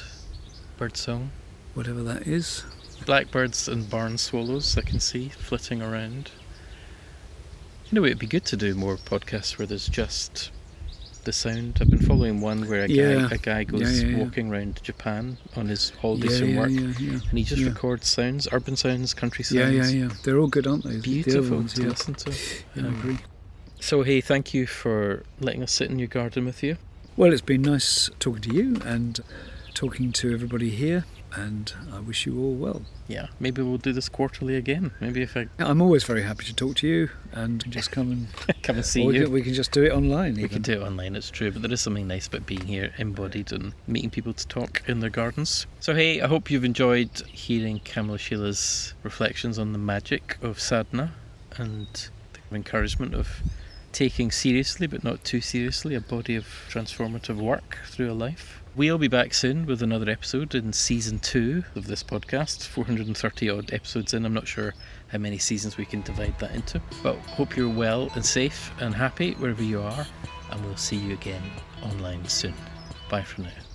bird 0.77 0.95
song. 0.95 1.31
Whatever 1.73 2.03
that 2.03 2.25
is, 2.25 2.63
Blackbirds 3.05 3.67
and 3.67 3.89
barn 3.89 4.17
swallows 4.17 4.77
I 4.77 4.81
can 4.81 5.01
see 5.01 5.27
flitting 5.27 5.81
around. 5.81 6.31
You 7.91 7.99
know, 7.99 8.05
it'd 8.05 8.17
be 8.17 8.27
good 8.27 8.45
to 8.45 8.55
do 8.55 8.75
more 8.75 8.95
podcasts 8.95 9.57
where 9.57 9.67
there's 9.67 9.89
just 9.89 10.51
the 11.27 11.33
sound. 11.33 11.77
I've 11.81 11.89
been 11.89 11.99
following 11.99 12.39
one 12.39 12.69
where 12.69 12.85
a 12.85 12.87
Yeah. 12.87 13.27
guy 13.27 13.35
a 13.35 13.37
guy 13.37 13.63
goes 13.65 14.01
Yeah, 14.01 14.07
yeah, 14.11 14.17
walking 14.17 14.49
around 14.49 14.79
Japan 14.81 15.37
on 15.57 15.67
his 15.67 15.89
holidays 16.01 16.39
from 16.39 16.55
work, 16.55 16.69
and 16.69 17.21
he 17.37 17.43
just 17.43 17.63
records 17.63 18.07
sounds, 18.07 18.47
urban 18.53 18.77
sounds, 18.77 19.13
country 19.13 19.43
sounds. 19.43 19.59
Yeah, 19.59 19.69
yeah, 19.69 19.89
yeah. 19.89 20.09
They're 20.23 20.39
all 20.39 20.47
good, 20.47 20.65
aren't 20.65 20.85
they? 20.85 20.99
Beautiful 21.01 21.57
ones, 21.57 21.73
to 21.73 21.81
listen 21.89 22.13
to. 22.15 22.31
Yeah, 22.31 22.83
I 22.83 22.87
Um, 22.87 22.99
agree. 22.99 23.17
So 23.79 24.03
hey, 24.03 24.21
thank 24.21 24.53
you 24.53 24.65
for 24.67 25.23
letting 25.41 25.61
us 25.63 25.73
sit 25.73 25.91
in 25.91 25.99
your 25.99 26.07
garden 26.07 26.45
with 26.45 26.63
you. 26.63 26.77
Well, 27.17 27.33
it's 27.33 27.41
been 27.41 27.61
nice 27.63 28.09
talking 28.19 28.41
to 28.43 28.55
you 28.55 28.77
and 28.85 29.19
talking 29.73 30.13
to 30.13 30.33
everybody 30.33 30.69
here, 30.69 31.03
and 31.33 31.73
I 31.93 31.99
wish 31.99 32.25
you 32.25 32.39
all 32.39 32.53
well. 32.53 32.81
Yeah, 33.07 33.27
maybe 33.39 33.61
we'll 33.61 33.77
do 33.77 33.93
this 33.93 34.09
quarterly 34.09 34.55
again. 34.55 34.91
Maybe 34.99 35.21
if 35.21 35.35
I 35.35 35.47
I'm 35.59 35.81
always 35.81 36.03
very 36.03 36.23
happy 36.23 36.45
to 36.45 36.53
talk 36.53 36.75
to 36.77 36.87
you 36.87 37.09
and 37.31 37.63
just 37.69 37.91
come 37.91 38.11
and 38.11 38.27
come 38.63 38.77
and 38.77 38.85
see 38.85 39.03
you. 39.03 39.23
can, 39.23 39.31
we 39.31 39.41
can 39.41 39.53
just 39.53 39.71
do 39.71 39.83
it 39.83 39.91
online. 39.91 40.35
We 40.35 40.47
can 40.47 40.61
do 40.61 40.73
it 40.73 40.81
online, 40.81 41.15
it's 41.15 41.29
true, 41.29 41.51
but 41.51 41.61
there 41.61 41.71
is 41.71 41.81
something 41.81 42.07
nice 42.07 42.27
about 42.27 42.45
being 42.45 42.65
here 42.65 42.93
embodied 42.97 43.51
and 43.51 43.73
meeting 43.87 44.09
people 44.09 44.33
to 44.33 44.47
talk 44.47 44.83
in 44.87 44.99
their 44.99 45.09
gardens. 45.09 45.67
So, 45.79 45.95
hey, 45.95 46.21
I 46.21 46.27
hope 46.27 46.49
you've 46.49 46.65
enjoyed 46.65 47.21
hearing 47.27 47.79
Kamalashila's 47.79 48.93
reflections 49.03 49.59
on 49.59 49.73
the 49.73 49.79
magic 49.79 50.37
of 50.41 50.59
sadhana 50.59 51.13
and 51.57 51.87
the 52.49 52.55
encouragement 52.55 53.13
of 53.13 53.41
taking 53.91 54.31
seriously, 54.31 54.87
but 54.87 55.03
not 55.03 55.23
too 55.23 55.41
seriously, 55.41 55.95
a 55.95 56.01
body 56.01 56.35
of 56.35 56.45
transformative 56.69 57.37
work 57.37 57.79
through 57.87 58.11
a 58.11 58.13
life. 58.13 58.61
We'll 58.77 58.99
be 58.99 59.07
back 59.07 59.33
soon 59.33 59.65
with 59.65 59.81
another 59.81 60.07
episode 60.07 60.53
in 60.53 60.71
season 60.71 61.17
two 61.17 61.63
of 61.73 61.87
this 61.87 62.03
podcast, 62.03 62.63
430 62.67 63.49
odd 63.49 63.73
episodes 63.73 64.13
in. 64.13 64.23
I'm 64.23 64.35
not 64.35 64.47
sure 64.47 64.75
how 65.07 65.17
many 65.17 65.39
seasons 65.39 65.77
we 65.77 65.85
can 65.85 66.03
divide 66.03 66.37
that 66.37 66.53
into. 66.53 66.79
But 67.01 67.15
hope 67.15 67.57
you're 67.57 67.73
well 67.73 68.11
and 68.13 68.23
safe 68.23 68.71
and 68.79 68.93
happy 68.93 69.33
wherever 69.33 69.63
you 69.63 69.81
are, 69.81 70.05
and 70.51 70.63
we'll 70.63 70.77
see 70.77 70.95
you 70.95 71.13
again 71.13 71.41
online 71.81 72.23
soon. 72.27 72.53
Bye 73.09 73.23
for 73.23 73.41
now. 73.41 73.66